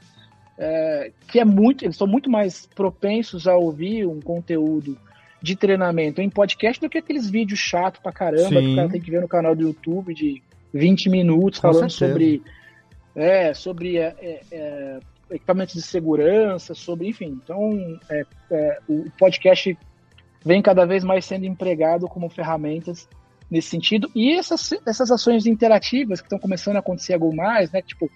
[0.59, 4.99] é, que é muito, eles são muito mais propensos a ouvir um conteúdo
[5.41, 8.61] de treinamento em podcast do que aqueles vídeos chato pra caramba Sim.
[8.61, 10.43] que o cara tem que ver no canal do YouTube de
[10.75, 12.13] 20 minutos Com falando certeza.
[12.13, 12.43] sobre
[13.15, 17.39] é, sobre é, é, é, equipamentos de segurança, sobre, enfim.
[17.43, 19.77] Então, é, é, o podcast
[20.45, 23.09] vem cada vez mais sendo empregado como ferramentas
[23.51, 24.11] nesse sentido.
[24.15, 27.83] E essas, essas ações interativas que estão começando a acontecer algo mais, né?
[27.83, 28.11] Tipo,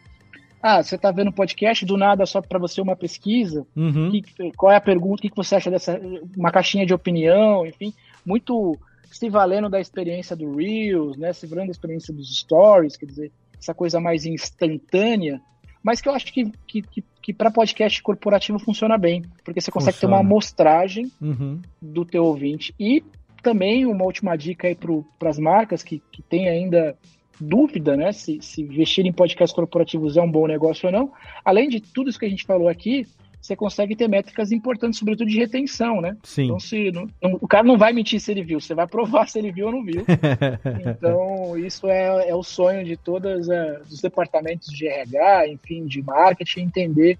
[0.62, 3.66] ah, você está vendo podcast, do nada só para você uma pesquisa.
[3.74, 4.10] Uhum.
[4.10, 5.20] Que, qual é a pergunta?
[5.20, 6.00] O que, que você acha dessa.
[6.36, 7.92] Uma caixinha de opinião, enfim.
[8.24, 8.78] Muito
[9.10, 11.32] se valendo da experiência do Reels, né?
[11.32, 15.40] Se valendo da experiência dos Stories, quer dizer, essa coisa mais instantânea.
[15.82, 19.70] Mas que eu acho que, que, que, que para podcast corporativo funciona bem, porque você
[19.70, 20.14] consegue funciona.
[20.14, 21.60] ter uma amostragem uhum.
[21.80, 22.74] do teu ouvinte.
[22.78, 23.02] E
[23.42, 24.76] também uma última dica aí
[25.18, 26.96] para as marcas que, que têm ainda
[27.40, 31.12] dúvida, né, se, se investir em podcasts corporativos é um bom negócio ou não.
[31.44, 33.06] Além de tudo isso que a gente falou aqui,
[33.42, 36.16] você consegue ter métricas importantes, sobretudo de retenção, né?
[36.22, 36.44] Sim.
[36.44, 39.26] Então, se não, não, o cara não vai mentir se ele viu, você vai provar
[39.28, 40.04] se ele viu ou não viu.
[40.86, 46.00] então, isso é, é o sonho de todos uh, os departamentos de RH, enfim, de
[46.00, 47.18] marketing, entender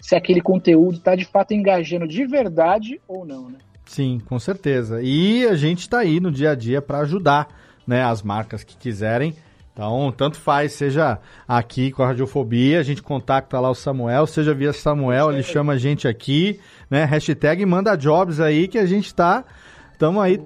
[0.00, 3.58] se aquele conteúdo está de fato engajando de verdade ou não, né?
[3.84, 5.02] Sim, com certeza.
[5.02, 7.48] E a gente está aí no dia a dia para ajudar
[7.86, 9.34] né, as marcas que quiserem
[9.78, 14.52] então, tanto faz, seja aqui com a Radiofobia, a gente contacta lá o Samuel, seja
[14.52, 16.58] via Samuel, ele chama a gente aqui,
[16.90, 17.04] né?
[17.04, 19.44] Hashtag manda jobs aí que a gente tá,
[19.92, 20.36] estamos aí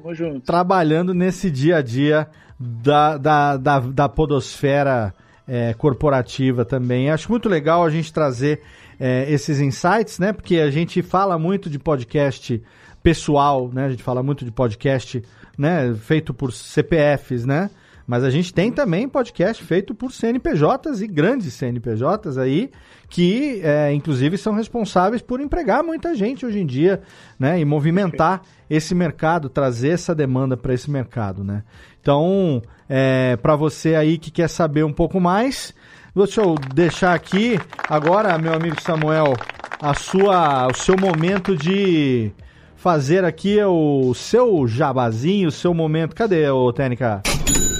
[0.45, 2.29] trabalhando nesse dia a dia
[2.61, 5.15] da, da, da, da podosfera
[5.49, 7.09] é, corporativa também.
[7.09, 8.61] Acho muito legal a gente trazer
[9.01, 10.35] é, esses insights, né?
[10.35, 12.63] Porque a gente fala muito de podcast
[13.03, 13.87] pessoal, né?
[13.87, 15.23] A gente fala muito de podcast,
[15.57, 15.95] né?
[15.95, 17.71] Feito por CPFs, né?
[18.13, 22.71] Mas a gente tem também podcast feito por CNPJs e grandes CNPJs aí,
[23.09, 27.01] que é, inclusive são responsáveis por empregar muita gente hoje em dia,
[27.39, 27.59] né?
[27.59, 31.63] E movimentar esse mercado, trazer essa demanda para esse mercado, né?
[32.03, 35.73] Então, é, para você aí que quer saber um pouco mais,
[36.15, 37.59] deixa eu deixar aqui
[37.89, 39.33] agora, meu amigo Samuel,
[39.81, 42.31] a sua, o seu momento de
[42.77, 46.15] fazer aqui o seu jabazinho, o seu momento.
[46.15, 47.23] Cadê, o Técnica?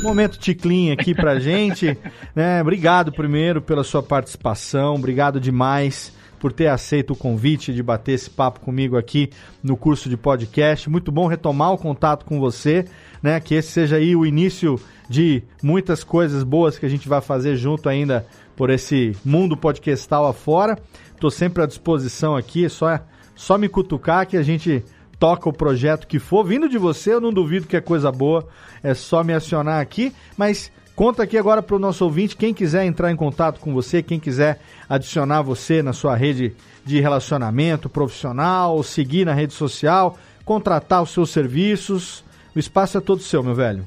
[0.03, 1.97] Momento ticlin aqui pra gente.
[2.35, 2.61] Né?
[2.61, 6.13] Obrigado primeiro pela sua participação, obrigado demais
[6.43, 9.31] por ter aceito o convite de bater esse papo comigo aqui
[9.63, 10.91] no curso de podcast.
[10.91, 12.85] Muito bom retomar o contato com você,
[13.23, 13.39] né?
[13.39, 14.77] Que esse seja aí o início
[15.09, 18.27] de muitas coisas boas que a gente vai fazer junto ainda
[18.57, 20.77] por esse mundo podcastal afora.
[21.15, 22.99] Estou sempre à disposição aqui, só,
[23.37, 24.85] só me cutucar que a gente
[25.23, 26.43] toca o projeto que for.
[26.43, 28.45] Vindo de você, eu não duvido que é coisa boa.
[28.83, 30.13] É só me acionar aqui.
[30.37, 34.03] Mas conta aqui agora para o nosso ouvinte, quem quiser entrar em contato com você,
[34.03, 34.59] quem quiser
[34.89, 41.31] adicionar você na sua rede de relacionamento profissional, seguir na rede social, contratar os seus
[41.31, 42.25] serviços.
[42.53, 43.85] O espaço é todo seu, meu velho.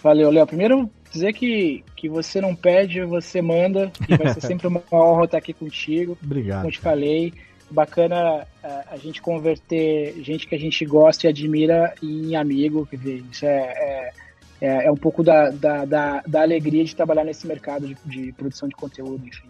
[0.00, 0.46] Valeu, Léo.
[0.46, 3.90] Primeiro, dizer que, que você não pede, você manda.
[4.08, 6.16] E vai ser sempre uma honra estar aqui contigo.
[6.22, 6.60] Obrigado.
[6.60, 7.32] Como te falei,
[7.74, 12.86] bacana a, a, gente converter gente que a gente gosta e admira em amigo.
[12.86, 14.12] Quer dizer, isso é, é,
[14.60, 18.32] é, é um pouco da, da, da, da, alegria de trabalhar nesse mercado de, de
[18.32, 19.48] produção de conteúdo, enfim.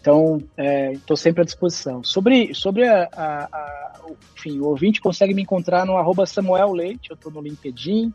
[0.00, 0.42] Então,
[0.94, 2.02] estou é, sempre à disposição.
[2.04, 4.00] Sobre, sobre a, a, a,
[4.36, 8.12] enfim, o ouvinte consegue me encontrar no arroba Samuel Leite, eu estou no LinkedIn,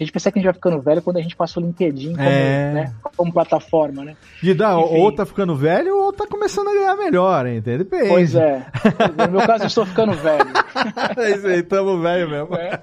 [0.00, 2.12] a gente pensa que a gente vai ficando velho quando a gente passa o LinkedIn
[2.16, 2.72] como, é...
[2.72, 4.16] né, como plataforma, né?
[4.42, 7.84] De dar, ou tá ficando velho ou tá começando a ganhar melhor, entende?
[7.84, 8.08] Depende.
[8.08, 8.66] Pois é.
[9.26, 10.50] No meu caso, eu estou ficando velho.
[11.18, 12.54] é isso aí, tamo velho mesmo.
[12.54, 12.80] É.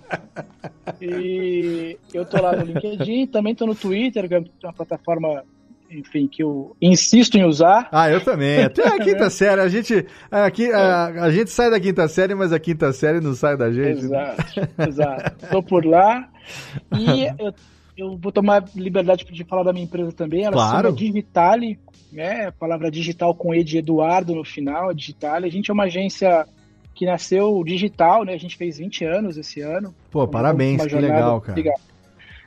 [1.01, 5.43] E eu tô lá no LinkedIn, também tô no Twitter, que é uma plataforma
[5.89, 7.87] enfim, que eu insisto em usar.
[7.91, 8.63] Ah, eu também.
[8.63, 9.61] Até a quinta série.
[9.61, 13.33] A gente, aqui, a, a, gente sai da quinta série, mas a quinta série não
[13.33, 14.05] sai da gente.
[14.05, 14.43] Exato,
[14.87, 15.47] exato.
[15.49, 16.29] Tô por lá.
[16.97, 17.53] E eu,
[17.97, 20.43] eu vou tomar liberdade de falar da minha empresa também.
[20.43, 20.87] Ela claro.
[20.87, 21.79] chama Digitale,
[22.11, 22.47] né?
[22.47, 25.45] A palavra digital com E de Eduardo no final, Digitale.
[25.45, 26.45] A gente é uma agência
[26.93, 28.33] que nasceu digital, né?
[28.33, 29.93] A gente fez 20 anos esse ano.
[30.09, 31.61] Pô, parabéns, que legal, cara.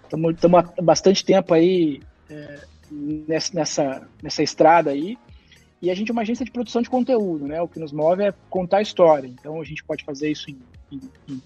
[0.02, 0.34] Estamos
[0.76, 2.58] há bastante tempo aí é,
[2.90, 5.16] nessa, nessa, estrada aí.
[5.80, 7.60] E a gente é uma agência de produção de conteúdo, né?
[7.62, 9.26] O que nos move é contar história.
[9.26, 10.58] Então a gente pode fazer isso em,
[10.92, 11.42] em, em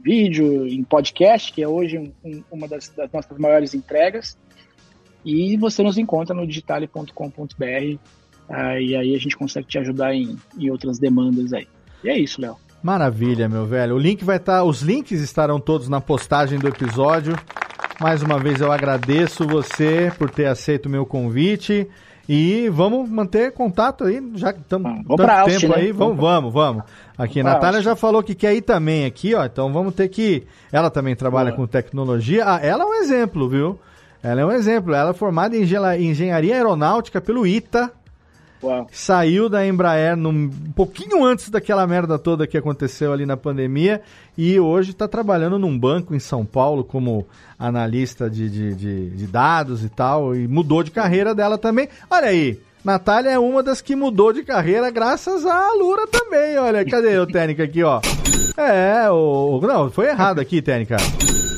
[0.00, 4.38] vídeo, em podcast, que é hoje um, um, uma das, das, nossas maiores entregas.
[5.24, 7.98] E você nos encontra no digitale.com.br
[8.48, 11.66] ah, e aí a gente consegue te ajudar em, em outras demandas aí.
[12.02, 12.56] E é isso, Léo.
[12.82, 13.94] Maravilha, meu velho.
[13.94, 17.34] O link vai estar, tá, os links estarão todos na postagem do episódio.
[18.00, 21.88] Mais uma vez eu agradeço você por ter aceito o meu convite.
[22.28, 25.74] E vamos manter contato aí, já que estamos ah, tanto tempo né?
[25.76, 26.82] aí, vamos, vamos, vamos.
[27.18, 30.46] Aqui, a Natália já falou que quer ir também aqui, ó, então vamos ter que...
[30.72, 31.56] Ela também trabalha Boa.
[31.58, 33.78] com tecnologia, ah, ela é um exemplo, viu?
[34.22, 35.64] Ela é um exemplo, ela é formada em
[36.08, 37.92] engenharia aeronáutica pelo ITA,
[38.92, 44.00] Saiu da Embraer num, um pouquinho antes daquela merda toda que aconteceu ali na pandemia
[44.36, 47.26] e hoje está trabalhando num banco em São Paulo como
[47.58, 51.88] analista de, de, de, de, dados e tal, e mudou de carreira dela também.
[52.10, 56.58] Olha aí, Natália é uma das que mudou de carreira graças à Lura também.
[56.58, 58.00] Olha, cadê o Técnica aqui, ó?
[58.56, 59.60] É, o.
[59.62, 60.96] Não, foi errado aqui, Técnica.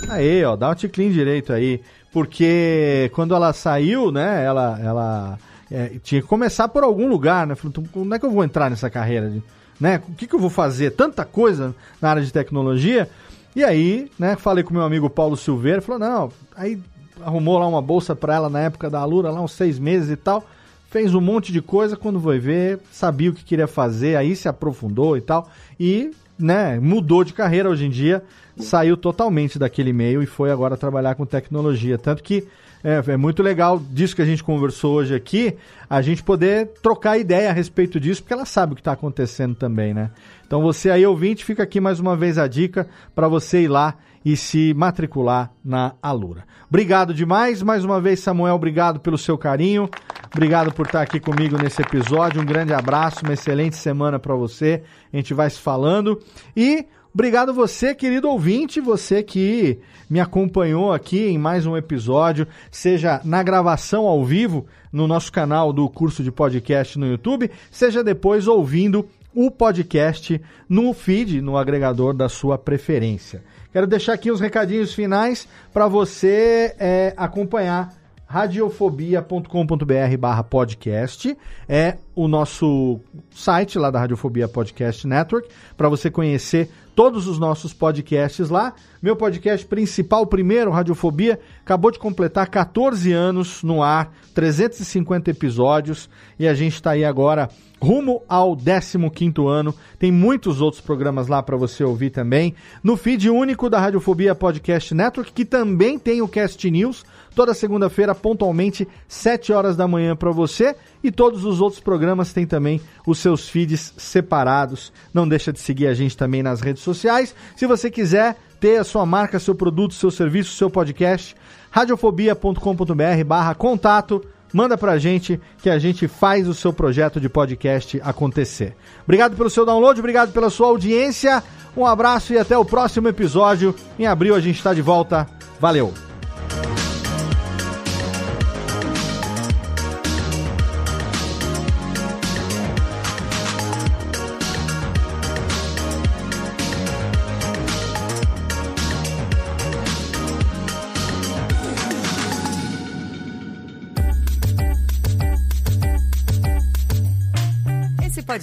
[0.08, 1.80] Aí, ó, dá um ticlin direito aí.
[2.12, 4.78] Porque quando ela saiu, né, ela.
[4.82, 5.38] ela
[5.70, 7.54] é, tinha que começar por algum lugar, né?
[7.54, 9.32] Falei, então, como é que eu vou entrar nessa carreira?
[9.80, 10.00] Né?
[10.08, 10.92] O que, que eu vou fazer?
[10.92, 13.08] Tanta coisa na área de tecnologia.
[13.54, 16.78] E aí, né, falei com meu amigo Paulo Silveira, falou, não, aí
[17.24, 20.16] arrumou lá uma bolsa para ela na época da Alura, lá uns seis meses e
[20.16, 20.44] tal,
[20.90, 24.46] fez um monte de coisa, quando foi ver, sabia o que queria fazer, aí se
[24.46, 25.48] aprofundou e tal,
[25.80, 28.22] e, né, mudou de carreira hoje em dia,
[28.58, 32.46] saiu totalmente daquele meio e foi agora trabalhar com tecnologia, tanto que
[32.86, 35.56] é, é, muito legal disso que a gente conversou hoje aqui,
[35.90, 39.56] a gente poder trocar ideia a respeito disso, porque ela sabe o que está acontecendo
[39.56, 40.12] também, né?
[40.46, 43.96] Então você aí, ouvinte, fica aqui mais uma vez a dica para você ir lá
[44.24, 46.44] e se matricular na Alura.
[46.68, 49.90] Obrigado demais, mais uma vez, Samuel, obrigado pelo seu carinho,
[50.32, 54.84] obrigado por estar aqui comigo nesse episódio, um grande abraço, uma excelente semana para você,
[55.12, 56.20] a gente vai se falando.
[56.56, 56.86] E
[57.16, 59.78] Obrigado você, querido ouvinte, você que
[60.08, 65.72] me acompanhou aqui em mais um episódio, seja na gravação ao vivo no nosso canal
[65.72, 70.38] do curso de podcast no YouTube, seja depois ouvindo o podcast
[70.68, 73.42] no feed, no agregador da sua preferência.
[73.72, 77.94] Quero deixar aqui os recadinhos finais para você é, acompanhar
[78.26, 81.34] radiofobia.com.br barra podcast
[81.68, 87.74] é o nosso site lá da Radiofobia Podcast Network para você conhecer todos os nossos
[87.74, 88.72] podcasts lá.
[89.02, 96.08] Meu podcast principal, primeiro, Radiofobia, acabou de completar 14 anos no ar, 350 episódios,
[96.38, 99.74] e a gente está aí agora rumo ao 15º ano.
[99.98, 102.54] Tem muitos outros programas lá para você ouvir também.
[102.82, 107.04] No feed único da Radiofobia Podcast Network, que também tem o Cast News,
[107.36, 110.74] toda segunda-feira, pontualmente, 7 horas da manhã para você.
[111.04, 114.90] E todos os outros programas têm também os seus feeds separados.
[115.12, 117.34] Não deixa de seguir a gente também nas redes sociais.
[117.54, 121.36] Se você quiser ter a sua marca, seu produto, seu serviço, seu podcast,
[121.70, 128.00] radiofobia.com.br barra contato manda pra gente que a gente faz o seu projeto de podcast
[128.02, 128.74] acontecer.
[129.04, 131.42] Obrigado pelo seu download, obrigado pela sua audiência.
[131.76, 133.74] Um abraço e até o próximo episódio.
[133.98, 135.26] Em abril a gente está de volta.
[135.60, 135.92] Valeu!